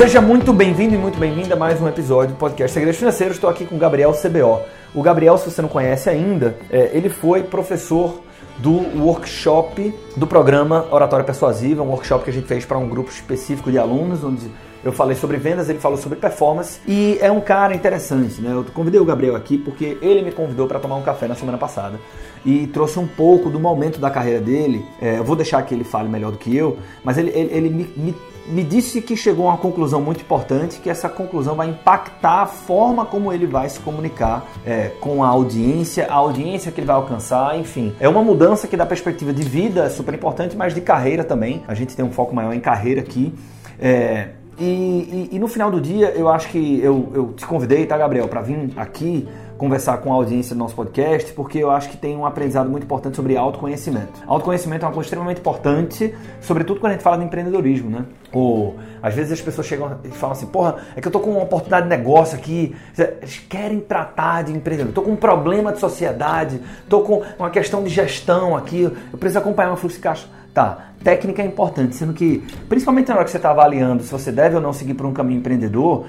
Seja 0.00 0.18
muito 0.18 0.50
bem-vindo 0.50 0.94
e 0.94 0.98
muito 0.98 1.18
bem-vinda 1.18 1.52
a 1.52 1.58
mais 1.58 1.78
um 1.78 1.86
episódio 1.86 2.34
do 2.34 2.38
podcast 2.38 2.72
Segredos 2.72 2.98
Financeiros. 2.98 3.36
Estou 3.36 3.50
aqui 3.50 3.66
com 3.66 3.76
o 3.76 3.78
Gabriel 3.78 4.14
CBO. 4.14 4.62
O 4.94 5.02
Gabriel, 5.02 5.36
se 5.36 5.50
você 5.50 5.60
não 5.60 5.68
conhece 5.68 6.08
ainda, 6.08 6.56
é, 6.70 6.90
ele 6.94 7.10
foi 7.10 7.42
professor 7.42 8.22
do 8.56 8.98
workshop 8.98 9.94
do 10.16 10.26
programa 10.26 10.86
Oratória 10.90 11.22
Persuasiva, 11.22 11.82
um 11.82 11.88
workshop 11.88 12.24
que 12.24 12.30
a 12.30 12.32
gente 12.32 12.46
fez 12.46 12.64
para 12.64 12.78
um 12.78 12.88
grupo 12.88 13.10
específico 13.10 13.70
de 13.70 13.76
alunos, 13.76 14.24
onde 14.24 14.50
eu 14.82 14.90
falei 14.90 15.14
sobre 15.14 15.36
vendas, 15.36 15.68
ele 15.68 15.78
falou 15.78 15.98
sobre 15.98 16.18
performance 16.18 16.80
e 16.88 17.18
é 17.20 17.30
um 17.30 17.40
cara 17.40 17.74
interessante, 17.74 18.40
né? 18.40 18.52
Eu 18.54 18.64
convidei 18.72 18.98
o 18.98 19.04
Gabriel 19.04 19.36
aqui 19.36 19.58
porque 19.58 19.98
ele 20.00 20.22
me 20.22 20.32
convidou 20.32 20.66
para 20.66 20.78
tomar 20.78 20.96
um 20.96 21.02
café 21.02 21.28
na 21.28 21.34
semana 21.34 21.58
passada 21.58 22.00
e 22.44 22.66
trouxe 22.68 22.98
um 22.98 23.06
pouco 23.06 23.50
do 23.50 23.60
momento 23.60 24.00
da 24.00 24.08
carreira 24.08 24.40
dele. 24.40 24.82
É, 25.00 25.18
eu 25.18 25.24
vou 25.24 25.36
deixar 25.36 25.60
que 25.62 25.74
ele 25.74 25.84
fale 25.84 26.08
melhor 26.08 26.32
do 26.32 26.38
que 26.38 26.56
eu, 26.56 26.78
mas 27.04 27.18
ele, 27.18 27.30
ele, 27.34 27.52
ele 27.52 27.68
me, 27.68 27.92
me, 27.94 28.16
me, 28.46 28.62
disse 28.64 29.00
que 29.00 29.16
chegou 29.16 29.46
a 29.46 29.52
uma 29.52 29.58
conclusão 29.58 30.00
muito 30.00 30.22
importante, 30.22 30.80
que 30.80 30.90
essa 30.90 31.08
conclusão 31.08 31.54
vai 31.54 31.68
impactar 31.68 32.42
a 32.42 32.46
forma 32.46 33.04
como 33.04 33.32
ele 33.32 33.46
vai 33.46 33.68
se 33.68 33.80
comunicar 33.80 34.46
é, 34.64 34.88
com 35.00 35.22
a 35.22 35.28
audiência, 35.28 36.06
a 36.08 36.14
audiência 36.14 36.72
que 36.72 36.80
ele 36.80 36.86
vai 36.86 36.96
alcançar, 36.96 37.58
enfim. 37.58 37.94
É 38.00 38.08
uma 38.08 38.22
mudança 38.22 38.66
que 38.66 38.76
da 38.76 38.86
perspectiva 38.86 39.32
de 39.32 39.42
vida 39.42 39.84
é 39.84 39.88
super 39.88 40.14
importante, 40.14 40.56
mas 40.56 40.74
de 40.74 40.80
carreira 40.80 41.24
também. 41.24 41.62
A 41.66 41.74
gente 41.74 41.94
tem 41.94 42.04
um 42.04 42.12
foco 42.12 42.34
maior 42.34 42.52
em 42.52 42.60
carreira 42.60 43.00
aqui. 43.00 43.34
É, 43.78 44.28
e, 44.58 45.28
e, 45.30 45.36
e, 45.36 45.38
no 45.38 45.48
final 45.48 45.70
do 45.70 45.80
dia, 45.80 46.10
eu 46.10 46.28
acho 46.28 46.48
que 46.48 46.80
eu, 46.82 47.08
eu 47.14 47.32
te 47.32 47.46
convidei, 47.46 47.86
tá, 47.86 47.96
Gabriel, 47.96 48.28
para 48.28 48.42
vir 48.42 48.70
aqui 48.76 49.26
conversar 49.60 49.98
com 49.98 50.10
a 50.10 50.14
audiência 50.14 50.54
do 50.54 50.58
nosso 50.58 50.74
podcast, 50.74 51.34
porque 51.34 51.58
eu 51.58 51.70
acho 51.70 51.90
que 51.90 51.96
tem 51.98 52.16
um 52.16 52.24
aprendizado 52.24 52.70
muito 52.70 52.84
importante 52.84 53.14
sobre 53.14 53.36
autoconhecimento. 53.36 54.22
Autoconhecimento 54.26 54.86
é 54.86 54.88
uma 54.88 54.94
coisa 54.94 55.06
extremamente 55.06 55.38
importante, 55.38 56.14
sobretudo 56.40 56.80
quando 56.80 56.92
a 56.92 56.94
gente 56.94 57.02
fala 57.02 57.18
de 57.18 57.24
empreendedorismo, 57.24 57.90
né? 57.90 58.06
Ou 58.32 58.76
às 59.02 59.14
vezes 59.14 59.32
as 59.32 59.40
pessoas 59.42 59.66
chegam 59.66 59.98
e 60.02 60.08
falam 60.08 60.32
assim: 60.32 60.46
porra, 60.46 60.76
é 60.96 61.00
que 61.02 61.06
eu 61.06 61.12
tô 61.12 61.20
com 61.20 61.32
uma 61.32 61.42
oportunidade 61.42 61.82
de 61.82 61.90
negócio 61.90 62.38
aqui. 62.38 62.74
Eles 62.96 63.38
querem 63.50 63.80
tratar 63.80 64.44
de 64.44 64.52
empreendedor. 64.52 64.94
Tô 64.94 65.02
com 65.02 65.10
um 65.10 65.16
problema 65.16 65.74
de 65.74 65.78
sociedade, 65.78 66.58
tô 66.88 67.02
com 67.02 67.22
uma 67.38 67.50
questão 67.50 67.84
de 67.84 67.90
gestão 67.90 68.56
aqui, 68.56 68.84
eu 68.84 69.18
preciso 69.18 69.40
acompanhar 69.40 69.68
meu 69.68 69.76
fluxo 69.76 69.98
de 69.98 70.02
caixa. 70.02 70.26
Tá, 70.54 70.86
técnica 71.04 71.42
é 71.42 71.44
importante, 71.44 71.94
sendo 71.94 72.14
que, 72.14 72.42
principalmente 72.66 73.08
na 73.08 73.16
hora 73.16 73.24
que 73.24 73.30
você 73.30 73.36
está 73.36 73.50
avaliando 73.50 74.02
se 74.02 74.10
você 74.10 74.32
deve 74.32 74.56
ou 74.56 74.62
não 74.62 74.72
seguir 74.72 74.94
por 74.94 75.04
um 75.04 75.12
caminho 75.12 75.38
empreendedor, 75.38 76.06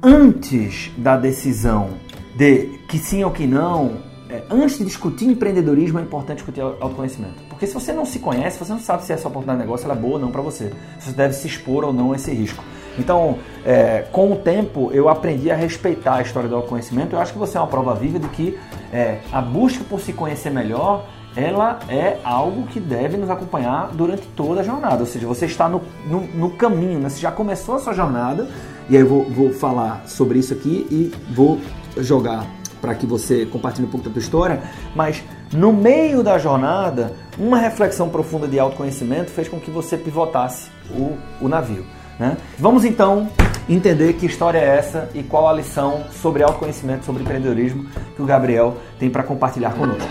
antes 0.00 0.92
da 0.96 1.16
decisão 1.16 1.90
de 2.34 2.78
que 2.88 2.98
sim 2.98 3.22
ou 3.24 3.30
que 3.30 3.46
não, 3.46 3.98
é, 4.28 4.42
antes 4.50 4.78
de 4.78 4.84
discutir 4.84 5.26
empreendedorismo, 5.26 5.98
é 5.98 6.02
importante 6.02 6.38
discutir 6.38 6.60
autoconhecimento. 6.60 7.34
Porque 7.48 7.66
se 7.66 7.74
você 7.74 7.92
não 7.92 8.06
se 8.06 8.18
conhece, 8.18 8.58
você 8.58 8.72
não 8.72 8.80
sabe 8.80 9.04
se 9.04 9.12
essa 9.12 9.28
oportunidade 9.28 9.60
de 9.60 9.66
negócio 9.66 9.90
é 9.90 9.94
boa 9.94 10.14
ou 10.14 10.18
não 10.18 10.30
para 10.30 10.40
você. 10.40 10.72
Se 10.98 11.10
você 11.10 11.16
deve 11.16 11.34
se 11.34 11.46
expor 11.46 11.84
ou 11.84 11.92
não 11.92 12.12
a 12.12 12.16
esse 12.16 12.32
risco. 12.32 12.64
Então, 12.98 13.38
é, 13.64 14.06
com 14.10 14.32
o 14.32 14.36
tempo, 14.36 14.90
eu 14.92 15.08
aprendi 15.08 15.50
a 15.50 15.56
respeitar 15.56 16.16
a 16.16 16.22
história 16.22 16.48
do 16.48 16.56
autoconhecimento. 16.56 17.14
Eu 17.14 17.20
acho 17.20 17.32
que 17.32 17.38
você 17.38 17.56
é 17.56 17.60
uma 17.60 17.66
prova 17.66 17.94
viva 17.94 18.18
de 18.18 18.28
que 18.28 18.58
é, 18.92 19.18
a 19.30 19.40
busca 19.40 19.84
por 19.84 20.00
se 20.00 20.12
conhecer 20.12 20.50
melhor 20.50 21.06
ela 21.34 21.78
é 21.88 22.18
algo 22.24 22.66
que 22.66 22.78
deve 22.78 23.16
nos 23.16 23.30
acompanhar 23.30 23.90
durante 23.92 24.26
toda 24.36 24.60
a 24.60 24.64
jornada. 24.64 25.00
Ou 25.00 25.06
seja, 25.06 25.26
você 25.26 25.46
está 25.46 25.68
no, 25.68 25.80
no, 26.06 26.20
no 26.20 26.50
caminho, 26.50 26.98
né? 26.98 27.08
você 27.08 27.20
já 27.20 27.32
começou 27.32 27.76
a 27.76 27.78
sua 27.78 27.94
jornada, 27.94 28.48
e 28.88 28.96
aí 28.96 29.02
eu 29.02 29.08
vou, 29.08 29.24
vou 29.24 29.52
falar 29.52 30.02
sobre 30.06 30.38
isso 30.38 30.52
aqui 30.52 30.86
e 30.90 31.12
vou 31.32 31.58
jogar 31.98 32.46
para 32.80 32.94
que 32.94 33.06
você 33.06 33.46
compartilhe 33.46 33.86
um 33.86 33.90
pouco 33.90 34.06
da 34.06 34.12
sua 34.12 34.20
história, 34.20 34.62
mas 34.94 35.22
no 35.52 35.72
meio 35.72 36.22
da 36.22 36.36
jornada, 36.36 37.14
uma 37.38 37.56
reflexão 37.56 38.08
profunda 38.08 38.48
de 38.48 38.58
autoconhecimento 38.58 39.30
fez 39.30 39.48
com 39.48 39.60
que 39.60 39.70
você 39.70 39.96
pivotasse 39.96 40.68
o, 40.90 41.16
o 41.40 41.48
navio. 41.48 41.84
Né? 42.18 42.36
Vamos 42.58 42.84
então 42.84 43.28
entender 43.68 44.14
que 44.14 44.26
história 44.26 44.58
é 44.58 44.76
essa 44.78 45.08
e 45.14 45.22
qual 45.22 45.48
a 45.48 45.52
lição 45.52 46.04
sobre 46.10 46.42
autoconhecimento, 46.42 47.04
sobre 47.04 47.22
empreendedorismo 47.22 47.86
que 48.16 48.22
o 48.22 48.26
Gabriel 48.26 48.76
tem 48.98 49.08
para 49.08 49.22
compartilhar 49.22 49.74
conosco. 49.74 50.08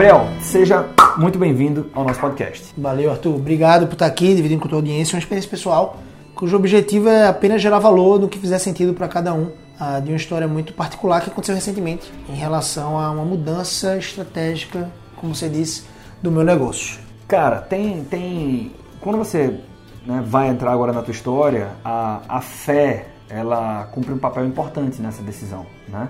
Gabriel, 0.00 0.28
seja 0.40 0.88
muito 1.18 1.38
bem-vindo 1.38 1.90
ao 1.92 2.04
nosso 2.04 2.18
podcast. 2.18 2.72
Valeu, 2.78 3.10
Arthur. 3.10 3.34
Obrigado 3.34 3.86
por 3.86 3.92
estar 3.92 4.06
aqui, 4.06 4.34
dividindo 4.34 4.58
com 4.58 4.66
a 4.66 4.70
tua 4.70 4.78
audiência 4.78 5.14
uma 5.14 5.18
experiência 5.18 5.50
pessoal 5.50 5.98
cujo 6.34 6.56
objetivo 6.56 7.10
é 7.10 7.28
apenas 7.28 7.60
gerar 7.60 7.78
valor 7.80 8.18
no 8.18 8.26
que 8.26 8.38
fizer 8.38 8.58
sentido 8.58 8.94
para 8.94 9.06
cada 9.06 9.34
um, 9.34 9.42
uh, 9.78 10.00
de 10.02 10.10
uma 10.10 10.16
história 10.16 10.48
muito 10.48 10.72
particular 10.72 11.20
que 11.20 11.28
aconteceu 11.28 11.54
recentemente 11.54 12.10
em 12.30 12.34
relação 12.34 12.98
a 12.98 13.10
uma 13.10 13.26
mudança 13.26 13.94
estratégica, 13.98 14.90
como 15.16 15.34
você 15.34 15.50
disse, 15.50 15.84
do 16.22 16.30
meu 16.30 16.44
negócio. 16.44 16.98
Cara, 17.28 17.58
tem. 17.58 18.02
tem 18.04 18.72
quando 19.02 19.18
você 19.18 19.60
né, 20.06 20.24
vai 20.24 20.48
entrar 20.48 20.72
agora 20.72 20.94
na 20.94 21.02
tua 21.02 21.12
história, 21.12 21.72
a, 21.84 22.22
a 22.26 22.40
fé 22.40 23.08
ela 23.28 23.86
cumpre 23.92 24.14
um 24.14 24.18
papel 24.18 24.46
importante 24.46 25.02
nessa 25.02 25.22
decisão. 25.22 25.66
Né? 25.86 26.08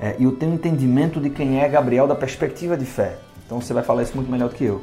É, 0.00 0.16
e 0.18 0.24
eu 0.24 0.32
tenho 0.32 0.54
entendimento 0.54 1.20
de 1.20 1.30
quem 1.30 1.60
é 1.60 1.68
Gabriel 1.68 2.06
da 2.06 2.14
perspectiva 2.14 2.76
de 2.76 2.84
fé. 2.84 3.16
Então 3.44 3.60
você 3.60 3.72
vai 3.72 3.82
falar 3.82 4.02
isso 4.02 4.14
muito 4.14 4.30
melhor 4.30 4.48
do 4.48 4.54
que 4.54 4.64
eu. 4.64 4.82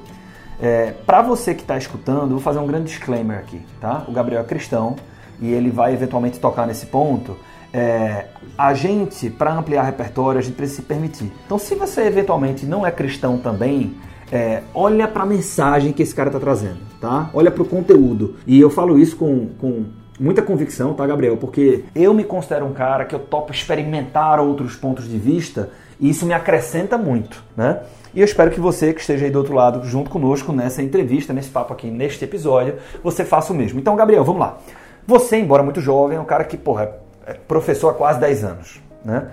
É, 0.62 0.94
para 1.06 1.22
você 1.22 1.54
que 1.54 1.62
está 1.62 1.78
escutando, 1.78 2.30
vou 2.30 2.40
fazer 2.40 2.60
um 2.60 2.68
grande 2.68 2.86
disclaimer 2.86 3.38
aqui, 3.38 3.62
tá? 3.80 4.06
O 4.08 4.12
Gabriel 4.12 4.42
é 4.42 4.46
cristão 4.46 4.96
e 5.40 5.52
ele 5.52 5.70
vai 5.70 5.94
eventualmente 5.94 6.40
tocar 6.40 6.66
nesse 6.66 6.86
ponto. 6.86 7.36
É, 7.74 8.28
a 8.58 8.74
gente, 8.74 9.30
para 9.30 9.54
ampliar 9.54 9.84
repertório, 9.84 10.40
a 10.40 10.44
gente 10.44 10.56
precisa 10.56 10.82
se 10.82 10.88
permitir. 10.88 11.32
Então, 11.46 11.58
se 11.58 11.74
você 11.76 12.02
eventualmente 12.04 12.66
não 12.66 12.86
é 12.86 12.92
cristão 12.92 13.38
também, 13.38 13.96
é, 14.32 14.64
olha 14.74 15.08
para 15.08 15.24
a 15.24 15.26
mensagem 15.26 15.92
que 15.92 16.02
esse 16.02 16.14
cara 16.14 16.30
está 16.30 16.40
trazendo, 16.40 16.80
tá? 17.02 17.30
Olha 17.34 17.52
para 17.52 17.64
o 17.64 17.66
conteúdo. 17.66 18.36
E 18.46 18.60
eu 18.60 18.70
falo 18.70 18.98
isso 18.98 19.16
com, 19.16 19.50
com 19.60 19.86
muita 20.20 20.42
convicção, 20.42 20.94
tá, 20.94 21.06
Gabriel? 21.06 21.38
Porque 21.38 21.84
eu 21.96 22.14
me 22.14 22.24
considero 22.24 22.66
um 22.66 22.74
cara 22.74 23.06
que 23.06 23.16
eu 23.16 23.20
topo 23.20 23.52
experimentar 23.52 24.40
outros 24.40 24.76
pontos 24.76 25.08
de 25.08 25.18
vista 25.18 25.70
e 26.00 26.10
isso 26.10 26.26
me 26.26 26.34
acrescenta 26.34 26.98
muito, 26.98 27.44
né? 27.56 27.82
E 28.14 28.20
eu 28.20 28.26
espero 28.26 28.52
que 28.52 28.60
você 28.60 28.94
que 28.94 29.02
esteja 29.02 29.26
aí 29.26 29.32
do 29.32 29.40
outro 29.40 29.54
lado 29.54 29.84
junto 29.86 30.10
conosco 30.10 30.52
nessa 30.52 30.84
entrevista, 30.84 31.34
nesse 31.34 31.50
papo 31.50 31.74
aqui, 31.74 31.90
neste 31.90 32.24
episódio, 32.24 32.76
você 33.04 33.26
faça 33.26 33.52
o 33.52 33.56
mesmo. 33.56 33.80
Então, 33.80 33.96
Gabriel, 33.96 34.24
vamos 34.24 34.40
lá. 34.40 34.60
Você, 35.08 35.38
embora 35.38 35.64
muito 35.64 35.82
jovem, 35.82 36.18
é 36.18 36.22
um 36.22 36.26
cara 36.26 36.44
que, 36.44 36.56
porra, 36.56 36.92
é 37.26 37.34
professor 37.34 37.90
há 37.90 37.94
quase 37.94 38.20
10 38.20 38.44
anos, 38.44 38.82
né? 39.04 39.30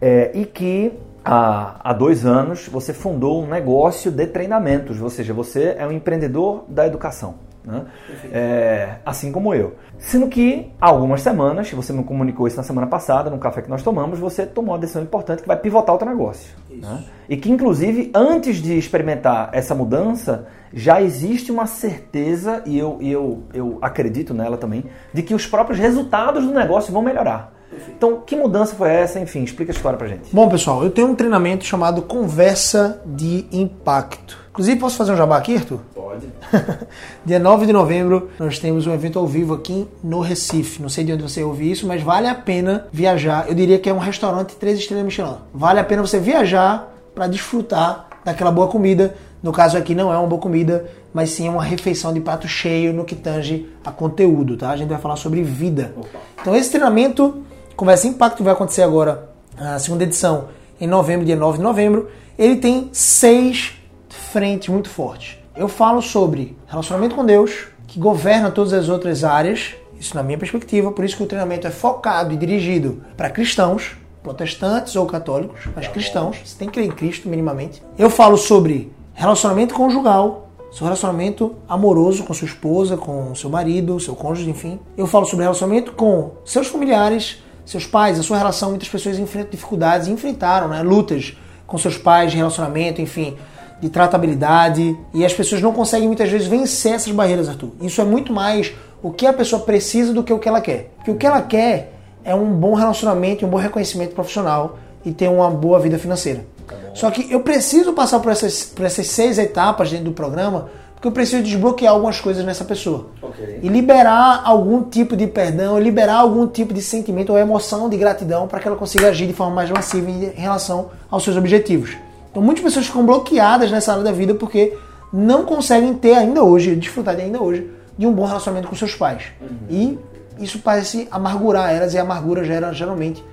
É, 0.00 0.32
e 0.34 0.44
que 0.44 0.92
há, 1.24 1.76
há 1.82 1.92
dois 1.92 2.26
anos 2.26 2.68
você 2.68 2.92
fundou 2.92 3.42
um 3.42 3.46
negócio 3.46 4.10
de 4.10 4.26
treinamentos, 4.26 5.00
ou 5.00 5.08
seja, 5.08 5.32
você 5.32 5.76
é 5.78 5.86
um 5.86 5.92
empreendedor 5.92 6.64
da 6.68 6.86
educação. 6.86 7.36
Né? 7.64 7.84
É, 8.30 8.96
assim 9.06 9.32
como 9.32 9.54
eu. 9.54 9.74
Sendo 9.98 10.28
que 10.28 10.70
há 10.80 10.88
algumas 10.88 11.22
semanas, 11.22 11.70
você 11.70 11.92
me 11.92 12.04
comunicou 12.04 12.46
isso 12.46 12.56
na 12.56 12.62
semana 12.62 12.86
passada, 12.86 13.30
no 13.30 13.38
café 13.38 13.62
que 13.62 13.70
nós 13.70 13.82
tomamos, 13.82 14.18
você 14.18 14.44
tomou 14.44 14.74
uma 14.74 14.78
decisão 14.78 15.02
importante 15.02 15.42
que 15.42 15.48
vai 15.48 15.56
pivotar 15.56 15.94
o 15.94 15.98
teu 15.98 16.06
negócio. 16.06 16.54
Né? 16.70 17.04
E 17.28 17.36
que, 17.36 17.50
inclusive, 17.50 18.10
antes 18.14 18.56
de 18.56 18.76
experimentar 18.76 19.48
essa 19.52 19.74
mudança, 19.74 20.46
já 20.72 21.00
existe 21.00 21.50
uma 21.50 21.66
certeza, 21.66 22.62
e 22.66 22.78
eu, 22.78 22.98
e 23.00 23.10
eu, 23.10 23.44
eu 23.54 23.78
acredito 23.80 24.34
nela 24.34 24.58
também, 24.58 24.84
de 25.12 25.22
que 25.22 25.34
os 25.34 25.46
próprios 25.46 25.78
resultados 25.78 26.44
do 26.44 26.52
negócio 26.52 26.92
vão 26.92 27.00
melhorar. 27.00 27.54
Então, 27.88 28.20
que 28.24 28.36
mudança 28.36 28.74
foi 28.74 28.90
essa? 28.90 29.18
Enfim, 29.18 29.42
explica 29.42 29.72
a 29.72 29.74
história 29.74 29.98
pra 29.98 30.06
gente. 30.06 30.32
Bom, 30.32 30.48
pessoal, 30.48 30.84
eu 30.84 30.90
tenho 30.90 31.08
um 31.08 31.14
treinamento 31.14 31.64
chamado 31.64 32.02
Conversa 32.02 33.02
de 33.04 33.46
Impacto. 33.50 34.38
Inclusive, 34.50 34.78
posso 34.78 34.96
fazer 34.96 35.12
um 35.12 35.16
jabá 35.16 35.36
aqui, 35.36 35.56
Arthur? 35.56 35.80
Pode. 36.14 36.86
Dia 37.24 37.38
9 37.38 37.66
de 37.66 37.72
novembro, 37.72 38.30
nós 38.38 38.58
temos 38.58 38.86
um 38.86 38.92
evento 38.92 39.18
ao 39.18 39.26
vivo 39.26 39.54
aqui 39.54 39.86
no 40.02 40.20
Recife. 40.20 40.80
Não 40.80 40.88
sei 40.88 41.04
de 41.04 41.12
onde 41.12 41.22
você 41.22 41.42
ouviu 41.42 41.72
isso, 41.72 41.86
mas 41.86 42.02
vale 42.02 42.28
a 42.28 42.34
pena 42.34 42.86
viajar. 42.92 43.48
Eu 43.48 43.54
diria 43.54 43.78
que 43.78 43.88
é 43.88 43.92
um 43.92 43.98
restaurante 43.98 44.54
três 44.56 44.78
estrelas 44.78 45.04
Michelin. 45.04 45.36
Vale 45.52 45.80
a 45.80 45.84
pena 45.84 46.02
você 46.02 46.18
viajar 46.18 46.92
para 47.14 47.26
desfrutar 47.26 48.08
daquela 48.24 48.50
boa 48.50 48.68
comida. 48.68 49.14
No 49.42 49.52
caso 49.52 49.76
aqui 49.76 49.94
não 49.94 50.12
é 50.12 50.16
uma 50.16 50.26
boa 50.26 50.40
comida, 50.40 50.86
mas 51.12 51.30
sim 51.30 51.48
uma 51.48 51.62
refeição 51.62 52.12
de 52.12 52.20
prato 52.20 52.48
cheio 52.48 52.92
no 52.92 53.04
que 53.04 53.14
tange 53.14 53.68
a 53.84 53.90
conteúdo, 53.90 54.56
tá? 54.56 54.70
A 54.70 54.76
gente 54.76 54.88
vai 54.88 54.98
falar 54.98 55.16
sobre 55.16 55.42
vida. 55.42 55.92
Opa. 55.96 56.18
Então 56.40 56.56
esse 56.56 56.70
treinamento, 56.70 57.42
Conversa 57.76 58.06
Impacto, 58.06 58.42
vai 58.42 58.54
acontecer 58.54 58.82
agora, 58.82 59.28
a 59.58 59.78
segunda 59.78 60.04
edição, 60.04 60.48
em 60.80 60.86
novembro, 60.86 61.26
dia 61.26 61.36
9 61.36 61.58
de 61.58 61.64
novembro. 61.64 62.08
Ele 62.38 62.56
tem 62.56 62.88
seis 62.92 63.74
frentes 64.08 64.68
muito 64.68 64.88
fortes. 64.88 65.43
Eu 65.56 65.68
falo 65.68 66.02
sobre 66.02 66.56
relacionamento 66.66 67.14
com 67.14 67.24
Deus, 67.24 67.68
que 67.86 68.00
governa 68.00 68.50
todas 68.50 68.72
as 68.72 68.88
outras 68.88 69.22
áreas, 69.22 69.74
isso 70.00 70.16
na 70.16 70.22
minha 70.22 70.36
perspectiva, 70.36 70.90
por 70.90 71.04
isso 71.04 71.16
que 71.16 71.22
o 71.22 71.26
treinamento 71.26 71.64
é 71.64 71.70
focado 71.70 72.34
e 72.34 72.36
dirigido 72.36 73.04
para 73.16 73.30
cristãos, 73.30 73.92
protestantes 74.20 74.96
ou 74.96 75.06
católicos, 75.06 75.68
mas 75.76 75.86
cristãos, 75.86 76.38
você 76.44 76.58
tem 76.58 76.66
que 76.66 76.74
crer 76.74 76.86
em 76.86 76.90
Cristo 76.90 77.28
minimamente. 77.28 77.80
Eu 77.96 78.10
falo 78.10 78.36
sobre 78.36 78.92
relacionamento 79.12 79.74
conjugal, 79.74 80.48
seu 80.72 80.84
relacionamento 80.84 81.54
amoroso 81.68 82.24
com 82.24 82.34
sua 82.34 82.46
esposa, 82.46 82.96
com 82.96 83.32
seu 83.36 83.48
marido, 83.48 84.00
seu 84.00 84.16
cônjuge, 84.16 84.50
enfim. 84.50 84.80
Eu 84.96 85.06
falo 85.06 85.24
sobre 85.24 85.44
relacionamento 85.44 85.92
com 85.92 86.32
seus 86.44 86.66
familiares, 86.66 87.44
seus 87.64 87.86
pais, 87.86 88.18
a 88.18 88.24
sua 88.24 88.38
relação. 88.38 88.70
Muitas 88.70 88.88
pessoas 88.88 89.20
enfrentam 89.20 89.52
dificuldades, 89.52 90.08
enfrentaram 90.08 90.66
né, 90.66 90.82
lutas 90.82 91.36
com 91.64 91.78
seus 91.78 91.96
pais 91.96 92.34
relacionamento, 92.34 93.00
enfim, 93.00 93.36
de 93.80 93.88
tratabilidade. 93.88 94.96
E 95.12 95.24
as 95.24 95.32
pessoas 95.32 95.60
não 95.60 95.72
conseguem 95.72 96.06
muitas 96.06 96.30
vezes 96.30 96.46
vencer 96.46 96.92
essas 96.92 97.12
barreiras, 97.12 97.48
Arthur. 97.48 97.70
Isso 97.80 98.00
é 98.00 98.04
muito 98.04 98.32
mais 98.32 98.72
o 99.02 99.10
que 99.10 99.26
a 99.26 99.32
pessoa 99.32 99.62
precisa 99.62 100.12
do 100.12 100.22
que 100.22 100.32
o 100.32 100.38
que 100.38 100.48
ela 100.48 100.60
quer. 100.60 100.90
Porque 100.96 101.10
o 101.10 101.16
que 101.16 101.26
ela 101.26 101.42
quer 101.42 101.92
é 102.24 102.34
um 102.34 102.52
bom 102.52 102.74
relacionamento, 102.74 103.44
um 103.44 103.50
bom 103.50 103.58
reconhecimento 103.58 104.14
profissional 104.14 104.78
e 105.04 105.12
ter 105.12 105.28
uma 105.28 105.50
boa 105.50 105.78
vida 105.78 105.98
financeira. 105.98 106.46
Tá 106.66 106.74
Só 106.94 107.10
que 107.10 107.30
eu 107.30 107.40
preciso 107.40 107.92
passar 107.92 108.20
por 108.20 108.32
essas, 108.32 108.64
por 108.64 108.86
essas 108.86 109.06
seis 109.06 109.38
etapas 109.38 109.90
dentro 109.90 110.06
do 110.06 110.12
programa 110.12 110.70
porque 111.04 111.08
eu 111.08 111.12
preciso 111.12 111.42
desbloquear 111.42 111.92
algumas 111.92 112.18
coisas 112.18 112.42
nessa 112.46 112.64
pessoa. 112.64 113.08
Okay. 113.20 113.60
E 113.62 113.68
liberar 113.68 114.40
algum 114.42 114.84
tipo 114.84 115.14
de 115.14 115.26
perdão, 115.26 115.78
liberar 115.78 116.20
algum 116.20 116.46
tipo 116.46 116.72
de 116.72 116.80
sentimento 116.80 117.30
ou 117.30 117.38
emoção 117.38 117.90
de 117.90 117.96
gratidão 117.98 118.48
para 118.48 118.58
que 118.58 118.66
ela 118.66 118.76
consiga 118.76 119.08
agir 119.08 119.26
de 119.26 119.34
forma 119.34 119.54
mais 119.54 119.70
massiva 119.70 120.10
em 120.10 120.30
relação 120.40 120.88
aos 121.10 121.22
seus 121.22 121.36
objetivos. 121.36 121.94
Então 122.34 122.42
muitas 122.42 122.64
pessoas 122.64 122.86
ficam 122.86 123.06
bloqueadas 123.06 123.70
nessa 123.70 123.92
área 123.92 124.02
da 124.02 124.10
vida 124.10 124.34
porque 124.34 124.76
não 125.12 125.44
conseguem 125.44 125.94
ter 125.94 126.14
ainda 126.14 126.42
hoje, 126.42 126.74
desfrutar 126.74 127.14
de 127.14 127.22
ainda 127.22 127.40
hoje, 127.40 127.70
de 127.96 128.08
um 128.08 128.12
bom 128.12 128.24
relacionamento 128.24 128.66
com 128.66 128.74
seus 128.74 128.92
pais. 128.92 129.26
Uhum. 129.40 129.56
E 129.70 129.98
isso 130.40 130.58
parece 130.58 131.06
amargurar 131.12 131.72
elas 131.72 131.94
e 131.94 131.98
a 131.98 132.02
amargura 132.02 132.42
gera 132.42 132.72
geralmente 132.72 133.24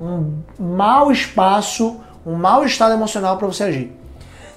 um 0.00 0.40
mau 0.58 1.12
espaço, 1.12 1.98
um 2.26 2.34
mau 2.34 2.64
estado 2.64 2.94
emocional 2.94 3.36
para 3.36 3.46
você 3.46 3.62
agir. 3.62 3.92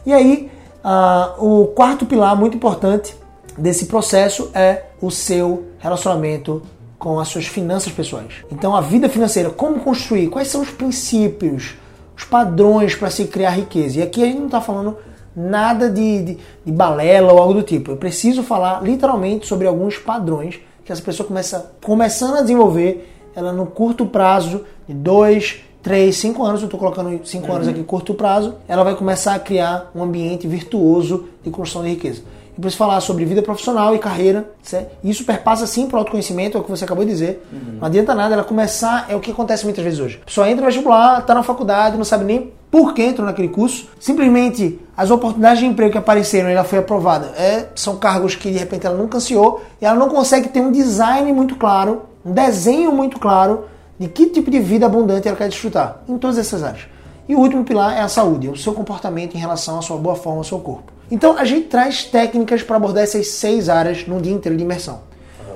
E 0.04 0.12
aí 0.12 0.50
ah, 0.84 1.36
o 1.38 1.68
quarto 1.68 2.04
pilar 2.08 2.36
muito 2.36 2.58
importante 2.58 3.16
desse 3.56 3.86
processo 3.86 4.50
é 4.56 4.86
o 5.00 5.12
seu 5.12 5.68
relacionamento 5.78 6.64
com 6.98 7.20
as 7.20 7.28
suas 7.28 7.46
finanças 7.46 7.92
pessoais. 7.92 8.34
Então, 8.52 8.76
a 8.76 8.82
vida 8.82 9.10
financeira, 9.10 9.50
como 9.50 9.80
construir? 9.80 10.30
Quais 10.30 10.48
são 10.48 10.62
os 10.62 10.70
princípios, 10.70 11.76
os 12.22 12.24
padrões 12.24 12.96
para 12.96 13.10
se 13.10 13.26
criar 13.26 13.52
riqueza? 13.52 14.00
E 14.00 14.04
aqui 14.04 14.24
a 14.24 14.26
gente 14.26 14.38
não 14.38 14.46
está 14.46 14.62
falando 14.62 14.98
nada 15.36 15.90
de, 15.90 16.24
de, 16.24 16.38
de, 16.66 16.72
balela 16.72 17.34
ou 17.34 17.40
algo 17.40 17.54
do 17.54 17.64
tipo. 17.64 17.92
Eu 17.92 17.98
preciso 17.98 18.44
falar 18.44 18.84
literalmente 18.84 19.48
sobre 19.48 19.68
alguns 19.68 19.98
padrões 19.98 20.60
que 20.86 20.92
essa 20.92 21.02
pessoa 21.02 21.28
começa 21.28 21.72
começando 21.82 22.36
a 22.36 22.42
desenvolver 22.42 23.10
ela 23.36 23.52
no 23.52 23.66
curto 23.66 24.06
prazo 24.06 24.66
de 24.88 24.94
dois, 24.94 25.62
3, 25.82 26.16
5 26.16 26.44
anos, 26.44 26.62
eu 26.62 26.66
estou 26.66 26.80
colocando 26.80 27.26
5 27.26 27.48
uhum. 27.48 27.56
anos 27.56 27.68
aqui 27.68 27.84
curto 27.84 28.14
prazo, 28.14 28.56
ela 28.68 28.84
vai 28.84 28.94
começar 28.94 29.34
a 29.34 29.40
criar 29.40 29.90
um 29.96 30.04
ambiente 30.04 30.48
virtuoso 30.48 31.30
de 31.44 31.50
construção 31.50 31.84
de 31.84 31.90
riqueza. 31.90 32.22
E 32.58 32.62
por 32.62 32.68
isso 32.68 32.78
falar 32.78 33.00
sobre 33.02 33.26
vida 33.26 33.42
profissional 33.42 33.96
e 33.96 34.00
carreira, 34.00 34.50
certo? 34.62 34.92
isso 35.04 35.24
perpassa 35.24 35.66
sim 35.66 35.88
para 35.88 35.98
o 35.98 36.00
autoconhecimento, 36.00 36.58
é 36.58 36.62
o 36.62 36.64
que 36.64 36.70
você 36.70 36.84
acabou 36.84 37.04
de 37.06 37.12
dizer. 37.12 37.46
Uhum. 37.52 37.78
Não 37.80 37.88
adianta 37.88 38.14
nada 38.14 38.34
ela 38.34 38.44
começar, 38.44 39.06
é 39.10 39.16
o 39.16 39.20
que 39.20 39.32
acontece 39.32 39.64
muitas 39.64 39.84
vezes 39.84 40.00
hoje. 40.00 40.20
A 40.22 40.26
pessoa 40.26 40.50
entra 40.50 40.62
no 40.62 40.68
vestibular, 40.68 41.20
está 41.20 41.34
na 41.34 41.44
faculdade, 41.44 41.98
não 41.98 42.04
sabe 42.04 42.26
nem 42.26 42.52
por 42.70 42.94
que 42.94 43.04
entrou 43.04 43.26
naquele 43.26 43.50
curso. 43.50 43.88
Simplesmente 44.00 44.80
as 44.96 45.12
oportunidades 45.12 45.60
de 45.60 45.66
emprego 45.66 45.92
que 45.92 45.98
apareceram 45.98 46.50
e 46.50 46.54
ela 46.54 46.64
foi 46.64 46.80
aprovada 46.80 47.28
é, 47.38 47.68
são 47.76 47.98
cargos 47.98 48.36
que 48.36 48.52
de 48.52 48.58
repente 48.58 48.86
ela 48.86 48.98
nunca 48.98 49.18
ansiou 49.18 49.62
e 49.82 49.86
ela 49.86 49.98
não 49.98 50.10
consegue 50.10 50.50
ter 50.50 50.62
um 50.62 50.72
design 50.72 51.32
muito 51.34 51.56
claro, 51.56 52.04
um 52.26 52.32
desenho 52.32 52.92
muito 52.92 53.20
claro 53.20 53.66
de 54.00 54.08
que 54.08 54.28
tipo 54.28 54.50
de 54.50 54.60
vida 54.60 54.86
abundante 54.86 55.28
ela 55.28 55.38
quer 55.38 55.48
desfrutar, 55.48 56.02
em 56.08 56.18
todas 56.18 56.38
essas 56.38 56.64
áreas. 56.64 56.88
E 57.28 57.36
o 57.36 57.40
último 57.40 57.64
pilar 57.64 57.96
é 57.96 58.02
a 58.02 58.08
saúde, 58.08 58.48
é 58.48 58.50
o 58.50 58.58
seu 58.58 58.74
comportamento 58.74 59.36
em 59.36 59.40
relação 59.40 59.78
à 59.78 59.82
sua 59.82 59.98
boa 59.98 60.16
forma, 60.16 60.40
ao 60.40 60.44
seu 60.44 60.60
corpo. 60.60 60.91
Então 61.12 61.38
a 61.38 61.44
gente 61.44 61.68
traz 61.68 62.06
técnicas 62.06 62.64
para 62.64 62.78
abordar 62.78 63.04
essas 63.04 63.28
seis 63.28 63.68
áreas 63.68 64.08
num 64.08 64.22
dia 64.22 64.32
inteiro 64.32 64.58
de 64.58 64.64
imersão. 64.64 65.02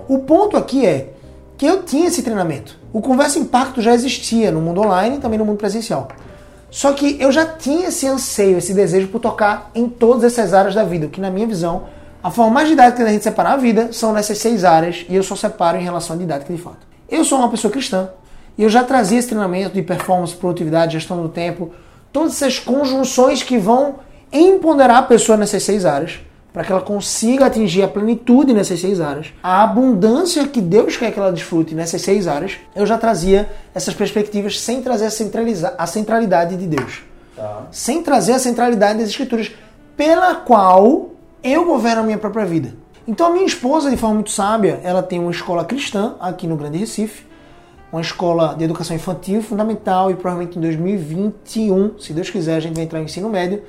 O 0.07 0.19
ponto 0.19 0.57
aqui 0.57 0.85
é 0.85 1.13
que 1.57 1.65
eu 1.65 1.83
tinha 1.83 2.07
esse 2.07 2.21
treinamento. 2.21 2.77
O 2.91 3.01
Conversa 3.01 3.39
Impacto 3.39 3.81
já 3.81 3.93
existia 3.93 4.51
no 4.51 4.59
mundo 4.59 4.81
online 4.81 5.15
e 5.15 5.19
também 5.19 5.39
no 5.39 5.45
mundo 5.45 5.57
presencial. 5.57 6.09
Só 6.69 6.91
que 6.91 7.15
eu 7.21 7.31
já 7.31 7.45
tinha 7.45 7.87
esse 7.87 8.05
anseio, 8.05 8.57
esse 8.57 8.73
desejo 8.73 9.07
por 9.07 9.21
tocar 9.21 9.71
em 9.73 9.87
todas 9.87 10.25
essas 10.25 10.53
áreas 10.53 10.75
da 10.75 10.83
vida, 10.83 11.07
que 11.07 11.21
na 11.21 11.31
minha 11.31 11.47
visão, 11.47 11.83
a 12.21 12.29
forma 12.29 12.51
mais 12.51 12.67
didática 12.67 13.05
da 13.05 13.11
gente 13.11 13.23
separar 13.23 13.53
a 13.53 13.57
vida 13.57 13.93
são 13.93 14.11
nessas 14.11 14.37
seis 14.39 14.65
áreas 14.65 15.05
e 15.07 15.15
eu 15.15 15.23
só 15.23 15.37
separo 15.37 15.77
em 15.77 15.83
relação 15.83 16.17
à 16.17 16.19
didática 16.19 16.53
de 16.53 16.61
fato. 16.61 16.85
Eu 17.09 17.23
sou 17.23 17.39
uma 17.39 17.49
pessoa 17.49 17.71
cristã, 17.71 18.09
e 18.57 18.63
eu 18.63 18.69
já 18.69 18.83
trazia 18.83 19.19
esse 19.19 19.27
treinamento 19.29 19.73
de 19.73 19.81
performance, 19.81 20.35
produtividade, 20.35 20.93
gestão 20.93 21.21
do 21.21 21.29
tempo, 21.29 21.71
todas 22.11 22.33
essas 22.33 22.59
conjunções 22.59 23.41
que 23.41 23.57
vão 23.57 23.95
empoderar 24.31 24.97
a 24.97 25.03
pessoa 25.03 25.37
nessas 25.37 25.63
seis 25.63 25.85
áreas, 25.85 26.19
para 26.53 26.63
que 26.63 26.71
ela 26.71 26.81
consiga 26.81 27.47
atingir 27.47 27.83
a 27.83 27.87
plenitude 27.87 28.53
nessas 28.53 28.79
seis 28.79 29.01
áreas, 29.01 29.33
a 29.43 29.61
abundância 29.61 30.47
que 30.47 30.61
Deus 30.61 30.95
quer 30.95 31.11
que 31.11 31.19
ela 31.19 31.31
desfrute 31.31 31.75
nessas 31.75 32.01
seis 32.01 32.27
áreas, 32.27 32.57
eu 32.73 32.85
já 32.85 32.97
trazia 32.97 33.49
essas 33.73 33.93
perspectivas 33.93 34.59
sem 34.59 34.81
trazer 34.81 35.05
a, 35.05 35.83
a 35.83 35.85
centralidade 35.85 36.55
de 36.55 36.65
Deus. 36.65 37.03
Tá. 37.35 37.63
Sem 37.71 38.01
trazer 38.01 38.33
a 38.33 38.39
centralidade 38.39 38.99
das 38.99 39.09
Escrituras, 39.09 39.51
pela 39.97 40.35
qual 40.35 41.09
eu 41.43 41.65
governo 41.65 42.01
a 42.01 42.05
minha 42.05 42.17
própria 42.17 42.45
vida. 42.45 42.73
Então 43.07 43.27
a 43.27 43.29
minha 43.29 43.45
esposa, 43.45 43.91
de 43.91 43.97
forma 43.97 44.15
muito 44.15 44.31
sábia, 44.31 44.79
ela 44.81 45.03
tem 45.03 45.19
uma 45.19 45.31
escola 45.31 45.65
cristã 45.65 46.15
aqui 46.19 46.47
no 46.47 46.55
Grande 46.55 46.77
Recife, 46.77 47.25
uma 47.91 48.01
escola 48.01 48.55
de 48.55 48.63
educação 48.63 48.95
infantil 48.95 49.41
fundamental 49.41 50.09
e 50.09 50.15
provavelmente 50.15 50.57
em 50.57 50.61
2021, 50.61 51.99
se 51.99 52.13
Deus 52.13 52.29
quiser, 52.29 52.55
a 52.55 52.59
gente 52.59 52.75
vai 52.75 52.83
entrar 52.83 52.99
no 52.99 53.05
ensino 53.05 53.29
médio, 53.29 53.61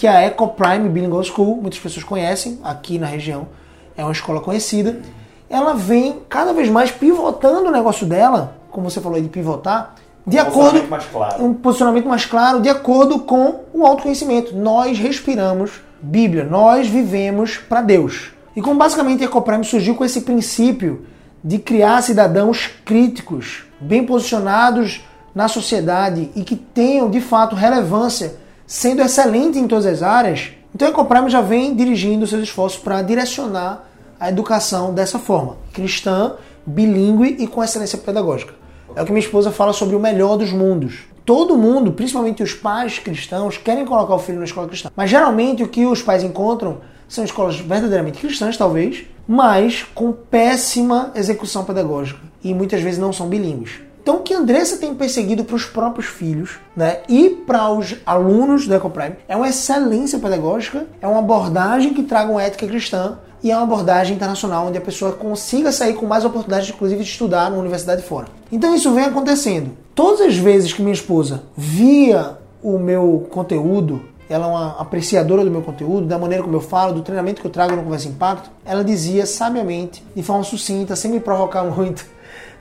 que 0.00 0.06
é 0.06 0.10
a 0.10 0.22
Eco 0.22 0.48
Prime 0.48 0.88
Bilingual 0.88 1.22
School, 1.22 1.60
muitas 1.60 1.78
pessoas 1.78 2.02
conhecem 2.02 2.58
aqui 2.64 2.98
na 2.98 3.06
região, 3.06 3.48
é 3.94 4.02
uma 4.02 4.12
escola 4.12 4.40
conhecida. 4.40 4.98
Ela 5.46 5.74
vem 5.74 6.20
cada 6.26 6.54
vez 6.54 6.70
mais 6.70 6.90
pivotando 6.90 7.68
o 7.68 7.70
negócio 7.70 8.06
dela, 8.06 8.56
como 8.70 8.88
você 8.88 8.98
falou 8.98 9.16
aí 9.16 9.22
de 9.22 9.28
pivotar, 9.28 9.94
de 10.26 10.38
um 10.38 10.40
acordo 10.40 10.80
claro. 11.12 11.44
um 11.44 11.52
posicionamento 11.52 12.08
mais 12.08 12.24
claro, 12.24 12.62
de 12.62 12.70
acordo 12.70 13.18
com 13.18 13.64
o 13.74 13.84
autoconhecimento. 13.84 14.56
Nós 14.56 14.98
respiramos 14.98 15.82
Bíblia, 16.00 16.44
nós 16.44 16.86
vivemos 16.86 17.58
para 17.58 17.82
Deus. 17.82 18.32
E 18.56 18.62
como 18.62 18.78
basicamente 18.78 19.22
a 19.22 19.26
Ecoprime 19.26 19.66
surgiu 19.66 19.94
com 19.94 20.02
esse 20.02 20.22
princípio 20.22 21.04
de 21.44 21.58
criar 21.58 22.00
cidadãos 22.00 22.70
críticos, 22.86 23.64
bem 23.78 24.06
posicionados 24.06 25.04
na 25.34 25.46
sociedade 25.46 26.30
e 26.34 26.42
que 26.42 26.56
tenham 26.56 27.10
de 27.10 27.20
fato 27.20 27.54
relevância, 27.54 28.39
sendo 28.70 29.02
excelente 29.02 29.58
em 29.58 29.66
todas 29.66 29.84
as 29.84 30.00
áreas, 30.00 30.52
então 30.72 30.86
a 30.86 30.92
Ecoprime 30.92 31.28
já 31.28 31.40
vem 31.40 31.74
dirigindo 31.74 32.24
seus 32.24 32.44
esforços 32.44 32.78
para 32.78 33.02
direcionar 33.02 33.84
a 34.20 34.28
educação 34.28 34.94
dessa 34.94 35.18
forma, 35.18 35.56
cristã, 35.72 36.34
bilíngue 36.64 37.34
e 37.40 37.48
com 37.48 37.64
excelência 37.64 37.98
pedagógica. 37.98 38.54
É 38.94 39.02
o 39.02 39.04
que 39.04 39.10
minha 39.10 39.24
esposa 39.24 39.50
fala 39.50 39.72
sobre 39.72 39.96
o 39.96 39.98
melhor 39.98 40.36
dos 40.36 40.52
mundos. 40.52 41.00
Todo 41.26 41.58
mundo, 41.58 41.90
principalmente 41.90 42.44
os 42.44 42.54
pais 42.54 43.00
cristãos, 43.00 43.58
querem 43.58 43.84
colocar 43.84 44.14
o 44.14 44.20
filho 44.20 44.38
na 44.38 44.44
escola 44.44 44.68
cristã. 44.68 44.88
Mas 44.94 45.10
geralmente 45.10 45.64
o 45.64 45.68
que 45.68 45.84
os 45.84 46.00
pais 46.00 46.22
encontram 46.22 46.78
são 47.08 47.24
escolas 47.24 47.56
verdadeiramente 47.58 48.20
cristãs, 48.20 48.56
talvez, 48.56 49.04
mas 49.26 49.84
com 49.92 50.12
péssima 50.12 51.10
execução 51.16 51.64
pedagógica 51.64 52.20
e 52.42 52.54
muitas 52.54 52.80
vezes 52.80 53.00
não 53.00 53.12
são 53.12 53.26
bilíngues. 53.26 53.89
Então, 54.02 54.16
o 54.16 54.20
que 54.20 54.32
a 54.32 54.38
Andressa 54.38 54.76
tem 54.78 54.94
perseguido 54.94 55.44
para 55.44 55.56
os 55.56 55.64
próprios 55.66 56.06
filhos 56.06 56.58
né, 56.74 57.00
e 57.08 57.30
para 57.30 57.70
os 57.70 57.96
alunos 58.06 58.66
do 58.66 58.74
EcoPrime 58.74 59.16
é 59.28 59.36
uma 59.36 59.48
excelência 59.48 60.18
pedagógica, 60.18 60.86
é 61.00 61.06
uma 61.06 61.18
abordagem 61.18 61.92
que 61.92 62.02
traga 62.02 62.30
uma 62.30 62.42
ética 62.42 62.66
cristã 62.66 63.18
e 63.42 63.50
é 63.50 63.56
uma 63.56 63.64
abordagem 63.64 64.16
internacional 64.16 64.66
onde 64.66 64.78
a 64.78 64.80
pessoa 64.80 65.12
consiga 65.12 65.72
sair 65.72 65.94
com 65.94 66.06
mais 66.06 66.24
oportunidades, 66.24 66.70
inclusive, 66.70 67.02
de 67.02 67.10
estudar 67.10 67.50
na 67.50 67.56
universidade 67.56 68.02
fora. 68.02 68.28
Então, 68.50 68.74
isso 68.74 68.92
vem 68.92 69.04
acontecendo. 69.04 69.70
Todas 69.94 70.20
as 70.20 70.36
vezes 70.36 70.72
que 70.72 70.82
minha 70.82 70.94
esposa 70.94 71.42
via 71.56 72.38
o 72.62 72.78
meu 72.78 73.26
conteúdo 73.30 74.02
ela 74.30 74.46
é 74.46 74.48
uma 74.48 74.76
apreciadora 74.78 75.44
do 75.44 75.50
meu 75.50 75.60
conteúdo, 75.60 76.06
da 76.06 76.16
maneira 76.16 76.44
como 76.44 76.54
eu 76.54 76.60
falo, 76.60 76.94
do 76.94 77.02
treinamento 77.02 77.40
que 77.40 77.46
eu 77.48 77.50
trago 77.50 77.74
no 77.74 77.82
Conversa 77.82 78.06
Impacto, 78.06 78.48
ela 78.64 78.84
dizia 78.84 79.26
sabiamente, 79.26 80.04
de 80.14 80.22
forma 80.22 80.44
sucinta, 80.44 80.94
sem 80.94 81.10
me 81.10 81.18
provocar 81.18 81.64
muito, 81.76 82.06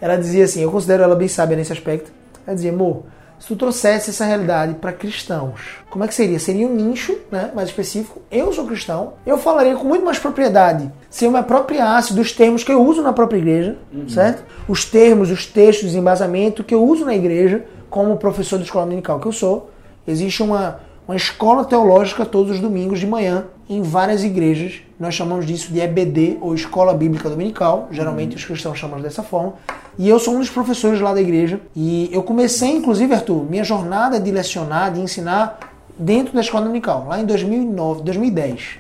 ela 0.01 0.15
dizia 0.15 0.45
assim, 0.45 0.61
eu 0.61 0.71
considero 0.71 1.03
ela 1.03 1.15
bem 1.15 1.27
sábia 1.27 1.57
nesse 1.57 1.73
aspecto, 1.73 2.11
ela 2.45 2.55
dizia, 2.55 2.71
amor, 2.71 3.03
se 3.39 3.47
tu 3.47 3.55
trouxesse 3.55 4.09
essa 4.09 4.25
realidade 4.25 4.73
para 4.75 4.91
cristãos, 4.91 5.77
como 5.89 6.03
é 6.03 6.07
que 6.07 6.13
seria? 6.13 6.37
Seria 6.39 6.67
um 6.67 6.75
nicho, 6.75 7.17
né, 7.31 7.51
mais 7.55 7.69
específico. 7.69 8.21
Eu 8.29 8.51
sou 8.51 8.65
cristão, 8.65 9.13
eu 9.25 9.37
falaria 9.37 9.75
com 9.75 9.85
muito 9.85 10.03
mais 10.03 10.19
propriedade 10.19 10.91
se 11.09 11.23
eu 11.23 11.31
me 11.31 11.37
apropriasse 11.37 12.13
dos 12.13 12.33
termos 12.33 12.63
que 12.65 12.71
eu 12.71 12.83
uso 12.83 13.01
na 13.01 13.13
própria 13.13 13.37
igreja, 13.37 13.77
uhum. 13.93 14.09
certo? 14.09 14.43
Os 14.67 14.83
termos, 14.83 15.31
os 15.31 15.45
textos, 15.45 15.95
embasamento 15.95 16.65
que 16.65 16.75
eu 16.75 16.83
uso 16.83 17.05
na 17.05 17.15
igreja, 17.15 17.65
como 17.89 18.17
professor 18.17 18.57
de 18.57 18.65
escola 18.65 18.85
dominical 18.85 19.19
que 19.19 19.27
eu 19.27 19.31
sou. 19.31 19.71
Existe 20.05 20.43
uma 20.43 20.81
uma 21.09 21.15
escola 21.15 21.65
teológica 21.65 22.23
todos 22.23 22.51
os 22.51 22.59
domingos 22.59 22.99
de 22.99 23.07
manhã 23.07 23.45
em 23.67 23.81
várias 23.81 24.23
igrejas. 24.23 24.81
Nós 24.99 25.15
chamamos 25.15 25.43
disso 25.43 25.73
de 25.73 25.79
EBD 25.79 26.37
ou 26.39 26.53
Escola 26.53 26.93
Bíblica 26.93 27.27
Dominical. 27.27 27.87
Geralmente 27.89 28.33
uhum. 28.33 28.35
os 28.35 28.45
cristãos 28.45 28.77
chamam 28.77 29.01
dessa 29.01 29.23
forma. 29.23 29.53
E 29.97 30.07
eu 30.07 30.19
sou 30.19 30.35
um 30.35 30.39
dos 30.39 30.51
professores 30.51 31.01
lá 31.01 31.11
da 31.11 31.19
igreja. 31.19 31.59
E 31.75 32.11
eu 32.13 32.21
comecei, 32.21 32.69
inclusive, 32.69 33.11
Arthur, 33.11 33.43
minha 33.49 33.63
jornada 33.63 34.19
de 34.19 34.29
lecionar, 34.29 34.93
de 34.93 35.01
ensinar 35.01 35.57
dentro 35.97 36.31
da 36.31 36.41
escola 36.41 36.65
dominical, 36.65 37.07
lá 37.09 37.19
em 37.19 37.25
2009, 37.25 38.03
2010. 38.03 38.77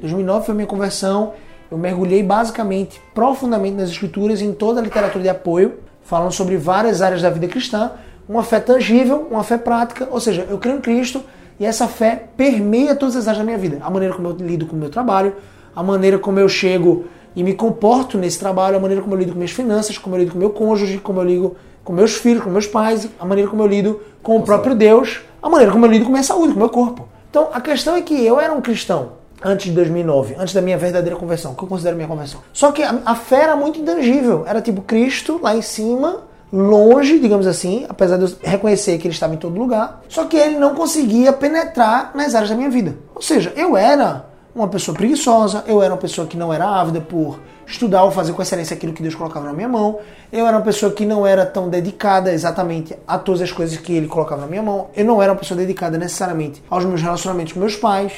2009 0.00 0.46
foi 0.46 0.54
minha 0.54 0.66
conversão. 0.66 1.34
Eu 1.70 1.76
mergulhei 1.76 2.22
basicamente, 2.22 2.98
profundamente 3.14 3.76
nas 3.76 3.90
escrituras, 3.90 4.40
em 4.40 4.54
toda 4.54 4.80
a 4.80 4.82
literatura 4.82 5.22
de 5.22 5.28
apoio, 5.28 5.74
falando 6.04 6.32
sobre 6.32 6.56
várias 6.56 7.02
áreas 7.02 7.20
da 7.20 7.28
vida 7.28 7.48
cristã, 7.48 7.92
uma 8.26 8.42
fé 8.42 8.60
tangível, 8.60 9.28
uma 9.30 9.44
fé 9.44 9.58
prática, 9.58 10.08
ou 10.10 10.20
seja, 10.20 10.46
eu 10.48 10.56
creio 10.56 10.78
em 10.78 10.80
Cristo 10.80 11.22
e 11.60 11.66
essa 11.66 11.86
fé 11.86 12.24
permeia 12.38 12.94
todas 12.96 13.14
as 13.14 13.28
áreas 13.28 13.38
da 13.38 13.44
minha 13.44 13.58
vida. 13.58 13.78
A 13.82 13.90
maneira 13.90 14.14
como 14.14 14.28
eu 14.28 14.36
lido 14.36 14.64
com 14.64 14.74
o 14.74 14.78
meu 14.78 14.88
trabalho, 14.88 15.36
a 15.76 15.82
maneira 15.82 16.18
como 16.18 16.40
eu 16.40 16.48
chego 16.48 17.04
e 17.36 17.44
me 17.44 17.52
comporto 17.52 18.16
nesse 18.16 18.38
trabalho, 18.38 18.78
a 18.78 18.80
maneira 18.80 19.02
como 19.02 19.14
eu 19.14 19.18
lido 19.18 19.32
com 19.32 19.38
minhas 19.38 19.50
finanças, 19.52 19.98
como 19.98 20.16
eu 20.16 20.20
lido 20.20 20.32
com 20.32 20.38
meu 20.38 20.50
cônjuge, 20.50 20.96
como 20.98 21.20
eu 21.20 21.24
lido 21.24 21.56
com 21.84 21.92
meus 21.92 22.16
filhos, 22.16 22.42
com 22.42 22.48
meus 22.48 22.66
pais, 22.66 23.06
a 23.20 23.26
maneira 23.26 23.50
como 23.50 23.62
eu 23.62 23.66
lido 23.66 24.00
com 24.22 24.38
o 24.38 24.42
próprio 24.42 24.74
Deus, 24.74 25.20
a 25.42 25.50
maneira 25.50 25.70
como 25.70 25.84
eu 25.84 25.90
lido 25.90 26.06
com 26.06 26.10
minha 26.10 26.22
saúde, 26.22 26.54
com 26.54 26.58
meu 26.58 26.70
corpo. 26.70 27.06
Então, 27.28 27.48
a 27.52 27.60
questão 27.60 27.94
é 27.94 28.00
que 28.00 28.14
eu 28.24 28.40
era 28.40 28.52
um 28.52 28.62
cristão 28.62 29.12
antes 29.44 29.66
de 29.66 29.72
2009, 29.72 30.36
antes 30.38 30.54
da 30.54 30.62
minha 30.62 30.78
verdadeira 30.78 31.16
conversão, 31.16 31.54
que 31.54 31.62
eu 31.62 31.68
considero 31.68 31.94
minha 31.94 32.08
conversão. 32.08 32.40
Só 32.54 32.72
que 32.72 32.82
a, 32.82 33.00
a 33.04 33.14
fé 33.14 33.42
era 33.42 33.56
muito 33.56 33.78
intangível, 33.78 34.44
era 34.46 34.62
tipo 34.62 34.80
Cristo 34.80 35.38
lá 35.42 35.54
em 35.54 35.62
cima, 35.62 36.22
longe, 36.52 37.18
digamos 37.18 37.46
assim, 37.46 37.86
apesar 37.88 38.16
de 38.16 38.24
eu 38.24 38.36
reconhecer 38.42 38.98
que 38.98 39.06
ele 39.06 39.14
estava 39.14 39.34
em 39.34 39.38
todo 39.38 39.58
lugar, 39.58 40.02
só 40.08 40.24
que 40.24 40.36
ele 40.36 40.58
não 40.58 40.74
conseguia 40.74 41.32
penetrar 41.32 42.12
nas 42.14 42.34
áreas 42.34 42.50
da 42.50 42.56
minha 42.56 42.70
vida. 42.70 42.96
Ou 43.14 43.22
seja, 43.22 43.52
eu 43.56 43.76
era 43.76 44.26
uma 44.54 44.68
pessoa 44.68 44.96
preguiçosa, 44.96 45.64
eu 45.66 45.82
era 45.82 45.94
uma 45.94 46.00
pessoa 46.00 46.26
que 46.26 46.36
não 46.36 46.52
era 46.52 46.66
ávida 46.66 47.00
por 47.00 47.40
estudar 47.66 48.02
ou 48.02 48.10
fazer 48.10 48.32
com 48.32 48.42
excelência 48.42 48.74
aquilo 48.74 48.92
que 48.92 49.02
Deus 49.02 49.14
colocava 49.14 49.46
na 49.46 49.52
minha 49.52 49.68
mão, 49.68 50.00
eu 50.32 50.44
era 50.44 50.56
uma 50.56 50.64
pessoa 50.64 50.90
que 50.90 51.06
não 51.06 51.24
era 51.24 51.46
tão 51.46 51.68
dedicada 51.68 52.32
exatamente 52.32 52.96
a 53.06 53.16
todas 53.16 53.42
as 53.42 53.52
coisas 53.52 53.78
que 53.78 53.92
ele 53.92 54.08
colocava 54.08 54.40
na 54.40 54.48
minha 54.48 54.62
mão, 54.62 54.88
eu 54.96 55.04
não 55.04 55.22
era 55.22 55.32
uma 55.32 55.38
pessoa 55.38 55.56
dedicada 55.58 55.96
necessariamente 55.96 56.62
aos 56.68 56.84
meus 56.84 57.00
relacionamentos 57.00 57.52
com 57.52 57.60
meus 57.60 57.76
pais. 57.76 58.12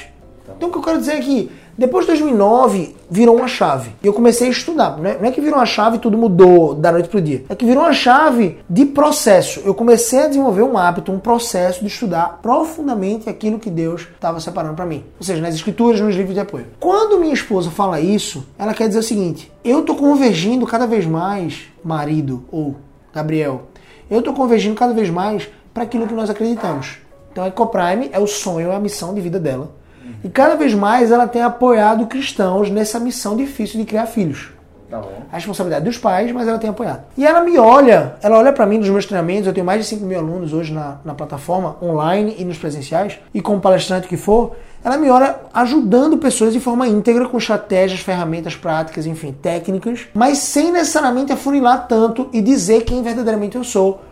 Então 0.56 0.68
o 0.70 0.72
que 0.72 0.78
eu 0.78 0.82
quero 0.82 0.98
dizer 0.98 1.12
é 1.12 1.20
que 1.20 1.50
depois 1.76 2.04
de 2.04 2.12
2009, 2.12 2.94
virou 3.10 3.36
uma 3.36 3.48
chave. 3.48 3.92
E 4.02 4.06
eu 4.06 4.12
comecei 4.12 4.48
a 4.48 4.50
estudar. 4.50 4.98
Não 4.98 5.08
é, 5.08 5.18
não 5.18 5.24
é 5.24 5.32
que 5.32 5.40
virou 5.40 5.58
uma 5.58 5.66
chave 5.66 5.96
e 5.96 6.00
tudo 6.00 6.18
mudou 6.18 6.74
da 6.74 6.92
noite 6.92 7.08
pro 7.08 7.20
dia. 7.20 7.44
É 7.48 7.54
que 7.54 7.64
virou 7.64 7.82
uma 7.82 7.92
chave 7.92 8.58
de 8.68 8.84
processo. 8.84 9.60
Eu 9.64 9.74
comecei 9.74 10.20
a 10.20 10.28
desenvolver 10.28 10.62
um 10.62 10.76
hábito, 10.76 11.10
um 11.10 11.18
processo 11.18 11.80
de 11.80 11.86
estudar 11.86 12.40
profundamente 12.42 13.28
aquilo 13.28 13.58
que 13.58 13.70
Deus 13.70 14.06
estava 14.14 14.38
separando 14.38 14.74
para 14.74 14.84
mim. 14.84 15.02
Ou 15.18 15.24
seja, 15.24 15.40
nas 15.40 15.54
escrituras, 15.54 16.00
nos 16.00 16.14
livros 16.14 16.34
de 16.34 16.40
apoio. 16.40 16.66
Quando 16.78 17.18
minha 17.18 17.34
esposa 17.34 17.70
fala 17.70 18.00
isso, 18.00 18.46
ela 18.58 18.74
quer 18.74 18.86
dizer 18.86 19.00
o 19.00 19.02
seguinte: 19.02 19.50
eu 19.64 19.82
tô 19.82 19.94
convergindo 19.94 20.66
cada 20.66 20.86
vez 20.86 21.06
mais, 21.06 21.62
marido 21.82 22.44
ou 22.52 22.76
Gabriel, 23.14 23.62
eu 24.10 24.20
tô 24.20 24.32
convergindo 24.34 24.74
cada 24.74 24.92
vez 24.92 25.08
mais 25.08 25.48
para 25.72 25.84
aquilo 25.84 26.06
que 26.06 26.14
nós 26.14 26.28
acreditamos. 26.28 26.98
Então 27.30 27.44
a 27.44 27.48
Ecoprime 27.48 28.10
é 28.12 28.18
o 28.18 28.26
sonho, 28.26 28.70
é 28.70 28.76
a 28.76 28.80
missão 28.80 29.14
de 29.14 29.20
vida 29.22 29.40
dela 29.40 29.81
e 30.24 30.28
cada 30.28 30.54
vez 30.54 30.74
mais 30.74 31.10
ela 31.10 31.26
tem 31.26 31.42
apoiado 31.42 32.06
cristãos 32.06 32.70
nessa 32.70 32.98
missão 32.98 33.36
difícil 33.36 33.80
de 33.80 33.86
criar 33.86 34.06
filhos. 34.06 34.50
Tá 34.92 34.98
bom. 34.98 35.22
A 35.32 35.36
responsabilidade 35.36 35.86
dos 35.86 35.96
pais, 35.96 36.30
mas 36.32 36.46
ela 36.46 36.58
tem 36.58 36.68
apoiado. 36.68 37.04
E 37.16 37.24
ela 37.24 37.40
me 37.40 37.56
olha, 37.58 38.16
ela 38.20 38.38
olha 38.38 38.52
para 38.52 38.66
mim 38.66 38.76
nos 38.76 38.90
meus 38.90 39.06
treinamentos, 39.06 39.46
eu 39.46 39.54
tenho 39.54 39.64
mais 39.64 39.80
de 39.80 39.86
5 39.86 40.04
mil 40.04 40.18
alunos 40.18 40.52
hoje 40.52 40.70
na, 40.70 40.98
na 41.02 41.14
plataforma, 41.14 41.76
online 41.82 42.36
e 42.38 42.44
nos 42.44 42.58
presenciais, 42.58 43.18
e 43.32 43.40
como 43.40 43.58
palestrante 43.58 44.06
que 44.06 44.18
for, 44.18 44.54
ela 44.84 44.98
me 44.98 45.08
olha 45.08 45.36
ajudando 45.54 46.18
pessoas 46.18 46.52
de 46.52 46.60
forma 46.60 46.86
íntegra, 46.86 47.26
com 47.26 47.38
estratégias, 47.38 48.00
ferramentas 48.00 48.54
práticas, 48.54 49.06
enfim, 49.06 49.32
técnicas, 49.32 50.08
mas 50.12 50.36
sem 50.38 50.70
necessariamente 50.70 51.32
afunilar 51.32 51.86
tanto 51.88 52.28
e 52.30 52.42
dizer 52.42 52.82
quem 52.82 53.02
verdadeiramente 53.02 53.56
eu 53.56 53.64
sou, 53.64 54.02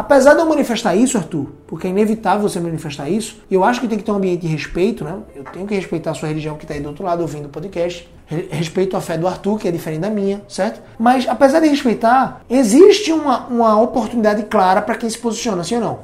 Apesar 0.00 0.32
de 0.32 0.40
eu 0.40 0.46
manifestar 0.46 0.96
isso, 0.96 1.18
Arthur, 1.18 1.52
porque 1.66 1.86
é 1.86 1.90
inevitável 1.90 2.48
você 2.48 2.58
manifestar 2.58 3.10
isso, 3.10 3.36
eu 3.50 3.62
acho 3.62 3.82
que 3.82 3.86
tem 3.86 3.98
que 3.98 4.04
ter 4.04 4.10
um 4.10 4.14
ambiente 4.14 4.40
de 4.40 4.46
respeito, 4.46 5.04
né? 5.04 5.18
Eu 5.36 5.44
tenho 5.44 5.66
que 5.66 5.74
respeitar 5.74 6.12
a 6.12 6.14
sua 6.14 6.28
religião 6.28 6.56
que 6.56 6.64
está 6.64 6.72
aí 6.72 6.80
do 6.80 6.88
outro 6.88 7.04
lado 7.04 7.20
ouvindo 7.20 7.44
o 7.44 7.48
podcast. 7.50 8.08
Respeito 8.50 8.96
a 8.96 9.00
fé 9.02 9.18
do 9.18 9.28
Arthur, 9.28 9.58
que 9.58 9.68
é 9.68 9.70
diferente 9.70 10.00
da 10.00 10.08
minha, 10.08 10.40
certo? 10.48 10.80
Mas 10.98 11.28
apesar 11.28 11.60
de 11.60 11.68
respeitar, 11.68 12.40
existe 12.48 13.12
uma, 13.12 13.46
uma 13.48 13.78
oportunidade 13.78 14.44
clara 14.44 14.80
para 14.80 14.94
quem 14.94 15.10
se 15.10 15.18
posiciona, 15.18 15.62
sim 15.62 15.74
ou 15.74 15.80
não? 15.82 15.98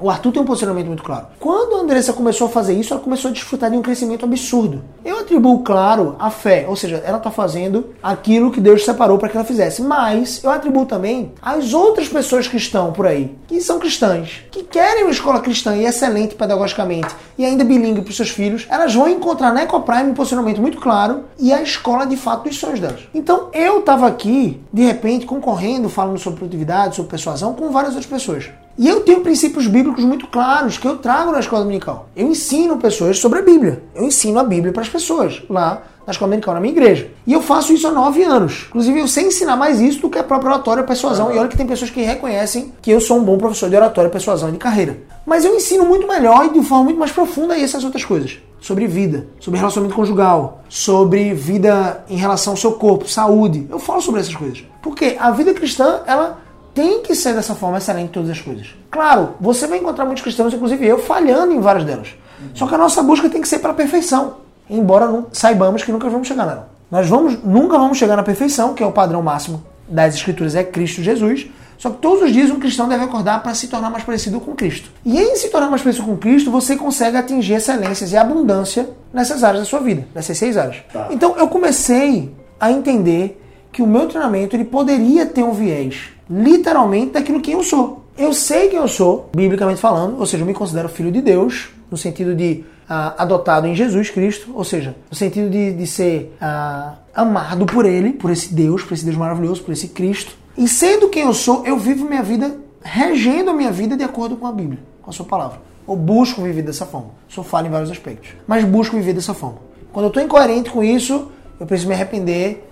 O 0.00 0.10
Arthur 0.10 0.32
tem 0.32 0.42
um 0.42 0.44
posicionamento 0.44 0.86
muito 0.86 1.02
claro. 1.02 1.26
Quando 1.38 1.76
a 1.76 1.80
Andressa 1.80 2.12
começou 2.12 2.46
a 2.46 2.50
fazer 2.50 2.74
isso, 2.74 2.92
ela 2.92 3.02
começou 3.02 3.30
a 3.30 3.32
desfrutar 3.32 3.70
de 3.70 3.76
um 3.76 3.82
crescimento 3.82 4.24
absurdo. 4.24 4.82
Eu 5.04 5.18
atribuo, 5.18 5.62
claro, 5.62 6.16
a 6.18 6.30
fé, 6.30 6.66
ou 6.68 6.76
seja, 6.76 7.02
ela 7.04 7.18
está 7.18 7.30
fazendo 7.30 7.90
aquilo 8.02 8.50
que 8.50 8.60
Deus 8.60 8.84
separou 8.84 9.18
para 9.18 9.28
que 9.28 9.36
ela 9.36 9.46
fizesse. 9.46 9.82
Mas 9.82 10.42
eu 10.42 10.50
atribuo 10.50 10.86
também 10.86 11.32
as 11.40 11.74
outras 11.74 12.08
pessoas 12.08 12.48
que 12.48 12.56
estão 12.56 12.92
por 12.92 13.06
aí, 13.06 13.36
que 13.46 13.60
são 13.60 13.78
cristãs, 13.78 14.42
que 14.50 14.62
querem 14.62 15.04
uma 15.04 15.12
escola 15.12 15.40
cristã 15.40 15.76
e 15.76 15.84
excelente 15.84 16.34
pedagogicamente 16.34 17.14
e 17.38 17.44
ainda 17.44 17.64
bilíngue 17.64 18.02
para 18.02 18.10
os 18.10 18.16
seus 18.16 18.30
filhos, 18.30 18.66
elas 18.68 18.94
vão 18.94 19.08
encontrar 19.08 19.52
na 19.52 19.62
EcoPrime 19.62 20.10
um 20.10 20.14
posicionamento 20.14 20.60
muito 20.60 20.78
claro 20.78 21.24
e 21.38 21.52
a 21.52 21.62
escola 21.62 22.06
de 22.06 22.16
fato 22.16 22.44
dos 22.44 22.58
sonhos 22.58 22.80
delas. 22.80 23.00
Então 23.14 23.50
eu 23.52 23.80
estava 23.80 24.06
aqui, 24.06 24.60
de 24.72 24.82
repente, 24.82 25.26
concorrendo, 25.26 25.88
falando 25.88 26.18
sobre 26.18 26.38
produtividade, 26.38 26.96
sobre 26.96 27.10
persuasão, 27.10 27.54
com 27.54 27.70
várias 27.70 27.94
outras 27.94 28.10
pessoas. 28.10 28.50
E 28.78 28.86
eu 28.86 29.00
tenho 29.00 29.22
princípios 29.22 29.66
bíblicos 29.66 30.04
muito 30.04 30.26
claros 30.26 30.76
que 30.76 30.86
eu 30.86 30.98
trago 30.98 31.32
na 31.32 31.40
escola 31.40 31.62
dominical. 31.62 32.10
Eu 32.14 32.28
ensino 32.28 32.76
pessoas 32.76 33.18
sobre 33.18 33.38
a 33.38 33.42
Bíblia. 33.42 33.82
Eu 33.94 34.04
ensino 34.04 34.38
a 34.38 34.44
Bíblia 34.44 34.70
para 34.70 34.82
as 34.82 34.88
pessoas 34.88 35.42
lá 35.48 35.82
na 36.06 36.12
escola 36.12 36.28
dominical, 36.28 36.54
na 36.54 36.60
minha 36.60 36.72
igreja. 36.72 37.10
E 37.26 37.32
eu 37.32 37.42
faço 37.42 37.72
isso 37.72 37.88
há 37.88 37.90
nove 37.90 38.22
anos. 38.22 38.66
Inclusive, 38.68 39.00
eu 39.00 39.08
sei 39.08 39.24
ensinar 39.24 39.56
mais 39.56 39.80
isso 39.80 40.02
do 40.02 40.10
que 40.10 40.18
a 40.18 40.22
própria 40.22 40.52
oratória 40.52 40.82
e 40.82 40.86
persuasão. 40.86 41.34
E 41.34 41.38
olha 41.38 41.48
que 41.48 41.56
tem 41.56 41.66
pessoas 41.66 41.90
que 41.90 42.02
reconhecem 42.02 42.72
que 42.80 42.90
eu 42.90 43.00
sou 43.00 43.18
um 43.18 43.24
bom 43.24 43.38
professor 43.38 43.68
de 43.68 43.76
oratória, 43.76 44.10
persuasão 44.10 44.50
e 44.50 44.52
de 44.52 44.58
carreira. 44.58 44.98
Mas 45.24 45.44
eu 45.44 45.56
ensino 45.56 45.84
muito 45.84 46.06
melhor 46.06 46.46
e 46.46 46.50
de 46.50 46.62
forma 46.62 46.84
muito 46.84 46.98
mais 46.98 47.10
profunda 47.10 47.58
essas 47.58 47.82
outras 47.82 48.04
coisas. 48.04 48.38
Sobre 48.60 48.86
vida, 48.86 49.26
sobre 49.40 49.58
relacionamento 49.58 49.96
conjugal, 49.96 50.62
sobre 50.68 51.34
vida 51.34 52.04
em 52.08 52.16
relação 52.16 52.52
ao 52.52 52.56
seu 52.56 52.72
corpo, 52.72 53.08
saúde. 53.08 53.66
Eu 53.68 53.78
falo 53.78 54.00
sobre 54.00 54.20
essas 54.20 54.34
coisas. 54.34 54.64
Porque 54.82 55.16
a 55.18 55.30
vida 55.30 55.52
cristã, 55.54 56.02
ela 56.06 56.38
tem 56.76 57.00
que 57.00 57.14
ser 57.14 57.34
dessa 57.34 57.54
forma 57.54 57.78
excelente 57.78 58.04
em 58.04 58.12
todas 58.12 58.28
as 58.28 58.38
coisas. 58.38 58.66
Claro, 58.90 59.30
você 59.40 59.66
vai 59.66 59.78
encontrar 59.78 60.04
muitos 60.04 60.22
cristãos, 60.22 60.52
inclusive 60.52 60.86
eu, 60.86 60.98
falhando 60.98 61.54
em 61.54 61.58
várias 61.58 61.86
delas. 61.86 62.14
Só 62.52 62.66
que 62.66 62.74
a 62.74 62.78
nossa 62.78 63.02
busca 63.02 63.30
tem 63.30 63.40
que 63.40 63.48
ser 63.48 63.60
para 63.60 63.70
a 63.70 63.74
perfeição, 63.74 64.34
embora 64.68 65.06
não, 65.06 65.28
saibamos 65.32 65.82
que 65.82 65.90
nunca 65.90 66.10
vamos 66.10 66.28
chegar 66.28 66.44
nela. 66.44 66.68
Nós 66.90 67.08
vamos, 67.08 67.42
nunca 67.42 67.78
vamos 67.78 67.96
chegar 67.96 68.14
na 68.14 68.22
perfeição, 68.22 68.74
que 68.74 68.82
é 68.82 68.86
o 68.86 68.92
padrão 68.92 69.22
máximo 69.22 69.64
das 69.88 70.16
Escrituras, 70.16 70.54
é 70.54 70.62
Cristo 70.62 71.02
Jesus. 71.02 71.46
Só 71.78 71.88
que 71.88 71.96
todos 71.96 72.22
os 72.22 72.32
dias 72.32 72.50
um 72.50 72.60
cristão 72.60 72.86
deve 72.86 73.04
acordar 73.04 73.42
para 73.42 73.54
se 73.54 73.68
tornar 73.68 73.88
mais 73.88 74.04
parecido 74.04 74.38
com 74.38 74.54
Cristo. 74.54 74.90
E 75.02 75.18
em 75.18 75.34
se 75.34 75.48
tornar 75.48 75.70
mais 75.70 75.80
parecido 75.80 76.06
com 76.06 76.16
Cristo, 76.18 76.50
você 76.50 76.76
consegue 76.76 77.16
atingir 77.16 77.54
excelências 77.54 78.12
e 78.12 78.18
abundância 78.18 78.90
nessas 79.12 79.42
áreas 79.42 79.62
da 79.62 79.66
sua 79.66 79.80
vida, 79.80 80.06
nessas 80.14 80.36
seis 80.36 80.58
áreas. 80.58 80.76
Tá. 80.92 81.08
Então 81.10 81.34
eu 81.38 81.48
comecei 81.48 82.34
a 82.60 82.70
entender 82.70 83.42
que 83.76 83.82
o 83.82 83.86
meu 83.86 84.08
treinamento 84.08 84.56
ele 84.56 84.64
poderia 84.64 85.26
ter 85.26 85.42
um 85.42 85.52
viés 85.52 86.04
literalmente 86.30 87.12
daquilo 87.12 87.42
que 87.42 87.52
eu 87.52 87.62
sou. 87.62 88.06
Eu 88.16 88.32
sei 88.32 88.70
quem 88.70 88.78
eu 88.78 88.88
sou, 88.88 89.28
biblicamente 89.36 89.78
falando, 89.78 90.18
ou 90.18 90.24
seja, 90.24 90.42
eu 90.42 90.46
me 90.46 90.54
considero 90.54 90.88
filho 90.88 91.12
de 91.12 91.20
Deus, 91.20 91.68
no 91.90 91.96
sentido 91.98 92.34
de 92.34 92.64
ah, 92.88 93.14
adotado 93.18 93.66
em 93.66 93.74
Jesus 93.74 94.08
Cristo, 94.08 94.50
ou 94.54 94.64
seja, 94.64 94.96
no 95.10 95.14
sentido 95.14 95.50
de, 95.50 95.74
de 95.74 95.86
ser 95.86 96.34
ah, 96.40 96.94
amado 97.14 97.66
por 97.66 97.84
Ele, 97.84 98.14
por 98.14 98.30
esse 98.30 98.54
Deus, 98.54 98.82
por 98.82 98.94
esse 98.94 99.04
Deus 99.04 99.14
maravilhoso, 99.14 99.62
por 99.62 99.72
esse 99.72 99.88
Cristo. 99.88 100.34
E 100.56 100.66
sendo 100.66 101.10
quem 101.10 101.24
eu 101.24 101.34
sou, 101.34 101.62
eu 101.66 101.76
vivo 101.78 102.08
minha 102.08 102.22
vida, 102.22 102.56
regendo 102.82 103.50
a 103.50 103.52
minha 103.52 103.70
vida 103.70 103.94
de 103.94 104.04
acordo 104.04 104.36
com 104.36 104.46
a 104.46 104.52
Bíblia, 104.52 104.78
com 105.02 105.10
a 105.10 105.12
Sua 105.12 105.26
palavra. 105.26 105.60
Ou 105.86 105.94
busco 105.94 106.40
viver 106.40 106.62
dessa 106.62 106.86
forma. 106.86 107.10
Sou 107.28 107.44
falho 107.44 107.66
em 107.66 107.70
vários 107.70 107.90
aspectos, 107.90 108.30
mas 108.46 108.64
busco 108.64 108.96
viver 108.96 109.12
dessa 109.12 109.34
forma. 109.34 109.58
Quando 109.92 110.06
eu 110.06 110.08
estou 110.08 110.22
incoerente 110.22 110.70
com 110.70 110.82
isso, 110.82 111.30
eu 111.60 111.66
preciso 111.66 111.88
me 111.88 111.94
arrepender 111.94 112.66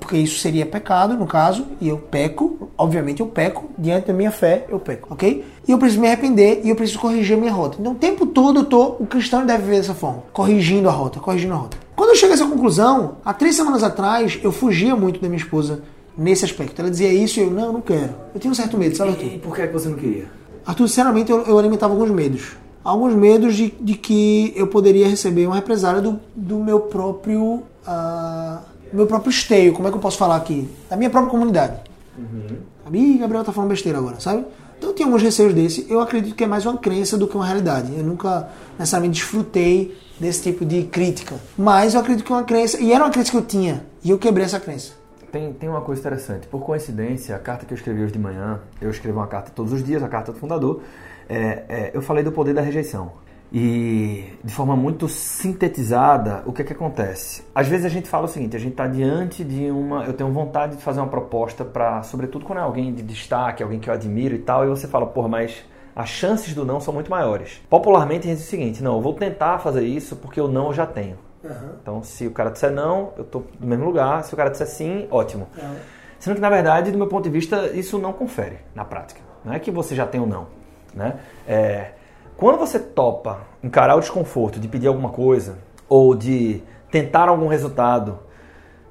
porque 0.00 0.16
isso 0.16 0.38
seria 0.38 0.66
pecado, 0.66 1.14
no 1.14 1.26
caso, 1.26 1.66
e 1.80 1.88
eu 1.88 1.98
peco, 1.98 2.70
obviamente 2.76 3.20
eu 3.20 3.26
peco, 3.26 3.70
diante 3.78 4.08
da 4.08 4.12
minha 4.12 4.30
fé 4.30 4.66
eu 4.68 4.78
peco, 4.78 5.08
ok? 5.12 5.44
E 5.66 5.70
eu 5.70 5.78
preciso 5.78 6.00
me 6.00 6.06
arrepender 6.06 6.60
e 6.64 6.70
eu 6.70 6.76
preciso 6.76 6.98
corrigir 6.98 7.36
a 7.36 7.40
minha 7.40 7.52
rota. 7.52 7.76
Então 7.80 7.92
o 7.92 7.96
tempo 7.96 8.26
todo 8.26 8.60
eu 8.60 8.64
tô, 8.64 8.96
o 8.98 9.06
cristão 9.06 9.44
deve 9.44 9.64
viver 9.64 9.76
dessa 9.76 9.94
forma, 9.94 10.22
corrigindo 10.32 10.88
a 10.88 10.92
rota, 10.92 11.20
corrigindo 11.20 11.54
a 11.54 11.56
rota. 11.56 11.76
Quando 11.94 12.10
eu 12.10 12.16
chego 12.16 12.32
a 12.32 12.34
essa 12.34 12.46
conclusão, 12.46 13.16
há 13.24 13.34
três 13.34 13.56
semanas 13.56 13.82
atrás, 13.82 14.38
eu 14.42 14.52
fugia 14.52 14.94
muito 14.94 15.20
da 15.20 15.28
minha 15.28 15.40
esposa 15.40 15.82
nesse 16.16 16.44
aspecto. 16.44 16.80
Ela 16.80 16.90
dizia 16.90 17.12
isso 17.12 17.40
e 17.40 17.42
eu, 17.42 17.50
não, 17.50 17.66
eu 17.66 17.72
não 17.72 17.80
quero. 17.80 18.14
Eu 18.34 18.40
tinha 18.40 18.50
um 18.50 18.54
certo 18.54 18.76
medo, 18.78 18.96
sabe, 18.96 19.10
Arthur? 19.10 19.26
E 19.26 19.38
por 19.38 19.54
que 19.54 19.66
você 19.66 19.88
não 19.88 19.96
queria? 19.96 20.26
Arthur, 20.66 20.88
sinceramente, 20.88 21.30
eu, 21.30 21.42
eu 21.42 21.58
alimentava 21.58 21.92
alguns 21.92 22.10
medos. 22.10 22.56
Alguns 22.84 23.14
medos 23.14 23.54
de, 23.54 23.74
de 23.80 23.94
que 23.94 24.52
eu 24.56 24.66
poderia 24.66 25.08
receber 25.08 25.46
uma 25.46 25.56
represália 25.56 26.00
do, 26.00 26.20
do 26.34 26.58
meu 26.58 26.80
próprio. 26.80 27.62
Uh, 27.86 28.58
meu 28.92 29.06
próprio 29.06 29.30
esteio, 29.30 29.72
como 29.72 29.88
é 29.88 29.90
que 29.90 29.96
eu 29.96 30.00
posso 30.00 30.18
falar 30.18 30.36
aqui? 30.36 30.68
Da 30.88 30.96
minha 30.96 31.10
própria 31.10 31.30
comunidade. 31.30 31.80
Uhum. 32.16 32.58
Ih, 32.92 33.18
Gabriel 33.18 33.44
tá 33.44 33.52
falando 33.52 33.70
besteira 33.70 33.98
agora, 33.98 34.18
sabe? 34.18 34.44
Então 34.78 34.90
eu 34.90 34.94
tinha 34.94 35.06
alguns 35.06 35.22
receios 35.22 35.52
desse. 35.52 35.86
Eu 35.90 36.00
acredito 36.00 36.34
que 36.34 36.44
é 36.44 36.46
mais 36.46 36.64
uma 36.64 36.78
crença 36.78 37.18
do 37.18 37.26
que 37.26 37.34
uma 37.34 37.44
realidade. 37.44 37.92
Eu 37.96 38.04
nunca 38.04 38.48
necessariamente 38.78 39.20
desfrutei 39.20 39.96
desse 40.18 40.42
tipo 40.42 40.64
de 40.64 40.84
crítica. 40.84 41.36
Mas 41.56 41.94
eu 41.94 42.00
acredito 42.00 42.24
que 42.24 42.32
é 42.32 42.36
uma 42.36 42.44
crença, 42.44 42.80
e 42.80 42.92
era 42.92 43.04
uma 43.04 43.10
crença 43.10 43.30
que 43.30 43.36
eu 43.36 43.42
tinha, 43.42 43.84
e 44.02 44.10
eu 44.10 44.18
quebrei 44.18 44.44
essa 44.44 44.60
crença. 44.60 44.92
Tem, 45.30 45.52
tem 45.52 45.68
uma 45.68 45.82
coisa 45.82 46.00
interessante. 46.00 46.46
Por 46.46 46.60
coincidência, 46.60 47.36
a 47.36 47.38
carta 47.38 47.66
que 47.66 47.72
eu 47.72 47.76
escrevi 47.76 48.02
hoje 48.02 48.12
de 48.12 48.18
manhã, 48.18 48.60
eu 48.80 48.90
escrevo 48.90 49.18
uma 49.18 49.26
carta 49.26 49.50
todos 49.54 49.72
os 49.72 49.84
dias, 49.84 50.02
a 50.02 50.08
carta 50.08 50.32
do 50.32 50.38
fundador, 50.38 50.80
é, 51.28 51.64
é, 51.68 51.90
eu 51.92 52.00
falei 52.00 52.24
do 52.24 52.32
poder 52.32 52.54
da 52.54 52.62
rejeição. 52.62 53.12
E 53.52 54.32
de 54.44 54.52
forma 54.52 54.76
muito 54.76 55.08
sintetizada, 55.08 56.42
o 56.44 56.52
que 56.52 56.62
é 56.62 56.64
que 56.64 56.72
acontece? 56.72 57.42
Às 57.54 57.66
vezes 57.66 57.86
a 57.86 57.88
gente 57.88 58.08
fala 58.08 58.26
o 58.26 58.28
seguinte, 58.28 58.54
a 58.54 58.58
gente 58.58 58.72
está 58.72 58.86
diante 58.86 59.42
de 59.42 59.70
uma, 59.70 60.04
eu 60.04 60.12
tenho 60.12 60.30
vontade 60.30 60.76
de 60.76 60.82
fazer 60.82 61.00
uma 61.00 61.08
proposta 61.08 61.64
para, 61.64 62.02
sobretudo 62.02 62.44
quando 62.44 62.58
é 62.58 62.62
alguém 62.62 62.92
de 62.92 63.02
destaque, 63.02 63.62
alguém 63.62 63.80
que 63.80 63.88
eu 63.88 63.94
admiro 63.94 64.34
e 64.34 64.38
tal, 64.38 64.66
e 64.66 64.68
você 64.68 64.86
fala, 64.86 65.06
porra, 65.06 65.28
mas 65.28 65.64
as 65.96 66.10
chances 66.10 66.54
do 66.54 66.64
não 66.64 66.78
são 66.78 66.92
muito 66.92 67.10
maiores. 67.10 67.60
Popularmente 67.70 68.26
a 68.26 68.30
gente 68.30 68.38
diz 68.38 68.46
o 68.46 68.50
seguinte, 68.50 68.82
não, 68.82 68.96
eu 68.96 69.00
vou 69.00 69.14
tentar 69.14 69.58
fazer 69.58 69.82
isso 69.82 70.16
porque 70.16 70.40
o 70.40 70.46
não 70.46 70.66
eu 70.66 70.74
já 70.74 70.86
tenho. 70.86 71.16
Uhum. 71.42 71.70
Então, 71.80 72.02
se 72.02 72.26
o 72.26 72.30
cara 72.30 72.50
disser 72.50 72.70
não, 72.70 73.12
eu 73.16 73.22
estou 73.22 73.46
no 73.58 73.66
mesmo 73.66 73.84
lugar. 73.84 74.24
Se 74.24 74.34
o 74.34 74.36
cara 74.36 74.50
disser 74.50 74.66
sim, 74.66 75.06
ótimo. 75.10 75.48
Uhum. 75.56 75.74
Sendo 76.18 76.34
que, 76.34 76.40
na 76.40 76.50
verdade, 76.50 76.90
do 76.90 76.98
meu 76.98 77.06
ponto 77.06 77.24
de 77.24 77.30
vista, 77.30 77.70
isso 77.74 77.98
não 77.98 78.12
confere 78.12 78.58
na 78.74 78.84
prática. 78.84 79.20
Não 79.44 79.52
é 79.52 79.58
que 79.58 79.70
você 79.70 79.94
já 79.94 80.06
tem 80.06 80.20
ou 80.20 80.26
não. 80.26 80.46
Né? 80.94 81.18
É, 81.46 81.92
quando 82.38 82.56
você 82.56 82.78
topa 82.78 83.40
encarar 83.64 83.96
o 83.96 84.00
desconforto 84.00 84.60
de 84.60 84.68
pedir 84.68 84.86
alguma 84.86 85.08
coisa 85.08 85.58
ou 85.88 86.14
de 86.14 86.62
tentar 86.88 87.28
algum 87.28 87.48
resultado, 87.48 88.20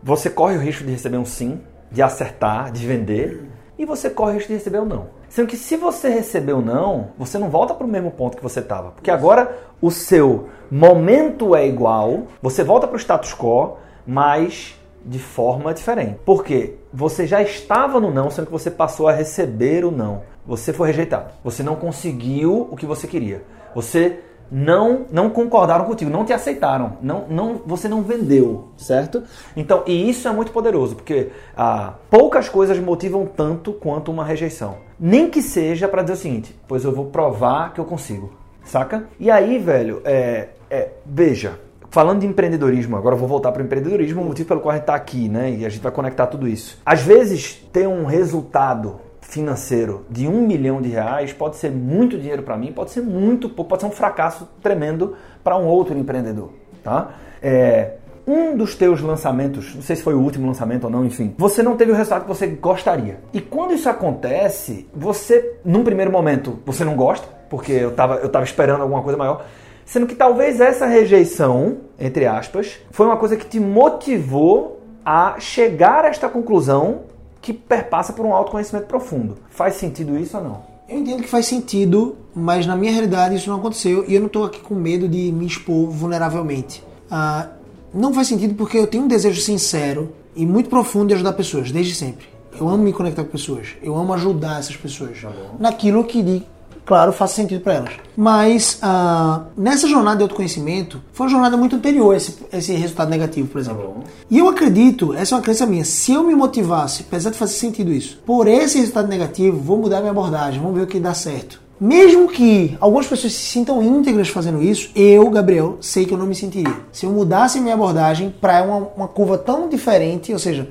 você 0.04 0.30
corre 0.30 0.58
o 0.58 0.60
risco 0.60 0.84
de 0.84 0.92
receber 0.92 1.18
um 1.18 1.24
sim, 1.24 1.62
de 1.90 2.02
acertar, 2.02 2.74
de 2.74 2.86
vender, 2.86 3.50
e 3.80 3.86
você 3.86 4.10
corre 4.10 4.32
o 4.32 4.34
risco 4.36 4.50
de 4.50 4.56
receber 4.56 4.82
um 4.82 4.86
não. 4.86 5.08
Sendo 5.30 5.48
que 5.48 5.56
se 5.56 5.78
você 5.78 6.10
receber 6.10 6.52
um 6.52 6.62
não, 6.62 7.12
você 7.18 7.38
não 7.38 7.50
volta 7.50 7.74
para 7.74 7.88
o 7.88 7.90
mesmo 7.90 8.12
ponto 8.12 8.36
que 8.36 8.44
você 8.44 8.60
estava. 8.60 8.92
Porque 8.92 9.10
agora 9.10 9.58
o 9.82 9.90
seu 9.90 10.50
momento 10.70 11.56
é 11.56 11.66
igual, 11.66 12.24
você 12.42 12.66
volta 12.66 12.86
para 12.86 12.98
o 12.98 13.00
status 13.00 13.34
quo, 13.34 13.78
mas 14.06 14.78
de 15.06 15.20
forma 15.20 15.74
diferente. 15.74 16.20
Porque 16.26 16.76
você 16.92 17.26
já 17.26 17.42
estava 17.42 17.98
no 17.98 18.12
não, 18.12 18.30
sendo 18.30 18.48
que 18.48 18.52
você 18.52 18.70
passou 18.70 19.08
a 19.08 19.14
receber 19.14 19.86
o 19.86 19.92
não. 19.92 20.24
Você 20.48 20.72
foi 20.72 20.88
rejeitado. 20.88 21.32
Você 21.44 21.62
não 21.62 21.76
conseguiu 21.76 22.68
o 22.72 22.76
que 22.76 22.86
você 22.86 23.06
queria. 23.06 23.44
Você 23.76 24.20
não 24.50 25.06
não 25.12 25.30
concordaram 25.30 25.86
contigo, 25.86 26.10
não 26.10 26.24
te 26.24 26.32
aceitaram, 26.32 26.98
não, 27.02 27.28
não 27.28 27.62
você 27.66 27.90
não 27.90 28.02
vendeu, 28.02 28.70
certo? 28.78 29.24
Então, 29.58 29.84
e 29.86 30.10
isso 30.10 30.26
é 30.26 30.32
muito 30.32 30.54
poderoso, 30.54 30.96
porque 30.96 31.32
ah, 31.56 31.96
poucas 32.10 32.48
coisas 32.48 32.80
motivam 32.80 33.26
tanto 33.26 33.74
quanto 33.74 34.10
uma 34.10 34.24
rejeição. 34.24 34.78
Nem 34.98 35.30
que 35.30 35.42
seja 35.42 35.88
para 35.88 36.02
dizer 36.02 36.14
o 36.14 36.18
seguinte, 36.18 36.56
pois 36.66 36.86
eu 36.86 36.94
vou 36.94 37.08
provar 37.08 37.74
que 37.74 37.80
eu 37.82 37.86
consigo, 37.86 38.32
saca? 38.64 39.08
E 39.20 39.30
aí, 39.30 39.60
velho, 39.60 40.02
é, 40.06 40.50
é, 40.70 40.92
veja, 41.06 41.60
Falando 41.90 42.20
de 42.20 42.28
empreendedorismo, 42.28 42.98
agora 42.98 43.16
eu 43.16 43.20
vou 43.20 43.30
voltar 43.30 43.52
para 43.52 43.62
o 43.62 43.66
empreendedorismo, 43.66 44.22
o 44.22 44.26
motivo 44.26 44.50
pelo 44.50 44.60
qual 44.60 44.72
a 44.72 44.76
gente 44.76 44.84
está 44.84 44.94
aqui, 44.94 45.30
né? 45.30 45.52
E 45.52 45.66
a 45.66 45.70
gente 45.70 45.82
vai 45.82 45.92
conectar 45.92 46.28
tudo 46.28 46.48
isso. 46.48 46.78
Às 46.86 47.02
vezes, 47.02 47.66
ter 47.72 47.88
um 47.88 48.06
resultado 48.06 49.00
financeiro 49.28 50.06
de 50.10 50.28
um 50.28 50.42
milhão 50.48 50.82
de 50.82 50.90
reais 50.90 51.34
pode 51.34 51.58
ser 51.58 51.70
muito 51.70 52.18
dinheiro 52.18 52.44
para 52.44 52.58
mim, 52.58 52.72
pode 52.72 52.92
ser 52.92 53.02
muito 53.02 53.50
pouco, 53.50 53.70
pode 53.70 53.82
ser 53.82 53.88
um 53.88 53.92
fracasso 53.92 54.48
tremendo 54.62 55.16
para 55.44 55.58
um 55.58 55.66
outro 55.66 55.98
empreendedor, 55.98 56.52
tá? 56.84 57.12
É, 57.42 57.96
um 58.26 58.56
dos 58.56 58.76
teus 58.76 59.02
lançamentos, 59.02 59.76
não 59.76 59.82
sei 59.82 59.96
se 59.96 60.02
foi 60.02 60.14
o 60.14 60.20
último 60.20 60.48
lançamento 60.48 60.86
ou 60.86 60.90
não, 60.90 61.06
enfim, 61.06 61.34
você 61.38 61.62
não 61.62 61.76
teve 61.76 61.92
o 61.92 61.96
resultado 61.96 62.22
que 62.24 62.28
você 62.28 62.48
gostaria. 62.48 63.20
E 63.34 63.42
quando 63.42 63.74
isso 63.74 63.90
acontece, 63.90 64.88
você, 64.94 65.58
num 65.64 65.84
primeiro 65.84 66.12
momento, 66.12 66.60
você 66.66 66.84
não 66.84 66.96
gosta, 66.96 67.28
porque 67.50 67.72
eu 67.72 67.90
estava 67.90 68.16
eu 68.16 68.30
tava 68.30 68.46
esperando 68.46 68.82
alguma 68.82 69.02
coisa 69.02 69.18
maior. 69.18 69.46
Sendo 69.86 70.08
que 70.08 70.16
talvez 70.16 70.60
essa 70.60 70.86
rejeição, 70.86 71.78
entre 71.98 72.26
aspas, 72.26 72.80
foi 72.92 73.06
uma 73.06 73.16
coisa 73.16 73.38
que 73.38 73.46
te 73.46 73.60
motivou 73.60 74.82
a 75.06 75.36
chegar 75.40 76.04
a 76.04 76.10
esta 76.10 76.28
conclusão 76.28 77.04
que 77.42 77.54
perpassa 77.54 78.14
por 78.14 78.26
um 78.26 78.34
autoconhecimento 78.34 78.88
profundo. 78.88 79.38
Faz 79.50 79.76
sentido 79.76 80.18
isso 80.18 80.38
ou 80.38 80.44
não? 80.44 80.62
Eu 80.90 81.00
entendo 81.00 81.22
que 81.22 81.30
faz 81.30 81.46
sentido, 81.46 82.16
mas 82.34 82.66
na 82.66 82.76
minha 82.76 82.92
realidade 82.92 83.36
isso 83.36 83.50
não 83.50 83.58
aconteceu 83.58 84.06
e 84.08 84.16
eu 84.16 84.22
não 84.22 84.28
estou 84.28 84.46
aqui 84.46 84.62
com 84.62 84.74
medo 84.74 85.08
de 85.08 85.32
me 85.32 85.46
expor 85.46 85.90
vulneravelmente. 85.90 86.84
Ah, 87.12 87.50
não 87.94 88.14
faz 88.14 88.28
sentido 88.28 88.56
porque 88.56 88.78
eu 88.78 88.88
tenho 88.88 89.04
um 89.04 89.08
desejo 89.08 89.42
sincero 89.42 90.14
e 90.36 90.46
muito 90.46 90.70
profundo 90.70 91.08
de 91.08 91.16
ajudar 91.16 91.34
pessoas, 91.34 91.72
desde 91.72 91.94
sempre. 91.94 92.26
Eu 92.60 92.68
amo 92.68 92.84
me 92.84 92.94
conectar 92.94 93.24
com 93.24 93.30
pessoas, 93.30 93.76
eu 93.84 93.96
amo 93.96 94.14
ajudar 94.14 94.60
essas 94.60 94.76
pessoas 94.76 95.22
tá 95.22 95.32
naquilo 95.60 96.04
que 96.04 96.44
claro, 96.88 97.12
faça 97.12 97.36
sentido 97.36 97.62
para 97.62 97.74
elas. 97.74 97.94
Mas 98.16 98.80
uh, 98.82 99.44
nessa 99.56 99.88
jornada 99.88 100.18
de 100.18 100.24
autoconhecimento, 100.24 101.02
foi 101.12 101.28
uma 101.28 101.32
jornada 101.32 101.58
muito 101.58 101.76
anterior 101.76 102.14
a 102.14 102.18
esse, 102.18 102.38
esse 102.52 102.72
resultado 102.72 103.10
negativo, 103.10 103.48
por 103.50 103.60
exemplo. 103.60 103.96
Tá 104.04 104.10
e 104.32 104.40
eu 104.40 104.48
acredito, 104.48 105.14
essa 105.14 105.36
é 105.36 105.38
uma 105.38 105.44
crença 105.44 105.66
minha, 105.66 105.84
se 105.84 106.14
eu 106.14 106.24
me 106.24 106.34
motivasse, 106.34 107.06
apesar 107.06 107.30
de 107.30 107.38
fazer 107.38 107.54
sentido 107.54 107.92
isso, 107.92 108.18
por 108.26 108.48
esse 108.48 108.80
resultado 108.80 109.10
negativo, 109.10 109.60
vou 109.60 109.78
mudar 109.78 110.00
minha 110.00 110.12
abordagem, 110.12 110.62
vamos 110.62 110.78
ver 110.78 110.84
o 110.84 110.88
que 110.88 111.00
dá 111.00 111.14
certo. 111.14 111.68
Mesmo 111.80 112.28
que 112.28 112.76
algumas 112.80 113.06
pessoas 113.06 113.34
se 113.34 113.40
sintam 113.40 113.84
íntegras 113.84 114.30
fazendo 114.30 114.64
isso, 114.64 114.90
eu, 114.96 115.30
Gabriel, 115.30 115.78
sei 115.80 116.06
que 116.06 116.14
eu 116.14 116.18
não 116.18 116.26
me 116.26 116.34
sentiria. 116.34 116.74
Se 116.92 117.06
eu 117.06 117.12
mudasse 117.12 117.60
minha 117.60 117.76
abordagem 117.76 118.34
para 118.42 118.64
uma, 118.64 118.78
uma 118.96 119.08
curva 119.08 119.38
tão 119.38 119.70
diferente, 119.70 120.34
ou 120.34 120.40
seja, 120.40 120.68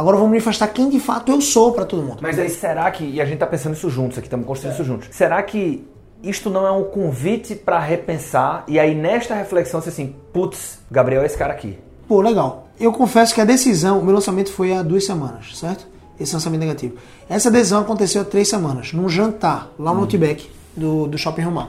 Agora 0.00 0.16
vamos 0.16 0.30
manifestar 0.30 0.66
quem 0.68 0.88
de 0.88 0.98
fato 0.98 1.30
eu 1.30 1.42
sou 1.42 1.72
para 1.72 1.84
todo 1.84 2.02
mundo. 2.02 2.20
Mas 2.22 2.38
aí 2.38 2.48
será 2.48 2.90
que, 2.90 3.04
e 3.04 3.20
a 3.20 3.24
gente 3.26 3.36
tá 3.36 3.46
pensando 3.46 3.74
isso 3.74 3.90
juntos 3.90 4.16
aqui, 4.16 4.28
estamos 4.28 4.46
construindo 4.46 4.72
é. 4.72 4.74
isso 4.76 4.84
juntos, 4.84 5.08
será 5.12 5.42
que 5.42 5.86
isto 6.22 6.48
não 6.48 6.66
é 6.66 6.72
um 6.72 6.84
convite 6.84 7.54
para 7.54 7.78
repensar 7.78 8.64
e 8.66 8.78
aí 8.78 8.94
nesta 8.94 9.34
reflexão 9.34 9.78
você 9.78 9.90
assim, 9.90 10.14
putz, 10.32 10.78
Gabriel 10.90 11.22
é 11.22 11.26
esse 11.26 11.36
cara 11.36 11.52
aqui? 11.52 11.78
Pô, 12.08 12.22
legal. 12.22 12.68
Eu 12.80 12.92
confesso 12.92 13.34
que 13.34 13.42
a 13.42 13.44
decisão, 13.44 13.98
o 13.98 14.02
meu 14.02 14.14
lançamento 14.14 14.50
foi 14.50 14.72
há 14.72 14.82
duas 14.82 15.04
semanas, 15.04 15.58
certo? 15.58 15.86
Esse 16.18 16.32
lançamento 16.32 16.60
negativo. 16.60 16.94
Essa 17.28 17.50
decisão 17.50 17.82
aconteceu 17.82 18.22
há 18.22 18.24
três 18.24 18.48
semanas, 18.48 18.94
num 18.94 19.06
jantar 19.06 19.70
lá 19.78 19.92
no 19.92 19.98
hum. 19.98 20.02
Outback 20.04 20.50
do, 20.74 21.08
do 21.08 21.18
Shopping 21.18 21.42
Romar. 21.42 21.68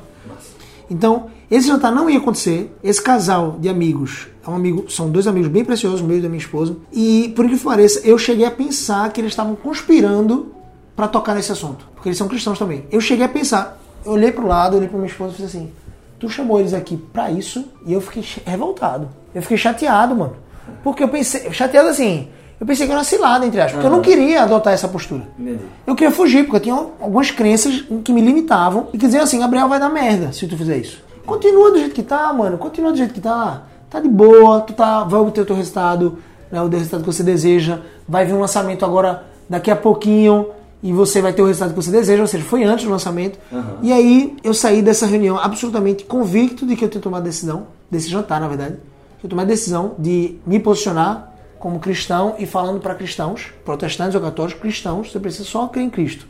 Então, 0.89 1.30
esse 1.52 1.68
jantar 1.68 1.92
não 1.92 2.10
ia 2.10 2.18
acontecer. 2.18 2.74
Esse 2.82 3.02
casal 3.02 3.58
de 3.60 3.68
amigos, 3.68 4.30
é 4.48 4.50
um 4.50 4.56
amigo, 4.56 4.90
são 4.90 5.10
dois 5.10 5.28
amigos 5.28 5.50
bem 5.50 5.66
preciosos, 5.66 6.02
meio 6.02 6.22
da 6.22 6.30
minha 6.30 6.40
esposa. 6.40 6.78
E, 6.94 7.34
por 7.36 7.46
que 7.50 7.58
pareça, 7.58 8.00
eu 8.06 8.18
cheguei 8.18 8.46
a 8.46 8.52
pensar 8.52 9.12
que 9.12 9.20
eles 9.20 9.34
estavam 9.34 9.54
conspirando 9.54 10.56
para 10.96 11.10
tocar 11.10 11.36
nesse 11.36 11.52
assunto. 11.52 11.86
Porque 11.94 12.08
eles 12.08 12.18
são 12.18 12.30
cristãos 12.30 12.58
também. 12.58 12.86
Eu 12.90 13.02
cheguei 13.02 13.26
a 13.26 13.30
pensar, 13.30 13.78
eu 14.06 14.14
olhei 14.14 14.32
pro 14.32 14.48
lado, 14.48 14.78
olhei 14.78 14.88
pra 14.88 14.98
minha 14.98 15.10
esposa 15.10 15.34
e 15.34 15.36
fiz 15.36 15.46
assim: 15.46 15.70
Tu 16.18 16.30
chamou 16.30 16.58
eles 16.58 16.74
aqui 16.74 16.96
para 16.96 17.30
isso? 17.30 17.66
E 17.86 17.92
eu 17.92 18.00
fiquei 18.00 18.24
revoltado. 18.46 19.10
Eu 19.36 19.42
fiquei 19.42 19.58
chateado, 19.58 20.16
mano. 20.16 20.36
Porque 20.82 21.04
eu 21.04 21.10
pensei, 21.10 21.52
chateado 21.52 21.90
assim, 21.90 22.30
eu 22.62 22.66
pensei 22.66 22.86
que 22.86 22.92
era 22.92 23.00
uma 23.00 23.04
cilada, 23.04 23.46
entre 23.46 23.60
aspas, 23.60 23.74
porque 23.74 23.88
uhum. 23.88 23.94
eu 23.94 23.98
não 23.98 24.04
queria 24.04 24.44
adotar 24.44 24.72
essa 24.72 24.88
postura. 24.88 25.28
Entendi. 25.38 25.64
Eu 25.86 25.96
queria 25.96 26.14
fugir, 26.14 26.44
porque 26.44 26.58
eu 26.58 26.62
tinha 26.62 26.76
algumas 26.76 27.30
crenças 27.30 27.84
que 28.04 28.14
me 28.14 28.22
limitavam 28.22 28.88
e 28.94 28.98
que 28.98 29.06
diziam 29.06 29.24
assim, 29.24 29.40
Gabriel 29.40 29.68
vai 29.68 29.80
dar 29.80 29.90
merda 29.90 30.32
se 30.32 30.48
tu 30.48 30.56
fizer 30.56 30.78
isso. 30.78 31.11
Continua 31.26 31.72
do 31.72 31.78
jeito 31.78 31.94
que 31.94 32.04
tá, 32.04 32.32
mano, 32.34 32.58
continua 32.58 32.92
do 32.92 32.98
jeito 32.98 33.14
que 33.14 33.22
tá. 33.22 33.64
Tá 33.90 34.00
de 34.00 34.08
boa, 34.08 34.62
tu 34.62 34.74
tá, 34.74 35.04
vai 35.04 35.20
obter 35.20 35.42
o 35.42 35.46
teu 35.46 35.56
resultado, 35.56 36.20
né, 36.52 36.62
o 36.62 36.68
resultado 36.68 37.02
que 37.02 37.08
você 37.08 37.24
deseja. 37.24 37.80
Vai 38.08 38.26
vir 38.26 38.34
um 38.34 38.40
lançamento 38.40 38.86
agora 38.86 39.24
daqui 39.50 39.70
a 39.70 39.76
pouquinho 39.76 40.48
e 40.82 40.92
você 40.92 41.22
vai 41.22 41.34
ter 41.34 41.42
o 41.42 41.46
resultado 41.46 41.70
que 41.70 41.76
você 41.76 41.92
deseja, 41.92 42.22
ou 42.22 42.28
seja, 42.28 42.44
foi 42.44 42.64
antes 42.64 42.86
do 42.86 42.92
lançamento. 42.92 43.38
Uhum. 43.52 43.78
E 43.82 43.94
aí 43.94 44.36
eu 44.44 44.54
saí 44.54 44.82
dessa 44.82 45.06
reunião 45.06 45.38
absolutamente 45.38 46.06
convicto 46.06 46.66
de 46.66 46.76
que 46.76 46.86
eu 46.86 46.90
tinha 46.90 47.02
tomado 47.02 47.22
a 47.22 47.26
decisão, 47.26 47.68
desse 47.90 48.10
jantar, 48.10 48.40
na 48.40 48.48
verdade, 48.48 48.78
eu 49.24 49.30
tomei 49.30 49.46
a 49.46 49.48
decisão 49.48 49.94
de 50.00 50.40
me 50.46 50.60
posicionar 50.60 51.34
como 51.60 51.80
cristão 51.80 52.36
e 52.40 52.48
falando 52.48 52.80
para 52.80 52.96
cristãos, 52.96 53.54
protestantes 53.64 54.16
ou 54.16 54.22
católicos, 54.22 54.60
cristãos, 54.60 55.12
você 55.12 55.20
precisa 55.20 55.44
só 55.44 55.68
crer 55.68 55.84
em 55.84 55.90
Cristo. 55.90 56.26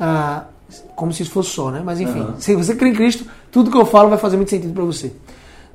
Ah, 0.00 0.44
como 0.94 1.12
se 1.12 1.22
isso 1.22 1.32
fosse 1.32 1.50
só, 1.50 1.70
né? 1.70 1.82
Mas 1.84 2.00
enfim, 2.00 2.20
uhum. 2.20 2.34
se 2.38 2.54
você 2.54 2.74
crê 2.74 2.88
em 2.88 2.94
Cristo, 2.94 3.24
tudo 3.50 3.70
que 3.70 3.76
eu 3.76 3.86
falo 3.86 4.08
vai 4.08 4.18
fazer 4.18 4.36
muito 4.36 4.50
sentido 4.50 4.72
para 4.72 4.84
você. 4.84 5.12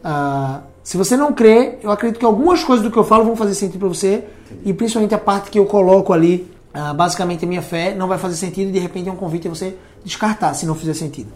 Ah, 0.03 0.61
se 0.83 0.97
você 0.97 1.15
não 1.15 1.31
crê, 1.31 1.77
eu 1.83 1.91
acredito 1.91 2.19
que 2.19 2.25
algumas 2.25 2.63
coisas 2.63 2.83
do 2.83 2.91
que 2.91 2.97
eu 2.97 3.03
falo 3.03 3.23
vão 3.23 3.35
fazer 3.35 3.53
sentido 3.53 3.79
para 3.79 3.87
você 3.87 4.23
Entendi. 4.45 4.69
e 4.69 4.73
principalmente 4.73 5.13
a 5.13 5.17
parte 5.17 5.51
que 5.51 5.59
eu 5.59 5.65
coloco 5.65 6.11
ali, 6.11 6.51
ah, 6.73 6.93
basicamente 6.93 7.45
a 7.45 7.47
minha 7.47 7.61
fé, 7.61 7.93
não 7.93 8.07
vai 8.07 8.17
fazer 8.17 8.35
sentido 8.35 8.69
e 8.69 8.71
de 8.71 8.79
repente 8.79 9.07
é 9.07 9.11
um 9.11 9.15
convite 9.15 9.47
a 9.47 9.51
você 9.51 9.75
descartar 10.03 10.53
se 10.53 10.65
não 10.65 10.75
fizer 10.75 10.93
sentido. 10.93 11.29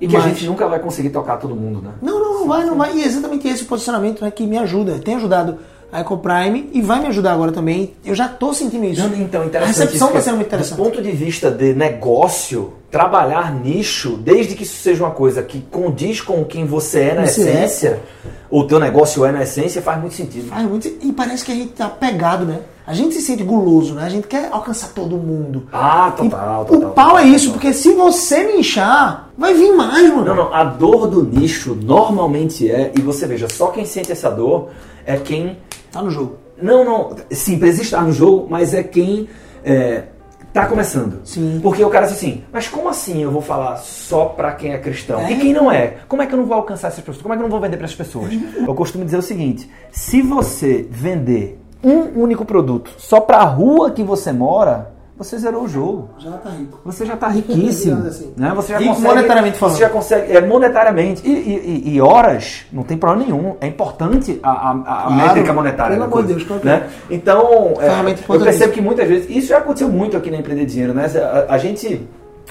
E 0.00 0.06
que 0.06 0.14
Mas, 0.14 0.24
a 0.24 0.28
gente 0.28 0.46
nunca 0.46 0.66
vai 0.66 0.78
conseguir 0.78 1.10
tocar 1.10 1.36
todo 1.36 1.54
mundo, 1.54 1.80
né? 1.80 1.90
Não, 2.02 2.18
não, 2.18 2.40
não 2.40 2.48
vai, 2.48 2.64
não 2.64 2.76
vai. 2.76 2.96
E 2.96 3.02
é 3.02 3.06
exatamente 3.06 3.46
esse 3.46 3.64
posicionamento 3.64 4.22
né, 4.22 4.30
que 4.30 4.46
me 4.46 4.58
ajuda, 4.58 4.98
tem 4.98 5.14
ajudado 5.14 5.58
a 5.92 6.00
EcoPrime 6.00 6.70
e 6.72 6.82
vai 6.82 7.00
me 7.00 7.06
ajudar 7.06 7.32
agora 7.32 7.52
também. 7.52 7.94
Eu 8.04 8.14
já 8.14 8.26
estou 8.26 8.52
sentindo 8.52 8.84
isso. 8.84 9.00
Então, 9.16 9.44
interessante. 9.44 9.78
A 9.78 9.84
recepção 9.84 10.08
está 10.08 10.20
sendo 10.20 10.36
muito 10.36 10.48
interessante. 10.48 10.76
Do 10.76 10.82
ponto 10.82 11.00
de 11.00 11.12
vista 11.12 11.50
de 11.50 11.72
negócio, 11.72 12.72
trabalhar 12.94 13.52
nicho, 13.52 14.16
desde 14.18 14.54
que 14.54 14.62
isso 14.62 14.80
seja 14.80 15.02
uma 15.02 15.10
coisa 15.10 15.42
que 15.42 15.60
condiz 15.60 16.20
com 16.20 16.44
quem 16.44 16.64
você 16.64 17.00
é 17.00 17.14
na 17.14 17.26
você 17.26 17.42
é. 17.42 17.64
essência, 17.64 17.88
é. 18.24 18.28
o 18.48 18.62
teu 18.62 18.78
negócio 18.78 19.24
é 19.24 19.32
na 19.32 19.42
essência, 19.42 19.82
faz 19.82 20.00
muito 20.00 20.14
sentido. 20.14 20.46
Faz 20.46 20.64
muito 20.64 20.86
E 20.86 21.12
parece 21.12 21.44
que 21.44 21.50
a 21.50 21.56
gente 21.56 21.72
tá 21.72 21.88
pegado, 21.88 22.44
né? 22.44 22.60
A 22.86 22.94
gente 22.94 23.16
se 23.16 23.22
sente 23.22 23.42
guloso, 23.42 23.94
né? 23.94 24.04
A 24.04 24.08
gente 24.08 24.28
quer 24.28 24.48
alcançar 24.52 24.92
todo 24.94 25.16
mundo. 25.16 25.66
Ah, 25.72 26.12
total, 26.16 26.64
total. 26.66 26.90
O 26.90 26.92
pau 26.92 27.06
total, 27.08 27.18
é 27.18 27.24
isso, 27.24 27.46
total. 27.46 27.60
porque 27.60 27.74
se 27.74 27.92
você 27.94 28.44
me 28.44 28.60
inchar, 28.60 29.30
vai 29.36 29.54
vir 29.54 29.72
mais, 29.72 30.08
mano. 30.10 30.26
Não, 30.26 30.36
não. 30.36 30.54
A 30.54 30.62
dor 30.62 31.08
do 31.08 31.24
nicho 31.24 31.74
normalmente 31.74 32.70
é, 32.70 32.92
e 32.96 33.00
você 33.00 33.26
veja, 33.26 33.48
só 33.48 33.68
quem 33.72 33.84
sente 33.84 34.12
essa 34.12 34.30
dor 34.30 34.68
é 35.04 35.16
quem 35.16 35.56
Tá 35.90 36.02
no 36.02 36.10
jogo. 36.10 36.38
Não, 36.60 36.84
não. 36.84 37.16
Sim, 37.30 37.56
precisa 37.56 37.82
estar 37.82 38.02
no 38.02 38.12
jogo, 38.12 38.48
mas 38.50 38.74
é 38.74 38.82
quem 38.82 39.28
é, 39.64 40.04
tá 40.54 40.66
começando. 40.66 41.20
Sim. 41.24 41.58
Porque 41.60 41.84
o 41.84 41.90
cara 41.90 42.06
diz 42.06 42.14
assim, 42.14 42.44
mas 42.52 42.68
como 42.68 42.88
assim 42.88 43.22
eu 43.22 43.30
vou 43.30 43.42
falar 43.42 43.76
só 43.78 44.26
pra 44.26 44.52
quem 44.52 44.72
é 44.72 44.78
cristão? 44.78 45.20
É. 45.20 45.32
E 45.32 45.38
quem 45.38 45.52
não 45.52 45.70
é? 45.70 45.96
Como 46.08 46.22
é 46.22 46.26
que 46.26 46.32
eu 46.32 46.38
não 46.38 46.46
vou 46.46 46.56
alcançar 46.56 46.88
essas 46.88 47.00
pessoas? 47.00 47.20
Como 47.20 47.34
é 47.34 47.36
que 47.36 47.42
eu 47.42 47.44
não 47.44 47.50
vou 47.50 47.60
vender 47.60 47.76
para 47.76 47.86
as 47.86 47.94
pessoas? 47.94 48.32
eu 48.56 48.74
costumo 48.74 49.04
dizer 49.04 49.18
o 49.18 49.22
seguinte: 49.22 49.68
se 49.90 50.22
você 50.22 50.86
vender 50.88 51.60
um 51.82 52.22
único 52.22 52.44
produto 52.44 52.92
só 52.96 53.20
pra 53.20 53.42
rua 53.42 53.90
que 53.90 54.02
você 54.02 54.32
mora, 54.32 54.93
você 55.16 55.38
zerou 55.38 55.62
o 55.64 55.68
jogo. 55.68 56.10
Já 56.18 56.32
tá 56.32 56.50
rico. 56.50 56.80
Você 56.84 57.06
já 57.06 57.14
está 57.14 57.28
riquíssimo. 57.28 58.06
Assim. 58.06 58.32
né? 58.36 58.52
Você 58.56 58.72
já 58.72 58.78
Rico 58.78 58.94
consegue, 58.94 59.08
monetariamente 59.14 59.58
falando. 59.58 59.74
Você 59.76 59.80
já 59.82 59.88
consegue, 59.90 60.32
é, 60.32 60.40
monetariamente. 60.40 61.22
E, 61.28 61.30
e- 61.32 61.94
e- 61.94 62.00
horas, 62.00 62.64
não 62.72 62.82
tem 62.82 62.96
problema 62.98 63.24
nenhum. 63.24 63.56
É 63.60 63.66
importante 63.66 64.40
a, 64.42 64.50
a- 64.50 64.70
a 64.70 64.74
Claro, 64.84 65.14
métrica 65.14 65.52
monetária. 65.52 65.92
pelo 65.96 66.04
amor 66.06 66.22
de 66.22 66.28
Deus, 66.34 66.42
claro 66.44 66.64
né? 66.64 66.88
Então, 67.10 67.74
é, 67.80 68.14
eu 68.28 68.40
percebo 68.40 68.72
que 68.72 68.80
muitas 68.80 69.08
vezes, 69.08 69.30
isso 69.30 69.48
já 69.48 69.58
aconteceu 69.58 69.88
muito 69.88 70.16
aqui 70.16 70.30
na 70.30 70.38
Empreender 70.38 70.66
Dinheiro, 70.66 70.92
né? 70.94 71.06
A, 71.48 71.54
a 71.54 71.58
gente. 71.58 72.06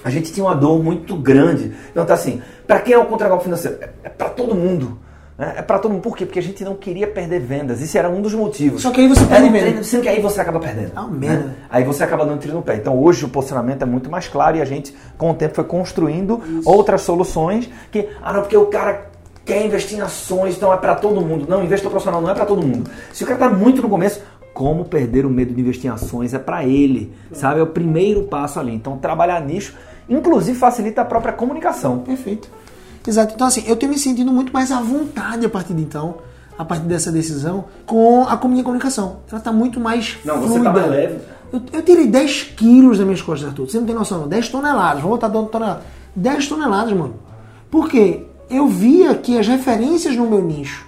A 0.06 0.10
gente 0.10 0.34
tinha 0.34 0.46
uma 0.46 0.56
dor 0.56 0.84
muito 0.84 1.16
grande. 1.16 1.72
Então 1.92 2.04
tá 2.06 2.14
assim, 2.16 2.42
para 2.68 2.80
quem 2.80 2.94
é 2.94 2.98
o 2.98 3.06
contragolpe 3.06 3.46
financeiro? 3.46 3.78
É, 3.80 3.90
é 4.04 4.10
para 4.10 4.28
todo 4.30 4.54
mundo. 4.54 4.98
Né? 5.46 5.54
É 5.58 5.62
para 5.62 5.80
todo 5.80 5.92
mundo. 5.92 6.02
Por 6.02 6.16
quê? 6.16 6.26
Porque 6.26 6.40
a 6.40 6.42
gente 6.42 6.64
não 6.64 6.76
queria 6.76 7.08
perder 7.08 7.40
vendas. 7.40 7.82
Isso 7.82 7.98
era 7.98 8.10
um 8.10 8.22
dos 8.22 8.34
motivos. 8.34 8.82
Só 8.82 8.92
que 8.92 9.02
aí 9.02 9.08
você 9.08 9.22
Era 9.22 9.30
perde 9.30 9.48
um 9.48 9.52
venda. 9.52 9.66
treino, 9.66 9.84
sendo 9.84 10.04
que 10.04 10.10
aí 10.10 10.22
você 10.22 10.42
acaba 10.42 10.60
perdendo. 10.60 10.92
Ah, 10.96 11.04
né? 11.04 11.10
merda. 11.12 11.56
Aí 11.70 11.84
você 11.84 12.04
acaba 12.04 12.26
dando 12.26 12.40
tiro 12.40 12.54
no 12.54 12.62
pé. 12.62 12.76
Então 12.76 12.98
hoje 12.98 13.26
o 13.26 13.30
posicionamento 13.30 13.82
é 13.82 13.86
muito 13.86 14.10
mais 14.10 14.28
claro 14.28 14.58
e 14.58 14.62
a 14.62 14.66
gente, 14.66 14.96
com 15.18 15.32
o 15.32 15.34
tempo, 15.34 15.56
foi 15.56 15.64
construindo 15.64 16.42
outras 16.66 17.02
soluções 17.02 17.70
que, 17.92 18.08
ah 18.22 18.34
não, 18.34 18.42
porque 18.42 18.58
o 18.58 18.66
cara 18.68 19.12
quer 19.46 19.66
investir 19.66 19.98
em 19.98 20.02
ações, 20.02 20.56
então 20.56 20.74
é 20.74 20.78
para 20.78 20.96
todo 20.96 21.20
mundo. 21.22 21.46
Não, 21.48 21.64
investir 21.64 21.90
profissional 21.90 22.22
não 22.22 22.30
é 22.30 22.34
para 22.34 22.46
todo 22.46 22.66
mundo. 22.66 22.90
Se 23.12 23.24
o 23.24 23.28
cara 23.28 23.40
tá 23.40 23.50
muito 23.50 23.82
no 23.82 23.90
começo, 23.90 24.22
como 24.54 24.86
perder 24.86 25.26
o 25.26 25.30
medo 25.30 25.54
de 25.54 25.60
investir 25.60 25.90
em 25.90 25.94
ações 25.94 26.34
é 26.34 26.40
para 26.40 26.64
ele, 26.64 27.12
sabe? 27.32 27.60
É 27.60 27.64
o 27.64 27.68
primeiro 27.68 28.24
passo 28.24 28.60
ali. 28.60 28.74
Então 28.74 28.98
trabalhar 28.98 29.42
nisso, 29.42 29.74
inclusive 30.08 30.58
facilita 30.58 31.02
a 31.02 31.06
própria 31.06 31.34
comunicação. 31.34 32.00
Perfeito. 32.00 32.50
Exato. 33.06 33.34
Então, 33.36 33.48
assim, 33.48 33.64
eu 33.68 33.76
tenho 33.76 33.92
me 33.92 33.98
sentido 33.98 34.32
muito 34.32 34.54
mais 34.54 34.72
à 34.72 34.80
vontade 34.80 35.46
a 35.46 35.50
partir 35.50 35.74
de 35.74 35.82
então, 35.82 36.16
a 36.58 36.64
partir 36.64 36.86
dessa 36.86 37.12
decisão, 37.12 37.66
com 37.86 38.26
a 38.28 38.36
minha 38.48 38.64
comunicação. 38.64 39.18
Ela 39.32 39.42
tá 39.42 39.52
muito 39.52 39.80
mais 39.80 40.18
Não, 40.24 40.40
você 40.40 40.48
fluida. 40.48 40.64
tá 40.66 40.72
mais 40.74 40.90
leve. 40.90 41.18
Eu, 41.52 41.62
eu 41.72 41.82
tirei 41.84 42.08
10 42.08 42.44
quilos 42.56 42.98
das 42.98 43.06
minhas 43.06 43.22
costas, 43.22 43.50
Arthur. 43.50 43.70
Você 43.70 43.78
não 43.78 43.86
tem 43.86 43.96
noção, 43.96 44.22
não. 44.22 44.28
10 44.28 44.50
toneladas. 44.50 45.02
Vamos 45.02 45.18
botar 45.18 45.28
dando 45.28 45.48
toneladas. 45.48 45.84
10 46.16 46.48
toneladas, 46.48 46.94
mano. 46.94 47.16
Por 47.70 47.90
quê? 47.90 48.26
Eu 48.50 48.68
via 48.68 49.16
que 49.16 49.38
as 49.38 49.48
referências 49.48 50.16
no 50.16 50.28
meu 50.28 50.42
nicho. 50.42 50.86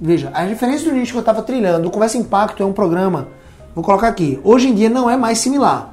Veja, 0.00 0.30
as 0.32 0.48
referências 0.48 0.84
do 0.84 0.92
nicho 0.92 1.12
que 1.12 1.18
eu 1.18 1.20
estava 1.20 1.42
trilhando, 1.42 1.88
o 1.88 1.90
Conversa 1.90 2.16
Impacto 2.16 2.62
é 2.62 2.66
um 2.66 2.72
programa. 2.72 3.28
Vou 3.74 3.82
colocar 3.82 4.08
aqui. 4.08 4.38
Hoje 4.44 4.68
em 4.68 4.74
dia 4.74 4.88
não 4.88 5.10
é 5.10 5.16
mais 5.16 5.38
similar. 5.38 5.92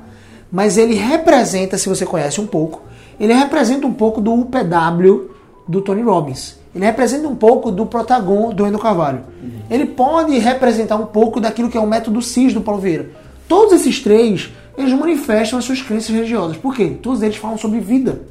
Mas 0.52 0.78
ele 0.78 0.94
representa, 0.94 1.78
se 1.78 1.90
você 1.90 2.06
conhece 2.06 2.40
um 2.40 2.48
pouco, 2.48 2.82
ele 3.20 3.34
representa 3.34 3.88
um 3.88 3.94
pouco 3.94 4.22
do 4.22 4.34
UPW 4.34 5.35
do 5.68 5.82
Tony 5.82 6.02
Robbins. 6.02 6.58
Ele 6.74 6.86
representa 6.86 7.28
um 7.28 7.36
pouco 7.36 7.72
do 7.72 7.86
Protagon 7.86 8.54
do 8.54 8.68
Endo 8.68 8.78
Carvalho. 8.78 9.24
Ele 9.70 9.86
pode 9.86 10.38
representar 10.38 10.98
um 10.98 11.06
pouco 11.06 11.40
daquilo 11.40 11.70
que 11.70 11.78
é 11.78 11.82
o 11.82 11.88
método 11.88 12.22
CIS 12.22 12.54
do 12.54 12.62
Paulo 12.62 12.82
Vieira. 12.82 13.10
Todos 13.48 13.74
esses 13.74 14.02
três, 14.02 14.52
eles 14.78 14.94
manifestam 14.94 15.58
as 15.58 15.66
suas 15.66 15.82
crenças 15.82 16.10
religiosas. 16.10 16.58
Por 16.58 16.76
quê? 16.76 16.98
Todos 17.02 17.22
eles 17.22 17.38
falam 17.38 17.58
sobre 17.58 17.80
vida. 17.80 18.22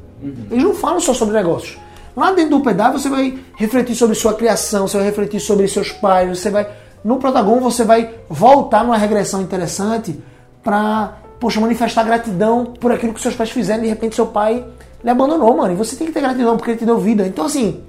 Eles 0.51 0.63
não 0.63 0.73
falam 0.73 0.99
só 0.99 1.13
sobre 1.13 1.35
negócios. 1.35 1.77
Lá 2.15 2.31
dentro 2.31 2.51
do 2.51 2.57
UPW 2.57 2.93
você 2.93 3.09
vai 3.09 3.37
refletir 3.55 3.95
sobre 3.95 4.15
sua 4.15 4.33
criação, 4.33 4.87
você 4.87 4.97
vai 4.97 5.05
refletir 5.07 5.39
sobre 5.39 5.67
seus 5.67 5.91
pais, 5.91 6.39
você 6.39 6.49
vai. 6.49 6.67
No 7.03 7.17
Protagon 7.17 7.59
você 7.59 7.83
vai 7.83 8.13
voltar 8.29 8.83
numa 8.83 8.97
regressão 8.97 9.41
interessante 9.41 10.17
pra, 10.63 11.17
poxa, 11.39 11.59
manifestar 11.59 12.03
gratidão 12.03 12.65
por 12.79 12.91
aquilo 12.91 13.13
que 13.13 13.21
seus 13.21 13.35
pais 13.35 13.49
fizeram, 13.49 13.83
de 13.83 13.89
repente 13.89 14.15
seu 14.15 14.27
pai 14.27 14.65
lhe 15.05 15.11
abandonou, 15.11 15.55
mano. 15.55 15.71
E 15.71 15.75
você 15.75 15.95
tem 15.95 16.07
que 16.07 16.13
ter 16.13 16.19
gratidão 16.19 16.57
porque 16.57 16.71
ele 16.71 16.79
te 16.79 16.85
deu 16.85 16.97
vida. 16.97 17.27
Então, 17.27 17.45
assim, 17.45 17.79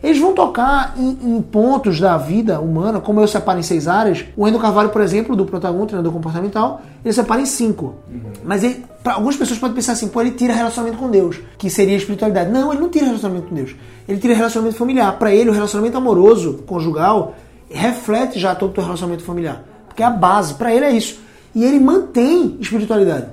eles 0.00 0.20
vão 0.20 0.32
tocar 0.32 0.94
em, 0.96 1.18
em 1.20 1.42
pontos 1.42 1.98
da 1.98 2.16
vida 2.16 2.60
humana, 2.60 3.00
como 3.00 3.20
eu 3.20 3.26
separo 3.26 3.58
em 3.58 3.62
seis 3.62 3.88
áreas. 3.88 4.24
O 4.36 4.46
Endo 4.46 4.56
Carvalho, 4.60 4.90
por 4.90 5.02
exemplo, 5.02 5.34
do 5.34 5.44
Protagon, 5.44 5.84
treinador 5.84 6.12
comportamental, 6.12 6.80
ele 7.04 7.12
separa 7.12 7.40
em 7.40 7.46
cinco. 7.46 7.96
Mas 8.44 8.62
ele, 8.62 8.84
pra 9.02 9.14
algumas 9.14 9.34
pessoas 9.34 9.58
podem 9.58 9.74
pensar 9.74 9.92
assim, 9.94 10.06
pô, 10.06 10.20
ele 10.20 10.30
tira 10.30 10.54
relacionamento 10.54 10.96
com 10.96 11.10
Deus, 11.10 11.40
que 11.58 11.68
seria 11.68 11.94
a 11.94 11.98
espiritualidade. 11.98 12.52
Não, 12.52 12.72
ele 12.72 12.80
não 12.80 12.88
tira 12.88 13.06
relacionamento 13.06 13.48
com 13.48 13.54
Deus. 13.56 13.74
Ele 14.08 14.20
tira 14.20 14.32
relacionamento 14.32 14.78
familiar. 14.78 15.18
Pra 15.18 15.34
ele, 15.34 15.50
o 15.50 15.52
relacionamento 15.52 15.96
amoroso, 15.96 16.62
conjugal, 16.68 17.34
reflete 17.68 18.38
já 18.38 18.54
todo 18.54 18.70
o 18.70 18.74
teu 18.74 18.84
relacionamento 18.84 19.24
familiar. 19.24 19.64
Porque 19.88 20.04
é 20.04 20.06
a 20.06 20.10
base. 20.10 20.54
Pra 20.54 20.72
ele 20.72 20.84
é 20.84 20.92
isso. 20.92 21.18
E 21.52 21.64
ele 21.64 21.80
mantém 21.80 22.56
espiritualidade. 22.60 23.26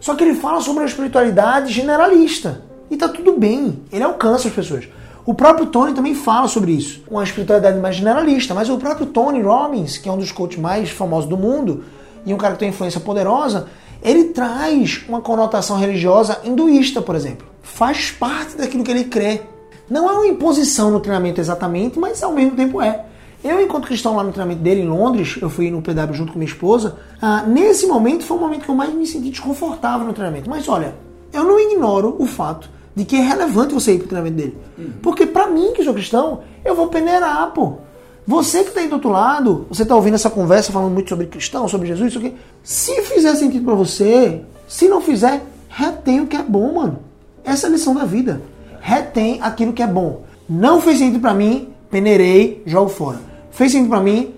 Só 0.00 0.14
que 0.14 0.24
ele 0.24 0.34
fala 0.34 0.62
sobre 0.62 0.80
uma 0.80 0.88
espiritualidade 0.88 1.74
generalista. 1.74 2.69
E 2.90 2.96
tá 2.96 3.08
tudo 3.08 3.38
bem. 3.38 3.80
Ele 3.92 4.02
alcança 4.02 4.48
as 4.48 4.54
pessoas. 4.54 4.88
O 5.24 5.34
próprio 5.34 5.66
Tony 5.66 5.94
também 5.94 6.14
fala 6.14 6.48
sobre 6.48 6.72
isso. 6.72 7.02
Uma 7.08 7.22
espiritualidade 7.22 7.78
mais 7.78 7.96
generalista. 7.96 8.52
Mas 8.52 8.68
o 8.68 8.76
próprio 8.78 9.06
Tony 9.06 9.40
Robbins, 9.40 9.96
que 9.96 10.08
é 10.08 10.12
um 10.12 10.18
dos 10.18 10.32
coaches 10.32 10.58
mais 10.58 10.90
famosos 10.90 11.28
do 11.28 11.36
mundo, 11.36 11.84
e 12.26 12.34
um 12.34 12.36
cara 12.36 12.54
que 12.54 12.60
tem 12.60 12.70
influência 12.70 13.00
poderosa, 13.00 13.68
ele 14.02 14.24
traz 14.24 15.04
uma 15.08 15.20
conotação 15.20 15.76
religiosa 15.78 16.40
hinduísta, 16.42 17.00
por 17.00 17.14
exemplo. 17.14 17.46
Faz 17.62 18.10
parte 18.10 18.56
daquilo 18.56 18.82
que 18.82 18.90
ele 18.90 19.04
crê. 19.04 19.42
Não 19.88 20.08
é 20.08 20.12
uma 20.12 20.26
imposição 20.26 20.90
no 20.90 21.00
treinamento 21.00 21.40
exatamente, 21.40 21.98
mas 21.98 22.22
ao 22.22 22.32
mesmo 22.32 22.56
tempo 22.56 22.80
é. 22.80 23.04
Eu, 23.42 23.60
enquanto 23.60 23.86
cristão 23.86 24.16
lá 24.16 24.22
no 24.22 24.32
treinamento 24.32 24.62
dele 24.62 24.82
em 24.82 24.88
Londres, 24.88 25.38
eu 25.40 25.48
fui 25.48 25.70
no 25.70 25.80
PW 25.80 26.12
junto 26.12 26.32
com 26.32 26.38
minha 26.38 26.50
esposa. 26.50 26.98
ah, 27.22 27.42
nesse 27.46 27.86
momento 27.86 28.24
foi 28.24 28.36
o 28.36 28.40
momento 28.40 28.64
que 28.64 28.68
eu 28.68 28.74
mais 28.74 28.92
me 28.92 29.06
senti 29.06 29.30
desconfortável 29.30 30.06
no 30.06 30.12
treinamento. 30.12 30.48
Mas 30.48 30.68
olha, 30.68 30.94
eu 31.32 31.44
não 31.44 31.58
ignoro 31.58 32.16
o 32.18 32.26
fato 32.26 32.68
de 33.00 33.06
que 33.06 33.16
é 33.16 33.20
relevante 33.20 33.72
você 33.72 33.94
ir 33.94 33.98
pro 33.98 34.08
treinamento 34.08 34.36
dele. 34.36 34.58
Porque 35.00 35.24
pra 35.24 35.46
mim, 35.46 35.72
que 35.72 35.82
sou 35.82 35.94
cristão, 35.94 36.40
eu 36.62 36.74
vou 36.74 36.88
peneirar, 36.88 37.50
pô. 37.52 37.78
Você 38.26 38.62
que 38.62 38.72
tá 38.72 38.80
aí 38.80 38.88
do 38.88 38.96
outro 38.96 39.08
lado, 39.08 39.66
você 39.70 39.86
tá 39.86 39.96
ouvindo 39.96 40.14
essa 40.14 40.28
conversa 40.28 40.70
falando 40.70 40.92
muito 40.92 41.08
sobre 41.08 41.26
cristão, 41.26 41.66
sobre 41.66 41.88
Jesus, 41.88 42.10
isso 42.10 42.18
aqui. 42.18 42.34
Se 42.62 43.00
fizer 43.02 43.34
sentido 43.36 43.64
pra 43.64 43.74
você, 43.74 44.42
se 44.68 44.86
não 44.86 45.00
fizer, 45.00 45.42
retém 45.68 46.20
o 46.20 46.26
que 46.26 46.36
é 46.36 46.42
bom, 46.42 46.74
mano. 46.74 46.98
Essa 47.42 47.66
é 47.66 47.70
a 47.70 47.72
lição 47.72 47.94
da 47.94 48.04
vida. 48.04 48.42
Retém 48.80 49.40
aquilo 49.40 49.72
que 49.72 49.82
é 49.82 49.86
bom. 49.86 50.24
Não 50.46 50.80
fez 50.80 50.98
sentido 50.98 51.20
pra 51.20 51.32
mim, 51.32 51.70
peneirei, 51.90 52.62
jogo 52.66 52.90
fora. 52.90 53.18
Fez 53.50 53.72
sentido 53.72 53.88
pra 53.88 54.00
mim, 54.00 54.34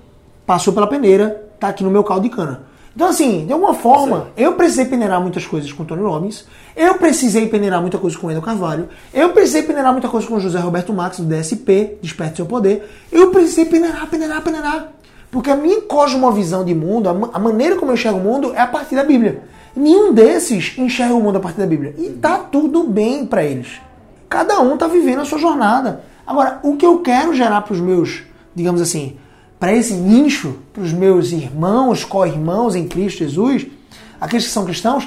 passou 0.47 0.73
pela 0.73 0.87
peneira, 0.87 1.51
tá 1.59 1.67
aqui 1.67 1.83
no 1.83 1.91
meu 1.91 2.05
caldo 2.05 2.23
de 2.23 2.35
cana. 2.35 2.63
Então, 2.95 3.09
assim, 3.09 3.47
de 3.47 3.53
alguma 3.53 3.73
forma, 3.75 4.29
eu 4.37 4.53
precisei 4.53 4.85
peneirar 4.85 5.21
muitas 5.21 5.47
coisas 5.47 5.73
com 5.73 5.83
o 5.83 5.87
Tony 5.87 6.03
Robbins, 6.03 6.45
eu 6.77 6.95
precisei 6.97 7.49
peneirar 7.49 7.81
muita 7.81 7.97
coisa 7.97 8.19
com 8.19 8.27
o 8.27 8.31
Endo 8.31 8.43
Carvalho, 8.43 8.89
eu 9.15 9.31
precisei 9.31 9.63
peneirar 9.63 9.93
muita 9.93 10.09
coisa 10.09 10.27
com 10.27 10.35
o 10.35 10.41
José 10.41 10.59
Roberto 10.59 10.93
Max, 10.93 11.19
do 11.19 11.25
DSP, 11.25 11.97
Desperte 12.03 12.37
Seu 12.37 12.47
Poder, 12.47 12.87
eu 13.11 13.31
precisei 13.31 13.65
peneirar, 13.65 14.07
peneirar, 14.09 14.43
peneirar. 14.43 14.93
Porque 15.31 15.51
a 15.51 15.57
minha 15.57 15.81
cosmovisão 15.83 16.63
de 16.63 16.75
mundo, 16.75 17.09
a, 17.09 17.15
ma- 17.15 17.31
a 17.33 17.39
maneira 17.39 17.77
como 17.77 17.91
eu 17.91 17.95
enxergo 17.95 18.19
o 18.19 18.23
mundo 18.23 18.53
é 18.55 18.61
a 18.61 18.67
partir 18.67 18.95
da 18.95 19.03
Bíblia. 19.05 19.45
Nenhum 19.75 20.13
desses 20.13 20.75
enxerga 20.77 21.15
o 21.15 21.21
mundo 21.23 21.37
a 21.37 21.41
partir 21.41 21.59
da 21.61 21.67
Bíblia. 21.67 21.95
E 21.97 22.11
tá 22.11 22.37
tudo 22.37 22.85
bem 22.85 23.25
pra 23.25 23.43
eles. 23.43 23.81
Cada 24.29 24.61
um 24.61 24.77
tá 24.77 24.87
vivendo 24.87 25.21
a 25.21 25.25
sua 25.25 25.39
jornada. 25.39 26.05
Agora, 26.27 26.61
o 26.63 26.77
que 26.77 26.85
eu 26.85 26.99
quero 26.99 27.35
gerar 27.35 27.63
pros 27.63 27.81
meus, 27.81 28.23
digamos 28.55 28.83
assim, 28.83 29.17
para 29.63 29.73
esse 29.73 29.95
nicho, 29.95 30.57
para 30.73 30.83
os 30.83 30.93
meus 30.93 31.31
irmãos, 31.31 32.05
co-irmãos 32.05 32.75
em 32.75 32.89
Cristo 32.89 33.19
Jesus, 33.19 33.65
aqueles 34.21 34.47
que 34.47 34.51
são 34.51 34.65
cristãos, 34.65 35.07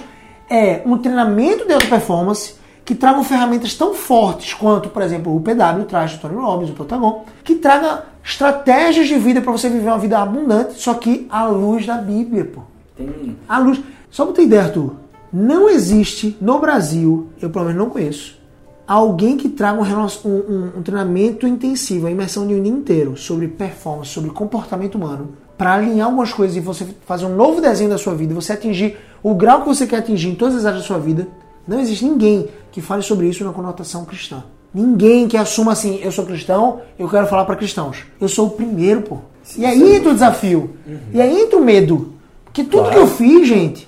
é 0.50 0.82
um 0.86 0.98
treinamento 0.98 1.68
de 1.68 1.74
alta 1.74 1.88
performance 1.88 2.54
que 2.86 2.96
tragam 2.96 3.22
ferramentas 3.26 3.74
tão 3.74 3.94
fortes 3.94 4.54
quanto, 4.54 4.88
por 4.88 5.02
exemplo, 5.02 5.36
o 5.36 5.42
PW 5.42 5.84
traz 5.90 6.14
do 6.14 6.20
Tony 6.20 6.36
Robbins, 6.36 6.70
o 6.70 6.74
Protagon, 6.74 7.26
que 7.44 7.56
traga 7.56 8.06
estratégias 8.24 9.10
de 9.10 9.16
vida 9.16 9.42
para 9.42 9.52
você 9.52 9.68
viver 9.68 9.90
uma 9.90 10.00
vida 10.00 10.20
abundante, 10.20 10.80
só 10.80 10.94
que 10.94 11.28
à 11.30 11.46
luz 11.48 11.86
da 11.86 11.98
Bíblia, 11.98 12.46
pô. 12.46 12.62
Tem 12.96 13.36
À 13.50 13.60
luz. 13.60 13.82
Só 14.10 14.24
pra 14.24 14.36
ter 14.36 14.44
ideia, 14.44 14.64
Arthur, 14.64 14.96
não 15.34 15.70
existe 15.70 16.38
no 16.40 16.60
Brasil, 16.60 17.28
eu 17.42 17.50
pelo 17.50 17.66
menos 17.66 17.80
não 17.80 17.90
conheço, 17.90 18.40
alguém 18.88 19.38
que 19.38 19.50
traga 19.50 19.82
um, 19.82 20.30
um- 20.30 20.72
um- 20.78 20.82
treinamento 20.84 21.48
intensivo, 21.48 22.08
a 22.08 22.12
imersão 22.12 22.46
de 22.48 22.54
um 22.54 22.62
dia 22.62 22.72
inteiro 22.72 23.18
sobre 23.18 23.48
performance, 23.48 24.12
sobre 24.12 24.30
comportamento 24.30 24.96
humano, 24.96 25.30
para 25.58 25.74
alinhar 25.74 26.08
algumas 26.08 26.32
coisas 26.34 26.56
e 26.56 26.60
você 26.60 26.86
fazer 27.06 27.26
um 27.26 27.36
novo 27.36 27.62
desenho 27.62 27.90
da 27.90 27.98
sua 27.98 28.14
vida, 28.14 28.34
você 28.34 28.54
atingir 28.54 28.98
o 29.24 29.34
grau 29.34 29.62
que 29.62 29.68
você 29.68 29.88
quer 29.88 29.98
atingir 29.98 30.30
em 30.30 30.36
todas 30.36 30.56
as 30.58 30.66
áreas 30.66 30.82
da 30.84 30.88
sua 30.88 31.00
vida. 31.00 31.28
Não 31.68 31.80
existe 31.80 32.06
ninguém 32.06 32.48
que 32.72 32.82
fale 32.82 33.02
sobre 33.02 33.28
isso 33.28 33.44
na 33.44 33.52
conotação 33.52 34.06
cristã. 34.06 34.44
Ninguém 34.74 35.28
que 35.28 35.38
assuma 35.38 35.72
assim, 35.72 36.00
eu 36.04 36.12
sou 36.12 36.26
cristão, 36.26 36.82
eu 37.00 37.08
quero 37.10 37.26
falar 37.28 37.46
para 37.46 37.56
cristãos. 37.56 38.04
Eu 38.20 38.28
sou 38.28 38.48
o 38.48 38.52
primeiro, 38.52 39.02
pô. 39.02 39.18
E 39.58 39.66
aí 39.66 39.96
entra 39.96 40.10
o 40.12 40.14
desafio. 40.14 40.72
E 41.14 41.22
aí 41.22 41.42
entra 41.42 41.58
o 41.58 41.64
medo. 41.64 42.14
Porque 42.44 42.64
tudo 42.64 42.84
Claro. 42.84 42.92
que 42.94 43.00
eu 43.00 43.08
fiz, 43.08 43.48
gente, 43.48 43.88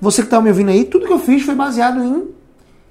você 0.00 0.22
que 0.22 0.28
tá 0.28 0.40
me 0.40 0.50
ouvindo 0.50 0.68
aí, 0.70 0.84
tudo 0.84 1.06
que 1.06 1.12
eu 1.12 1.18
fiz 1.18 1.42
foi 1.42 1.54
baseado 1.54 2.04
em 2.04 2.24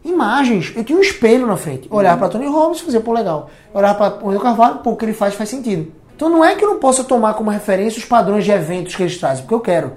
imagens. 0.06 0.72
Eu 0.76 0.84
tinha 0.84 0.98
um 0.98 1.02
espelho 1.02 1.46
na 1.46 1.58
frente. 1.58 1.90
Eu 1.92 1.98
olhava 1.98 2.20
pra 2.20 2.30
Tony 2.30 2.48
Robbins 2.48 2.80
fazia, 2.80 3.02
pô, 3.02 3.12
legal. 3.12 3.50
Eu 3.74 3.80
olhava 3.80 4.12
pra 4.12 4.26
Wendel 4.26 4.42
Carvalho, 4.42 4.78
pô, 4.78 4.92
o 4.92 4.96
que 4.96 5.04
ele 5.04 5.14
faz 5.14 5.34
faz 5.34 5.50
sentido. 5.50 5.92
Então 6.16 6.30
não 6.30 6.46
é 6.46 6.56
que 6.56 6.64
eu 6.64 6.70
não 6.70 6.80
possa 6.80 7.04
tomar 7.04 7.34
como 7.34 7.50
referência 7.50 8.00
os 8.00 8.06
padrões 8.06 8.46
de 8.46 8.52
eventos 8.52 8.96
que 8.96 9.04
eles 9.04 9.18
trazem, 9.18 9.44
porque 9.44 9.54
eu 9.54 9.60
quero. 9.60 9.94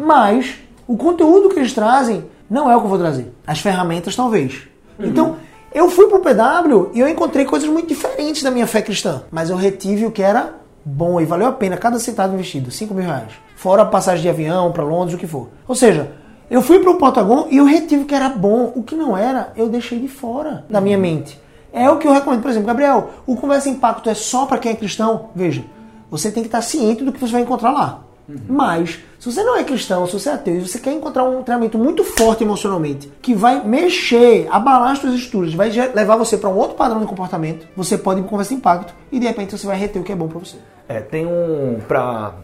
Mas 0.00 0.56
o 0.88 0.96
conteúdo 0.96 1.48
que 1.48 1.58
eles 1.60 1.72
trazem 1.72 2.24
Não 2.50 2.68
é 2.68 2.74
o 2.76 2.80
que 2.80 2.86
eu 2.86 2.90
vou 2.90 2.98
trazer. 2.98 3.32
As 3.46 3.60
ferramentas, 3.60 4.16
talvez. 4.16 4.62
Então, 4.98 5.36
eu 5.72 5.88
fui 5.88 6.08
pro 6.08 6.18
PW 6.18 6.90
e 6.92 6.98
eu 6.98 7.08
encontrei 7.08 7.44
coisas 7.44 7.68
muito 7.68 7.86
diferentes 7.86 8.42
da 8.42 8.50
minha 8.50 8.66
fé 8.66 8.82
cristã. 8.82 9.22
Mas 9.30 9.50
eu 9.50 9.56
retive 9.56 10.04
o 10.04 10.10
que 10.10 10.20
era 10.20 10.54
bom 10.84 11.20
e 11.20 11.24
valeu 11.24 11.46
a 11.46 11.52
pena 11.52 11.76
cada 11.76 12.00
centavo 12.00 12.34
investido, 12.34 12.72
5 12.72 12.92
mil 12.92 13.04
reais. 13.04 13.32
Fora 13.54 13.82
a 13.82 13.86
passagem 13.86 14.22
de 14.22 14.28
avião 14.28 14.72
para 14.72 14.82
Londres, 14.82 15.14
o 15.14 15.18
que 15.18 15.28
for. 15.28 15.48
Ou 15.68 15.76
seja, 15.76 16.10
eu 16.50 16.60
fui 16.60 16.80
pro 16.80 16.98
Patagon 16.98 17.46
e 17.48 17.58
eu 17.58 17.64
retive 17.64 18.02
o 18.02 18.06
que 18.06 18.14
era 18.14 18.28
bom. 18.28 18.72
O 18.74 18.82
que 18.82 18.96
não 18.96 19.16
era, 19.16 19.52
eu 19.56 19.68
deixei 19.68 20.00
de 20.00 20.08
fora 20.08 20.64
da 20.68 20.80
minha 20.80 20.98
mente. 20.98 21.40
É 21.72 21.88
o 21.88 21.98
que 21.98 22.08
eu 22.08 22.12
recomendo. 22.12 22.42
Por 22.42 22.50
exemplo, 22.50 22.66
Gabriel, 22.66 23.10
o 23.24 23.36
Conversa 23.36 23.68
Impacto 23.68 24.10
é 24.10 24.14
só 24.14 24.46
para 24.46 24.58
quem 24.58 24.72
é 24.72 24.74
cristão? 24.74 25.30
Veja, 25.34 25.64
você 26.10 26.32
tem 26.32 26.42
que 26.42 26.48
estar 26.48 26.60
ciente 26.60 27.04
do 27.04 27.12
que 27.12 27.20
você 27.20 27.32
vai 27.32 27.42
encontrar 27.42 27.70
lá. 27.70 28.02
Mas, 28.48 29.00
se 29.18 29.30
você 29.30 29.42
não 29.42 29.56
é 29.56 29.64
cristão, 29.64 30.06
se 30.06 30.12
você 30.12 30.28
é 30.28 30.32
ateu 30.32 30.56
e 30.56 30.60
você 30.60 30.78
quer 30.78 30.92
encontrar 30.92 31.24
um 31.24 31.42
treinamento 31.42 31.78
muito 31.78 32.04
forte 32.04 32.44
emocionalmente, 32.44 33.10
que 33.20 33.34
vai 33.34 33.64
mexer, 33.64 34.46
abalar 34.50 34.92
as 34.92 34.98
suas 34.98 35.14
estruturas, 35.14 35.54
vai 35.54 35.70
levar 35.70 36.16
você 36.16 36.36
para 36.36 36.48
um 36.48 36.56
outro 36.56 36.76
padrão 36.76 37.00
de 37.00 37.06
comportamento, 37.06 37.66
você 37.76 37.98
pode 37.98 38.20
ir 38.20 38.22
para 38.22 38.30
Conversa 38.30 38.54
Impacto 38.54 38.94
e 39.10 39.18
de 39.18 39.26
repente 39.26 39.56
você 39.56 39.66
vai 39.66 39.76
reter 39.76 40.00
o 40.00 40.04
que 40.04 40.12
é 40.12 40.16
bom 40.16 40.28
para 40.28 40.38
você. 40.38 40.56
É, 40.88 41.00
tem 41.00 41.26
um. 41.26 41.80
Pra, 41.86 42.34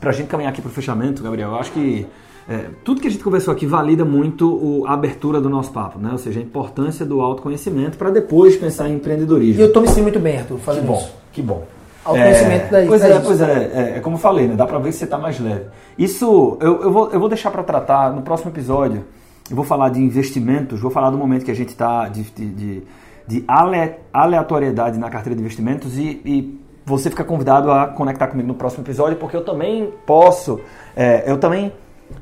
pra 0.00 0.12
gente 0.12 0.28
caminhar 0.28 0.52
aqui 0.52 0.60
pro 0.60 0.70
fechamento, 0.70 1.22
Gabriel, 1.22 1.50
eu 1.50 1.56
acho 1.56 1.72
que 1.72 2.06
é, 2.50 2.64
tudo 2.82 3.00
que 3.00 3.06
a 3.06 3.10
gente 3.10 3.22
conversou 3.22 3.54
aqui 3.54 3.64
valida 3.64 4.04
muito 4.04 4.52
o, 4.52 4.84
a 4.84 4.94
abertura 4.94 5.40
do 5.40 5.48
nosso 5.48 5.70
papo, 5.70 6.00
né? 6.00 6.08
Ou 6.10 6.18
seja, 6.18 6.40
a 6.40 6.42
importância 6.42 7.06
do 7.06 7.20
autoconhecimento 7.20 7.96
para 7.96 8.10
depois 8.10 8.56
pensar 8.56 8.88
em 8.88 8.94
empreendedorismo. 8.94 9.62
E 9.62 9.64
eu 9.64 9.72
tô 9.72 9.80
me 9.80 9.86
sentindo 9.86 10.02
muito 10.02 10.18
bem, 10.18 10.38
Arthur, 10.38 10.58
fazendo 10.58 10.82
que 10.82 10.88
bom, 10.88 10.98
isso. 10.98 11.14
Que 11.32 11.42
bom. 11.42 11.64
Autoconhecimento 12.04 12.64
é, 12.64 12.68
daí. 12.68 12.88
Pois 12.88 13.02
é, 13.04 13.20
pois 13.20 13.40
é, 13.40 13.70
é, 13.72 13.98
é 13.98 14.00
como 14.00 14.16
eu 14.16 14.20
falei, 14.20 14.48
né? 14.48 14.56
Dá 14.56 14.66
pra 14.66 14.80
ver 14.80 14.88
que 14.88 14.96
você 14.96 15.06
tá 15.06 15.16
mais 15.16 15.38
leve. 15.38 15.66
Isso 15.96 16.58
eu, 16.60 16.82
eu, 16.82 16.90
vou, 16.90 17.10
eu 17.12 17.20
vou 17.20 17.28
deixar 17.28 17.52
para 17.52 17.62
tratar 17.62 18.12
no 18.12 18.22
próximo 18.22 18.50
episódio. 18.50 19.04
Eu 19.48 19.54
vou 19.54 19.64
falar 19.64 19.90
de 19.90 20.00
investimentos, 20.00 20.80
vou 20.80 20.90
falar 20.90 21.10
do 21.10 21.18
momento 21.18 21.44
que 21.44 21.52
a 21.52 21.56
gente 21.56 21.68
está 21.68 22.08
de, 22.08 22.22
de, 22.22 22.46
de, 22.48 22.82
de 23.28 23.44
aleatoriedade 24.12 24.98
na 24.98 25.08
carteira 25.08 25.36
de 25.36 25.40
investimentos 25.40 25.96
e, 25.96 26.20
e 26.24 26.60
você 26.84 27.10
fica 27.10 27.22
convidado 27.22 27.70
a 27.70 27.86
conectar 27.86 28.26
comigo 28.26 28.48
no 28.48 28.54
próximo 28.54 28.82
episódio, 28.82 29.16
porque 29.18 29.36
eu 29.36 29.44
também 29.44 29.92
posso, 30.04 30.60
é, 30.96 31.30
eu 31.30 31.38
também 31.38 31.72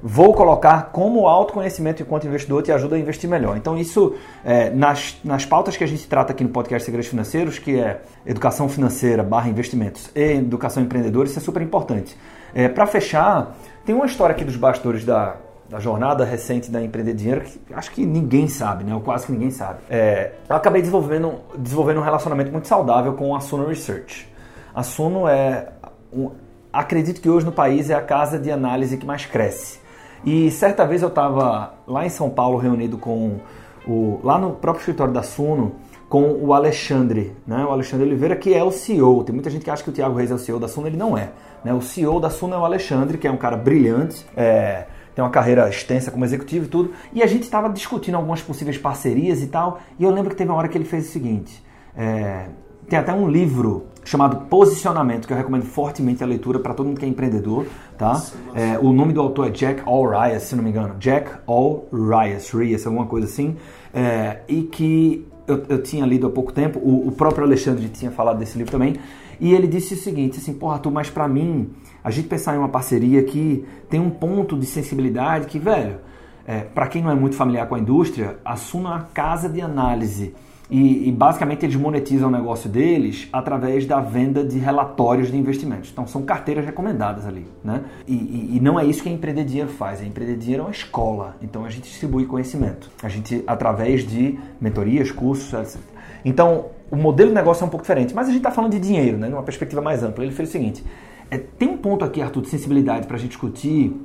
vou 0.02 0.32
colocar 0.34 0.90
como 0.92 1.26
autoconhecimento 1.26 2.02
enquanto 2.02 2.26
investidor 2.26 2.62
te 2.62 2.72
ajuda 2.72 2.96
a 2.96 2.98
investir 2.98 3.28
melhor. 3.28 3.56
Então 3.56 3.76
isso, 3.76 4.14
é, 4.44 4.70
nas, 4.70 5.16
nas 5.24 5.44
pautas 5.44 5.76
que 5.76 5.84
a 5.84 5.86
gente 5.86 6.06
trata 6.06 6.32
aqui 6.32 6.44
no 6.44 6.50
podcast 6.50 6.84
Segredos 6.84 7.08
Financeiros, 7.08 7.58
que 7.58 7.78
é 7.78 8.00
educação 8.26 8.68
financeira 8.68 9.22
barra 9.22 9.48
investimentos 9.48 10.10
e 10.14 10.32
educação 10.34 10.82
empreendedora, 10.82 11.28
isso 11.28 11.38
é 11.38 11.42
super 11.42 11.62
importante. 11.62 12.16
É, 12.54 12.68
Para 12.68 12.86
fechar, 12.86 13.56
tem 13.84 13.94
uma 13.94 14.06
história 14.06 14.34
aqui 14.34 14.44
dos 14.44 14.56
bastidores 14.56 15.04
da, 15.04 15.36
da 15.68 15.78
jornada 15.78 16.24
recente 16.24 16.70
da 16.70 16.82
Empreender 16.82 17.14
Dinheiro, 17.14 17.42
que 17.42 17.60
acho 17.74 17.90
que 17.90 18.06
ninguém 18.06 18.48
sabe, 18.48 18.84
né? 18.84 18.94
Ou 18.94 19.00
quase 19.00 19.26
que 19.26 19.32
ninguém 19.32 19.50
sabe. 19.50 19.80
É, 19.90 20.32
eu 20.48 20.56
acabei 20.56 20.80
desenvolvendo, 20.80 21.34
desenvolvendo 21.56 21.98
um 21.98 22.02
relacionamento 22.02 22.50
muito 22.50 22.66
saudável 22.66 23.12
com 23.12 23.36
a 23.36 23.40
Suno 23.40 23.66
Research. 23.66 24.28
A 24.74 24.82
Suno 24.82 25.28
é, 25.28 25.68
um, 26.12 26.30
acredito 26.72 27.20
que 27.20 27.28
hoje 27.28 27.44
no 27.44 27.52
país 27.52 27.90
é 27.90 27.94
a 27.94 28.00
casa 28.00 28.38
de 28.38 28.50
análise 28.50 28.96
que 28.96 29.04
mais 29.04 29.26
cresce. 29.26 29.77
E 30.24 30.50
certa 30.50 30.84
vez 30.86 31.02
eu 31.02 31.08
estava 31.08 31.74
lá 31.86 32.04
em 32.04 32.08
São 32.08 32.30
Paulo 32.30 32.58
reunido 32.58 32.98
com 32.98 33.38
o 33.86 34.20
lá 34.22 34.38
no 34.38 34.52
próprio 34.52 34.80
escritório 34.80 35.12
da 35.12 35.22
Suno 35.22 35.76
com 36.08 36.32
o 36.32 36.54
Alexandre, 36.54 37.36
né? 37.46 37.64
O 37.64 37.70
Alexandre 37.70 38.06
Oliveira 38.06 38.34
que 38.34 38.54
é 38.54 38.62
o 38.62 38.70
CEO. 38.70 39.24
Tem 39.24 39.34
muita 39.34 39.50
gente 39.50 39.64
que 39.64 39.70
acha 39.70 39.82
que 39.82 39.90
o 39.90 39.92
Thiago 39.92 40.16
Reis 40.16 40.30
é 40.30 40.34
o 40.34 40.38
CEO 40.38 40.58
da 40.58 40.68
Suno, 40.68 40.86
ele 40.86 40.96
não 40.96 41.16
é. 41.16 41.30
Né? 41.64 41.72
O 41.72 41.80
CEO 41.80 42.18
da 42.20 42.30
Suno 42.30 42.54
é 42.54 42.58
o 42.58 42.64
Alexandre, 42.64 43.18
que 43.18 43.26
é 43.26 43.30
um 43.30 43.36
cara 43.36 43.56
brilhante. 43.56 44.24
É, 44.36 44.86
tem 45.14 45.22
uma 45.24 45.30
carreira 45.30 45.68
extensa 45.68 46.10
como 46.10 46.24
executivo 46.24 46.66
e 46.66 46.68
tudo. 46.68 46.92
E 47.12 47.22
a 47.22 47.26
gente 47.26 47.42
estava 47.42 47.68
discutindo 47.68 48.14
algumas 48.14 48.40
possíveis 48.40 48.78
parcerias 48.78 49.42
e 49.42 49.48
tal. 49.48 49.80
E 49.98 50.04
eu 50.04 50.10
lembro 50.10 50.30
que 50.30 50.36
teve 50.36 50.48
uma 50.48 50.56
hora 50.56 50.68
que 50.68 50.78
ele 50.78 50.84
fez 50.84 51.08
o 51.08 51.10
seguinte: 51.10 51.62
é, 51.96 52.46
tem 52.88 52.98
até 52.98 53.12
um 53.12 53.28
livro 53.28 53.87
chamado 54.04 54.46
Posicionamento, 54.46 55.26
que 55.26 55.32
eu 55.32 55.36
recomendo 55.36 55.64
fortemente 55.64 56.22
a 56.22 56.26
leitura 56.26 56.58
para 56.58 56.74
todo 56.74 56.86
mundo 56.86 56.98
que 56.98 57.04
é 57.04 57.08
empreendedor, 57.08 57.66
tá? 57.96 58.22
É, 58.54 58.78
o 58.78 58.92
nome 58.92 59.12
do 59.12 59.20
autor 59.20 59.48
é 59.48 59.50
Jack 59.50 59.82
Allrias, 59.86 60.44
se 60.44 60.56
não 60.56 60.64
me 60.64 60.70
engano. 60.70 60.94
Jack 60.98 61.30
Allrias, 61.46 62.50
Rias, 62.50 62.86
alguma 62.86 63.06
coisa 63.06 63.26
assim. 63.26 63.56
É, 63.92 64.40
e 64.48 64.62
que 64.62 65.26
eu, 65.46 65.64
eu, 65.68 65.82
tinha 65.82 66.04
lido 66.04 66.26
há 66.26 66.30
pouco 66.30 66.52
tempo, 66.52 66.78
o, 66.78 67.08
o, 67.08 67.12
próprio 67.12 67.44
Alexandre 67.44 67.88
tinha 67.88 68.10
falado 68.10 68.38
desse 68.38 68.56
livro 68.56 68.70
também, 68.70 68.96
e 69.40 69.54
ele 69.54 69.66
disse 69.66 69.94
o 69.94 69.96
seguinte, 69.96 70.38
assim, 70.38 70.52
porra, 70.52 70.78
tu, 70.78 70.90
mas 70.90 71.08
para 71.08 71.26
mim, 71.26 71.70
a 72.04 72.10
gente 72.10 72.28
pensar 72.28 72.54
em 72.54 72.58
uma 72.58 72.68
parceria 72.68 73.22
que 73.22 73.64
tem 73.88 73.98
um 73.98 74.10
ponto 74.10 74.58
de 74.58 74.66
sensibilidade 74.66 75.46
que, 75.46 75.58
velho, 75.58 75.98
é, 76.46 76.60
para 76.60 76.86
quem 76.86 77.02
não 77.02 77.10
é 77.10 77.14
muito 77.14 77.36
familiar 77.36 77.66
com 77.66 77.74
a 77.74 77.78
indústria, 77.78 78.38
assuma 78.44 78.96
a 78.96 79.00
casa 79.00 79.48
de 79.48 79.60
análise 79.60 80.34
e, 80.70 81.08
e, 81.08 81.12
basicamente 81.12 81.64
eles 81.64 81.76
monetizam 81.76 82.28
o 82.28 82.30
negócio 82.30 82.68
deles 82.68 83.26
através 83.32 83.86
da 83.86 84.00
venda 84.00 84.44
de 84.44 84.58
relatórios 84.58 85.30
de 85.30 85.36
investimentos. 85.36 85.88
Então 85.90 86.06
são 86.06 86.22
carteiras 86.22 86.64
recomendadas 86.64 87.26
ali. 87.26 87.46
Né? 87.64 87.84
E, 88.06 88.12
e, 88.12 88.56
e 88.56 88.60
não 88.60 88.78
é 88.78 88.84
isso 88.84 89.02
que 89.02 89.08
a 89.08 89.12
Empreender 89.12 89.44
Dinheiro 89.44 89.70
faz. 89.70 90.02
A 90.02 90.04
Empreender 90.04 90.36
Dinheiro 90.36 90.64
é 90.64 90.66
uma 90.66 90.72
escola. 90.72 91.36
Então 91.40 91.64
a 91.64 91.70
gente 91.70 91.84
distribui 91.84 92.26
conhecimento. 92.26 92.90
A 93.02 93.08
gente, 93.08 93.42
através 93.46 94.06
de 94.06 94.38
mentorias, 94.60 95.10
cursos, 95.10 95.54
etc. 95.54 95.80
Então 96.22 96.66
o 96.90 96.96
modelo 96.96 97.30
de 97.30 97.34
negócio 97.34 97.64
é 97.64 97.66
um 97.66 97.70
pouco 97.70 97.84
diferente. 97.84 98.14
Mas 98.14 98.26
a 98.28 98.30
gente 98.30 98.40
está 98.40 98.50
falando 98.50 98.72
de 98.72 98.80
dinheiro, 98.80 99.16
né? 99.16 99.28
numa 99.28 99.42
perspectiva 99.42 99.80
mais 99.80 100.02
ampla. 100.02 100.22
Ele 100.22 100.34
fez 100.34 100.50
o 100.50 100.52
seguinte: 100.52 100.84
é, 101.30 101.38
tem 101.38 101.68
um 101.68 101.78
ponto 101.78 102.04
aqui, 102.04 102.20
Arthur, 102.20 102.42
de 102.42 102.48
sensibilidade 102.50 103.06
para 103.06 103.16
a 103.16 103.18
gente 103.18 103.30
discutir 103.30 103.98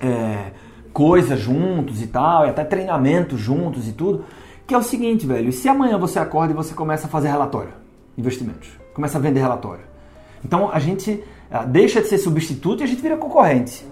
é, 0.00 0.52
coisas 0.90 1.38
juntos 1.38 2.00
e 2.00 2.06
tal, 2.06 2.46
e 2.46 2.48
até 2.48 2.64
treinamento 2.64 3.36
juntos 3.36 3.86
e 3.86 3.92
tudo 3.92 4.24
que 4.68 4.74
é 4.74 4.78
o 4.78 4.82
seguinte, 4.82 5.26
velho, 5.26 5.50
se 5.50 5.66
amanhã 5.66 5.98
você 5.98 6.18
acorda 6.18 6.52
e 6.52 6.54
você 6.56 6.74
começa 6.74 7.06
a 7.06 7.10
fazer 7.10 7.28
relatório, 7.28 7.72
investimentos, 8.18 8.68
começa 8.92 9.16
a 9.16 9.20
vender 9.20 9.40
relatório. 9.40 9.82
Então 10.44 10.70
a 10.70 10.78
gente 10.78 11.24
ah, 11.50 11.64
deixa 11.64 12.02
de 12.02 12.08
ser 12.08 12.18
substituto 12.18 12.82
e 12.82 12.84
a 12.84 12.86
gente 12.86 13.00
vira 13.00 13.16
concorrente. 13.16 13.82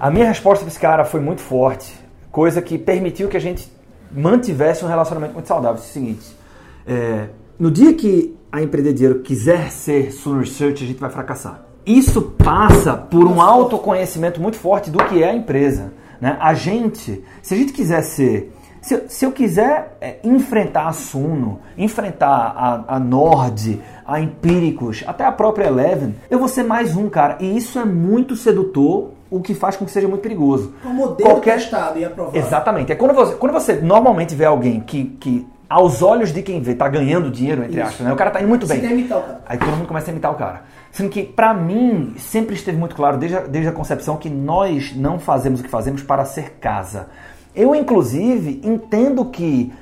A 0.00 0.10
minha 0.10 0.26
resposta 0.26 0.64
para 0.64 0.72
esse 0.72 0.80
cara 0.80 1.04
foi 1.04 1.20
muito 1.20 1.40
forte, 1.40 1.94
coisa 2.32 2.60
que 2.60 2.76
permitiu 2.76 3.28
que 3.28 3.36
a 3.36 3.40
gente 3.40 3.72
mantivesse 4.10 4.84
um 4.84 4.88
relacionamento 4.88 5.34
muito 5.34 5.46
saudável. 5.46 5.76
É 5.76 5.84
o 5.84 5.86
seguinte, 5.86 6.36
é, 6.84 7.28
no 7.56 7.70
dia 7.70 7.94
que 7.94 8.36
a 8.50 8.60
Empreender 8.60 8.92
Dinheiro 8.92 9.20
quiser 9.20 9.70
ser 9.70 10.10
Suno 10.10 10.40
Research, 10.40 10.82
a 10.82 10.86
gente 10.88 10.98
vai 10.98 11.10
fracassar. 11.10 11.64
Isso 11.86 12.20
passa 12.22 12.96
por 12.96 13.24
um 13.24 13.40
autoconhecimento 13.40 14.40
muito 14.40 14.56
forte 14.56 14.90
do 14.90 14.98
que 15.04 15.22
é 15.22 15.30
a 15.30 15.34
empresa. 15.34 15.92
Né? 16.20 16.36
A 16.40 16.54
gente, 16.54 17.22
se 17.40 17.54
a 17.54 17.56
gente 17.56 17.72
quiser 17.72 18.02
ser 18.02 18.52
se, 18.80 19.04
se 19.08 19.24
eu 19.24 19.32
quiser 19.32 19.96
é, 20.00 20.16
enfrentar 20.24 20.88
a 20.88 20.92
Suno, 20.92 21.60
enfrentar 21.76 22.28
a, 22.28 22.96
a 22.96 22.98
Nord, 22.98 23.80
a 24.06 24.20
Empíricos, 24.20 25.04
até 25.06 25.24
a 25.24 25.32
própria 25.32 25.66
Eleven, 25.66 26.14
eu 26.30 26.38
vou 26.38 26.48
ser 26.48 26.62
mais 26.62 26.96
um, 26.96 27.08
cara. 27.08 27.36
E 27.40 27.56
isso 27.56 27.78
é 27.78 27.84
muito 27.84 28.36
sedutor, 28.36 29.10
o 29.30 29.40
que 29.40 29.54
faz 29.54 29.76
com 29.76 29.84
que 29.84 29.90
seja 29.90 30.08
muito 30.08 30.22
perigoso. 30.22 30.74
Um 30.84 30.94
modelo 30.94 31.30
Qualquer... 31.30 31.58
testado 31.58 31.98
e 31.98 32.04
aprovado. 32.04 32.36
Exatamente. 32.36 32.92
É 32.92 32.94
quando 32.94 33.14
você, 33.14 33.34
quando 33.34 33.52
você 33.52 33.74
normalmente 33.74 34.34
vê 34.34 34.44
alguém 34.44 34.80
que, 34.80 35.04
que 35.20 35.46
aos 35.68 36.02
olhos 36.02 36.32
de 36.32 36.42
quem 36.42 36.60
vê, 36.60 36.74
tá 36.74 36.88
ganhando 36.88 37.30
dinheiro, 37.30 37.62
entre 37.62 37.80
aspas, 37.80 38.04
né? 38.04 38.12
O 38.12 38.16
cara 38.16 38.32
tá 38.32 38.40
indo 38.40 38.48
muito 38.48 38.66
bem. 38.66 38.84
imitar 38.84 39.18
o 39.18 39.22
cara. 39.22 39.40
Aí 39.46 39.56
todo 39.56 39.70
mundo 39.70 39.86
começa 39.86 40.10
a 40.10 40.12
imitar 40.12 40.32
o 40.32 40.34
cara. 40.34 40.62
Sendo 40.90 41.08
que, 41.08 41.22
para 41.22 41.54
mim, 41.54 42.14
sempre 42.18 42.56
esteve 42.56 42.76
muito 42.76 42.96
claro, 42.96 43.16
desde 43.16 43.36
a, 43.36 43.40
desde 43.42 43.68
a 43.68 43.72
concepção, 43.72 44.16
que 44.16 44.28
nós 44.28 44.92
não 44.96 45.20
fazemos 45.20 45.60
o 45.60 45.62
que 45.62 45.68
fazemos 45.68 46.02
para 46.02 46.24
ser 46.24 46.56
casa. 46.60 47.06
Eu, 47.54 47.74
inclusive, 47.74 48.60
entendo 48.64 49.24
que 49.24 49.72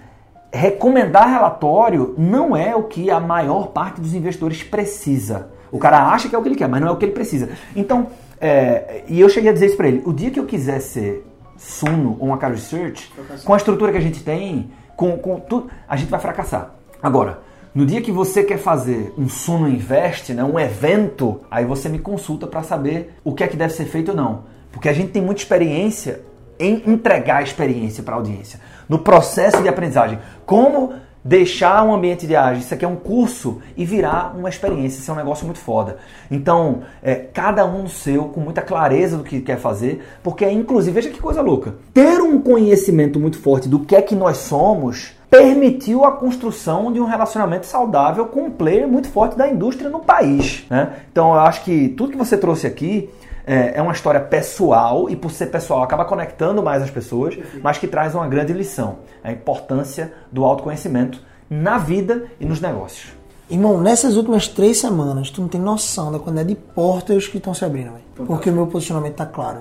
recomendar 0.52 1.28
relatório 1.28 2.14
não 2.16 2.56
é 2.56 2.74
o 2.74 2.84
que 2.84 3.10
a 3.10 3.20
maior 3.20 3.68
parte 3.68 4.00
dos 4.00 4.14
investidores 4.14 4.62
precisa. 4.62 5.50
O 5.70 5.78
cara 5.78 6.10
acha 6.10 6.28
que 6.28 6.34
é 6.34 6.38
o 6.38 6.42
que 6.42 6.48
ele 6.48 6.56
quer, 6.56 6.68
mas 6.68 6.80
não 6.80 6.88
é 6.88 6.90
o 6.90 6.96
que 6.96 7.04
ele 7.04 7.12
precisa. 7.12 7.50
Então, 7.76 8.06
é, 8.40 9.02
e 9.08 9.20
eu 9.20 9.28
cheguei 9.28 9.50
a 9.50 9.52
dizer 9.52 9.66
isso 9.66 9.76
para 9.76 9.88
ele: 9.88 10.02
o 10.04 10.12
dia 10.12 10.30
que 10.30 10.40
eu 10.40 10.46
quiser 10.46 10.80
ser 10.80 11.26
Suno 11.56 12.16
ou 12.18 12.28
uma 12.28 12.38
Car 12.38 12.50
Research, 12.50 13.12
com 13.44 13.52
a 13.52 13.56
estrutura 13.56 13.92
que 13.92 13.98
a 13.98 14.02
gente 14.02 14.22
tem, 14.22 14.70
com, 14.96 15.18
com 15.18 15.38
tudo, 15.40 15.68
a 15.88 15.96
gente 15.96 16.08
vai 16.08 16.20
fracassar. 16.20 16.74
Agora, 17.02 17.40
no 17.74 17.84
dia 17.84 18.00
que 18.00 18.10
você 18.10 18.42
quer 18.42 18.58
fazer 18.58 19.12
um 19.18 19.28
Suno 19.28 19.68
Invest, 19.68 20.32
né, 20.32 20.42
um 20.42 20.58
evento, 20.58 21.42
aí 21.50 21.64
você 21.64 21.88
me 21.88 21.98
consulta 21.98 22.46
para 22.46 22.62
saber 22.62 23.14
o 23.22 23.34
que 23.34 23.44
é 23.44 23.48
que 23.48 23.56
deve 23.56 23.74
ser 23.74 23.84
feito 23.84 24.10
ou 24.10 24.16
não. 24.16 24.44
Porque 24.72 24.88
a 24.88 24.92
gente 24.92 25.12
tem 25.12 25.22
muita 25.22 25.40
experiência 25.40 26.22
em 26.58 26.82
entregar 26.86 27.38
a 27.38 27.42
experiência 27.42 28.02
para 28.02 28.14
a 28.14 28.18
audiência, 28.18 28.60
no 28.88 28.98
processo 28.98 29.62
de 29.62 29.68
aprendizagem. 29.68 30.18
Como 30.44 30.92
deixar 31.24 31.84
um 31.84 31.92
ambiente 31.92 32.26
de 32.26 32.34
ágil, 32.34 32.62
isso 32.62 32.72
aqui 32.72 32.84
é 32.84 32.88
um 32.88 32.96
curso 32.96 33.60
e 33.76 33.84
virar 33.84 34.34
uma 34.36 34.48
experiência, 34.48 35.00
isso 35.00 35.10
é 35.10 35.14
um 35.14 35.18
negócio 35.18 35.44
muito 35.44 35.58
foda. 35.58 35.98
Então, 36.30 36.82
é, 37.02 37.14
cada 37.14 37.66
um 37.66 37.82
no 37.82 37.88
seu, 37.88 38.24
com 38.26 38.40
muita 38.40 38.62
clareza 38.62 39.16
do 39.16 39.24
que 39.24 39.40
quer 39.40 39.58
fazer, 39.58 40.02
porque 40.22 40.48
inclusive, 40.48 40.94
veja 40.94 41.10
que 41.10 41.20
coisa 41.20 41.42
louca, 41.42 41.74
ter 41.92 42.20
um 42.20 42.40
conhecimento 42.40 43.20
muito 43.20 43.38
forte 43.38 43.68
do 43.68 43.80
que 43.80 43.94
é 43.94 44.02
que 44.02 44.14
nós 44.14 44.38
somos 44.38 45.18
permitiu 45.30 46.04
a 46.04 46.12
construção 46.12 46.90
de 46.90 47.00
um 47.00 47.04
relacionamento 47.04 47.66
saudável 47.66 48.26
com 48.26 48.44
um 48.44 48.50
player 48.50 48.88
muito 48.88 49.08
forte 49.08 49.36
da 49.36 49.46
indústria 49.46 49.90
no 49.90 50.00
país. 50.00 50.64
Né? 50.70 50.90
Então, 51.12 51.34
eu 51.34 51.40
acho 51.40 51.64
que 51.64 51.90
tudo 51.90 52.12
que 52.12 52.16
você 52.16 52.36
trouxe 52.36 52.66
aqui 52.66 53.10
é, 53.48 53.78
é 53.78 53.82
uma 53.82 53.92
história 53.92 54.20
pessoal 54.20 55.08
e 55.08 55.16
por 55.16 55.30
ser 55.30 55.46
pessoal 55.46 55.82
acaba 55.82 56.04
conectando 56.04 56.62
mais 56.62 56.82
as 56.82 56.90
pessoas, 56.90 57.38
mas 57.62 57.78
que 57.78 57.88
traz 57.88 58.14
uma 58.14 58.28
grande 58.28 58.52
lição, 58.52 58.98
a 59.24 59.32
importância 59.32 60.12
do 60.30 60.44
autoconhecimento 60.44 61.22
na 61.48 61.78
vida 61.78 62.26
e 62.38 62.44
nos 62.44 62.60
negócios. 62.60 63.12
Irmão, 63.50 63.80
nessas 63.80 64.16
últimas 64.16 64.46
três 64.46 64.78
semanas, 64.78 65.30
tu 65.30 65.40
não 65.40 65.48
tem 65.48 65.58
noção 65.58 66.12
da 66.12 66.18
quantidade 66.18 66.50
de 66.50 66.54
portas 66.54 67.26
que 67.26 67.38
estão 67.38 67.54
se 67.54 67.64
abrindo, 67.64 67.92
velho. 67.92 68.26
Porque 68.26 68.50
o 68.50 68.52
meu 68.52 68.66
posicionamento 68.66 69.14
tá 69.14 69.24
claro. 69.24 69.60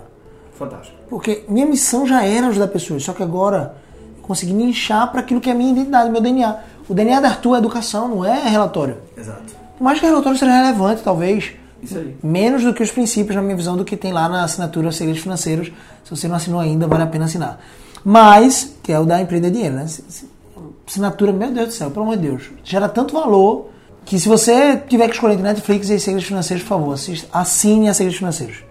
Fantástico. 0.51 0.97
Porque 1.09 1.45
minha 1.47 1.65
missão 1.65 2.05
já 2.05 2.25
era 2.25 2.47
ajudar 2.47 2.67
pessoas, 2.67 3.03
só 3.03 3.13
que 3.13 3.23
agora 3.23 3.75
eu 4.17 4.23
consegui 4.23 4.53
me 4.53 4.65
inchar 4.65 5.09
para 5.09 5.21
aquilo 5.21 5.39
que 5.39 5.49
é 5.49 5.53
a 5.53 5.55
minha 5.55 5.71
identidade, 5.71 6.09
meu 6.09 6.19
DNA. 6.19 6.57
O 6.89 6.93
DNA 6.93 7.21
da 7.21 7.29
Arthur 7.29 7.55
é 7.55 7.57
educação, 7.59 8.09
não 8.09 8.25
é 8.25 8.49
relatório. 8.49 8.97
Exato. 9.17 9.55
Por 9.77 9.83
mais 9.83 9.97
que 9.97 10.05
o 10.05 10.09
relatório 10.09 10.37
seja 10.37 10.51
relevante, 10.51 11.01
talvez, 11.01 11.53
Isso 11.81 11.97
aí. 11.97 12.15
menos 12.23 12.63
do 12.63 12.73
que 12.73 12.81
os 12.81 12.91
princípios, 12.91 13.35
na 13.35 13.41
minha 13.41 13.55
visão, 13.55 13.77
do 13.77 13.85
que 13.85 13.95
tem 13.95 14.11
lá 14.11 14.27
na 14.27 14.43
assinatura 14.43 14.91
Segredos 14.91 15.21
Financeiros. 15.21 15.71
Se 16.03 16.09
você 16.09 16.27
não 16.27 16.35
assinou 16.35 16.59
ainda, 16.59 16.87
vale 16.87 17.03
a 17.03 17.07
pena 17.07 17.25
assinar. 17.25 17.59
Mas, 18.03 18.75
que 18.81 18.91
é 18.91 18.99
o 18.99 19.05
da 19.05 19.21
Empreender 19.21 19.51
Dinheiro, 19.51 19.75
né? 19.75 19.85
Assinatura, 20.87 21.31
meu 21.33 21.51
Deus 21.51 21.67
do 21.67 21.73
céu, 21.73 21.91
pelo 21.91 22.03
amor 22.05 22.17
de 22.17 22.29
Deus. 22.29 22.49
Gera 22.63 22.87
tanto 22.87 23.13
valor 23.13 23.69
que 24.05 24.17
se 24.17 24.29
você 24.29 24.77
tiver 24.87 25.07
que 25.07 25.15
escolher 25.15 25.33
entre 25.33 25.43
Netflix 25.43 25.89
e 25.89 25.99
Segredos 25.99 26.27
Financeiros, 26.27 26.63
por 26.63 26.69
favor, 26.69 26.95
assine 27.33 27.89
a 27.89 27.93
Segredos 27.93 28.17
Financeiros. 28.17 28.63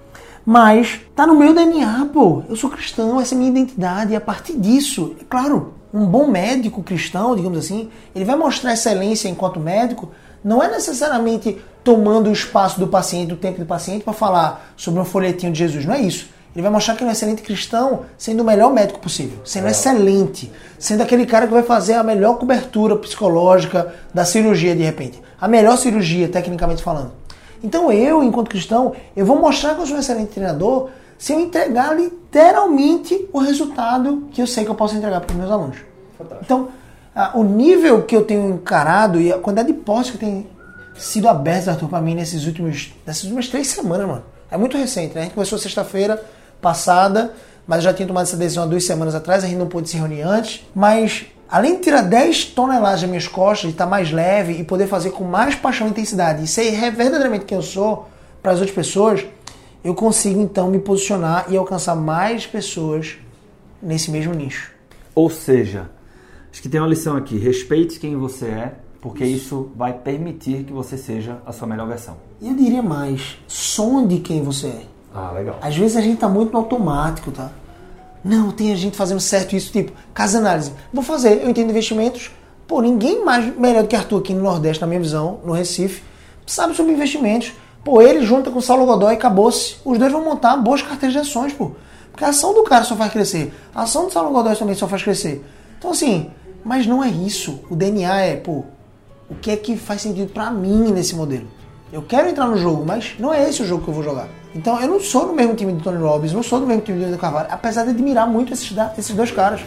Mas 0.45 1.01
tá 1.15 1.27
no 1.27 1.35
meu 1.35 1.53
DNA, 1.53 2.09
pô. 2.13 2.43
Eu 2.49 2.57
sou 2.57 2.71
cristão, 2.71 3.21
essa 3.21 3.35
é 3.35 3.37
a 3.37 3.39
minha 3.39 3.51
identidade. 3.51 4.13
E 4.13 4.17
a 4.17 4.21
partir 4.21 4.57
disso, 4.57 5.15
é 5.21 5.25
claro, 5.29 5.75
um 5.93 6.07
bom 6.07 6.29
médico 6.29 6.83
cristão, 6.83 7.35
digamos 7.35 7.59
assim, 7.59 7.91
ele 8.15 8.25
vai 8.25 8.37
mostrar 8.37 8.73
excelência 8.73 9.29
enquanto 9.29 9.59
médico, 9.59 10.11
não 10.45 10.63
é 10.63 10.71
necessariamente 10.71 11.59
tomando 11.87 12.29
o 12.29 12.33
espaço 12.33 12.81
do 12.81 12.89
paciente, 12.89 13.33
o 13.33 13.37
tempo 13.37 13.61
do 13.61 13.65
paciente, 13.65 14.03
para 14.03 14.13
falar 14.13 14.73
sobre 14.77 15.01
um 15.01 15.05
folhetinho 15.05 15.53
de 15.53 15.61
Jesus. 15.61 15.87
Não 15.87 15.95
é 15.95 16.01
isso. 16.01 16.29
Ele 16.53 16.61
vai 16.61 16.73
mostrar 16.73 16.97
que 16.97 17.03
ele 17.03 17.09
é 17.09 17.11
um 17.11 17.13
excelente 17.13 17.43
cristão, 17.43 18.01
sendo 18.19 18.41
o 18.41 18.45
melhor 18.45 18.73
médico 18.73 18.99
possível, 18.99 19.39
sendo 19.45 19.69
excelente, 19.69 20.51
sendo 20.81 21.03
aquele 21.03 21.25
cara 21.25 21.47
que 21.47 21.53
vai 21.53 21.63
fazer 21.63 21.95
a 21.95 22.03
melhor 22.03 22.39
cobertura 22.39 22.97
psicológica 22.97 23.95
da 24.13 24.25
cirurgia 24.25 24.75
de 24.75 24.83
repente, 24.83 25.23
a 25.41 25.47
melhor 25.47 25.79
cirurgia, 25.79 26.29
tecnicamente 26.29 26.83
falando. 26.83 27.13
Então 27.63 27.93
eu, 27.93 28.21
enquanto 28.25 28.49
cristão, 28.49 28.93
eu 29.15 29.25
vou 29.25 29.39
mostrar 29.39 29.77
que 29.77 29.83
eu 29.83 29.87
sou 29.87 29.97
um 29.97 30.01
excelente 30.01 30.31
treinador 30.31 30.89
se 31.17 31.33
eu 31.33 31.39
entregar 31.39 31.95
literalmente 31.95 33.29
o 33.33 33.39
resultado 33.39 34.27
que 34.33 34.43
eu 34.43 34.47
sei 34.47 34.65
que 34.65 34.71
eu 34.71 34.75
posso 34.75 34.97
entregar 34.97 35.21
para 35.21 35.31
os 35.31 35.39
meus 35.39 35.51
alunos. 35.53 35.77
Então, 36.43 36.69
ah, 37.15 37.31
o 37.35 37.45
nível 37.45 38.03
que 38.03 38.17
eu 38.17 38.25
tenho 38.25 38.51
encarado 38.51 39.21
e 39.21 39.33
a 39.33 39.39
quantidade 39.39 39.73
de 39.73 39.79
postos 39.79 40.13
que 40.13 40.19
tem 40.19 40.47
sido 40.99 41.29
abertos, 41.29 41.69
Arthur, 41.69 41.89
para 41.89 42.01
mim 42.01 42.15
nesses 42.15 42.47
últimos, 42.47 42.93
nessas 43.07 43.25
últimas 43.25 43.49
três 43.49 43.69
semanas, 43.69 44.07
mano. 44.07 44.25
É 44.51 44.57
muito 44.57 44.77
recente, 44.77 45.15
né? 45.15 45.23
A 45.23 45.25
gente 45.25 45.35
começou 45.35 45.59
sexta-feira 45.59 46.23
passada, 46.61 47.35
mas 47.67 47.79
eu 47.79 47.83
já 47.85 47.95
tinha 47.95 48.07
tomado 48.07 48.25
essa 48.25 48.37
decisão 48.37 48.65
há 48.65 48.67
duas 48.67 48.85
semanas 48.85 49.15
atrás, 49.15 49.43
a 49.43 49.47
gente 49.47 49.59
não 49.59 49.67
pôde 49.67 49.89
se 49.89 49.97
reunir 49.97 50.23
antes. 50.23 50.65
Mas 50.75 51.27
além 51.49 51.77
de 51.77 51.83
tirar 51.83 52.03
10 52.03 52.47
toneladas 52.47 53.03
das 53.03 53.11
minhas 53.11 53.29
costas, 53.29 53.69
de 53.69 53.75
estar 53.75 53.87
mais 53.87 54.11
leve 54.11 54.55
e 54.55 54.65
poder 54.65 54.87
fazer 54.87 55.11
com 55.11 55.25
mais 55.25 55.55
paixão 55.55 55.87
e 55.87 55.91
intensidade 55.91 56.45
e 56.45 56.47
ser 56.47 56.73
verdadeiramente 56.93 57.45
quem 57.45 57.57
eu 57.57 57.63
sou 57.63 58.09
para 58.43 58.53
as 58.53 58.59
outras 58.59 58.75
pessoas, 58.75 59.25
eu 59.83 59.95
consigo 59.95 60.41
então 60.41 60.71
me 60.71 60.79
posicionar 60.79 61.47
e 61.49 61.57
alcançar 61.57 61.95
mais 61.95 62.47
pessoas 62.47 63.17
nesse 63.83 64.11
mesmo 64.11 64.35
nicho. 64.35 64.73
Ou 65.15 65.31
seja, 65.31 65.91
acho 66.51 66.63
que 66.63 66.69
tem 66.69 66.81
uma 66.81 66.89
lição 66.89 67.17
aqui: 67.17 67.39
respeite 67.39 67.99
quem 67.99 68.17
você 68.17 68.47
é, 68.47 68.75
porque 69.07 69.25
isso 69.25 69.71
vai 69.77 69.93
permitir 69.93 70.65
que 70.65 70.73
você 70.73 70.99
seja 70.99 71.39
a 71.47 71.53
sua 71.53 71.69
melhor 71.69 71.87
versão. 71.87 72.17
E 72.41 72.49
eu 72.49 72.57
diria 72.57 72.83
mais, 72.83 73.39
sonde 73.47 74.19
quem 74.19 74.43
você 74.43 74.67
é. 74.67 74.83
Ah, 75.15 75.31
legal. 75.31 75.61
Às 75.63 75.77
vezes 75.77 75.97
a 75.97 76.01
gente 76.01 76.19
tá 76.19 76.29
muito 76.29 76.53
no 76.53 76.59
automático, 76.59 77.31
tá? 77.31 77.53
Não, 78.25 78.51
tem 78.51 78.73
a 78.73 78.75
gente 78.75 78.97
fazendo 78.97 79.21
certo 79.21 79.55
isso, 79.55 79.71
tipo, 79.71 79.93
casa 80.13 80.39
análise. 80.39 80.73
Vou 80.93 81.05
fazer, 81.05 81.41
eu 81.41 81.49
entendo 81.49 81.71
investimentos. 81.71 82.33
Pô, 82.67 82.83
ninguém 82.83 83.25
mais 83.25 83.57
melhor 83.57 83.85
do 83.85 83.89
que 83.89 83.95
Arthur 83.95 84.19
aqui 84.19 84.35
no 84.35 84.43
Nordeste, 84.43 84.81
na 84.81 84.89
minha 84.89 84.99
visão, 84.99 85.39
no 85.45 85.53
Recife, 85.53 86.03
sabe 86.45 86.75
sobre 86.75 86.91
investimentos. 86.91 87.53
Pô, 87.85 88.03
ele 88.03 88.27
junta 88.27 88.51
com 88.51 88.59
o 88.59 88.63
Saulo 88.63 88.87
Godoy 88.87 89.13
e 89.13 89.17
acabou-se. 89.17 89.77
Os 89.85 89.99
dois 89.99 90.11
vão 90.11 90.25
montar 90.25 90.57
boas 90.57 90.83
carteiras 90.83 91.13
de 91.13 91.21
ações, 91.21 91.53
pô. 91.53 91.71
Porque 92.11 92.25
a 92.25 92.31
ação 92.31 92.53
do 92.53 92.65
cara 92.65 92.83
só 92.83 92.97
faz 92.97 93.13
crescer. 93.13 93.55
A 93.73 93.83
ação 93.83 94.07
do 94.07 94.13
Saulo 94.13 94.33
Godoy 94.33 94.57
também 94.57 94.75
só 94.75 94.89
faz 94.89 95.05
crescer. 95.05 95.45
Então, 95.79 95.93
assim, 95.93 96.29
mas 96.65 96.89
não 96.89 97.05
é 97.05 97.09
isso. 97.09 97.61
O 97.71 97.77
DNA 97.77 98.21
é, 98.23 98.35
pô, 98.35 98.65
o 99.29 99.35
que 99.35 99.51
é 99.51 99.57
que 99.57 99.77
faz 99.77 100.03
sentido 100.03 100.33
pra 100.33 100.51
mim 100.51 100.93
nesse 100.93 101.15
modelo? 101.15 101.47
Eu 101.93 102.03
quero 102.03 102.29
entrar 102.29 102.47
no 102.47 102.57
jogo, 102.57 102.85
mas 102.85 103.15
não 103.19 103.33
é 103.33 103.49
esse 103.49 103.63
o 103.63 103.67
jogo 103.67 103.85
que 103.85 103.89
eu 103.89 103.95
vou 103.95 104.03
jogar. 104.03 104.29
Então 104.55 104.81
eu 104.81 104.89
não 104.89 105.01
sou 105.01 105.27
do 105.27 105.33
mesmo 105.33 105.55
time 105.55 105.73
do 105.73 105.83
Tony 105.83 105.99
Robbins, 105.99 106.33
não 106.33 106.43
sou 106.43 106.61
do 106.61 106.67
mesmo 106.67 106.83
time 106.83 106.99
do 106.99 107.03
Leandro 107.03 107.21
Carvalho, 107.21 107.49
apesar 107.51 107.85
de 107.85 107.91
admirar 107.91 108.27
muito 108.29 108.53
esses, 108.53 108.75
esses 108.99 109.15
dois 109.15 109.31
caras. 109.31 109.61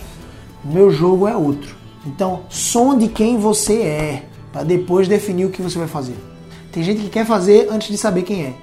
Meu 0.63 0.91
jogo 0.91 1.27
é 1.27 1.35
outro. 1.35 1.75
Então, 2.05 2.41
sonde 2.49 3.07
quem 3.07 3.37
você 3.37 3.81
é, 3.81 4.23
para 4.51 4.63
depois 4.63 5.07
definir 5.07 5.45
o 5.45 5.49
que 5.49 5.61
você 5.61 5.77
vai 5.77 5.87
fazer. 5.87 6.15
Tem 6.71 6.83
gente 6.83 7.01
que 7.01 7.09
quer 7.09 7.25
fazer 7.25 7.67
antes 7.71 7.87
de 7.87 7.97
saber 7.97 8.23
quem 8.23 8.45
é. 8.45 8.53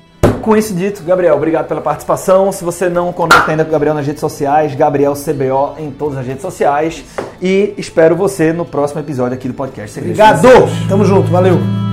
Com 0.47 0.57
isso 0.57 0.73
dito, 0.73 1.03
Gabriel, 1.03 1.35
obrigado 1.35 1.67
pela 1.67 1.81
participação. 1.81 2.53
Se 2.53 2.63
você 2.63 2.89
não 2.89 3.13
conecta 3.13 3.51
ainda 3.51 3.65
com 3.65 3.69
o 3.69 3.73
Gabriel 3.73 3.97
nas 3.97 4.07
redes 4.07 4.21
sociais, 4.21 4.77
Gabriel 4.77 5.15
CBO 5.15 5.75
em 5.77 5.91
todas 5.91 6.19
as 6.19 6.25
redes 6.25 6.41
sociais. 6.41 7.05
E 7.43 7.75
espero 7.77 8.15
você 8.15 8.53
no 8.53 8.65
próximo 8.65 9.01
episódio 9.01 9.37
aqui 9.37 9.49
do 9.49 9.55
podcast. 9.55 9.99
Obrigado! 9.99 10.47
Tamo 10.89 11.05
junto, 11.05 11.33
valeu! 11.33 11.86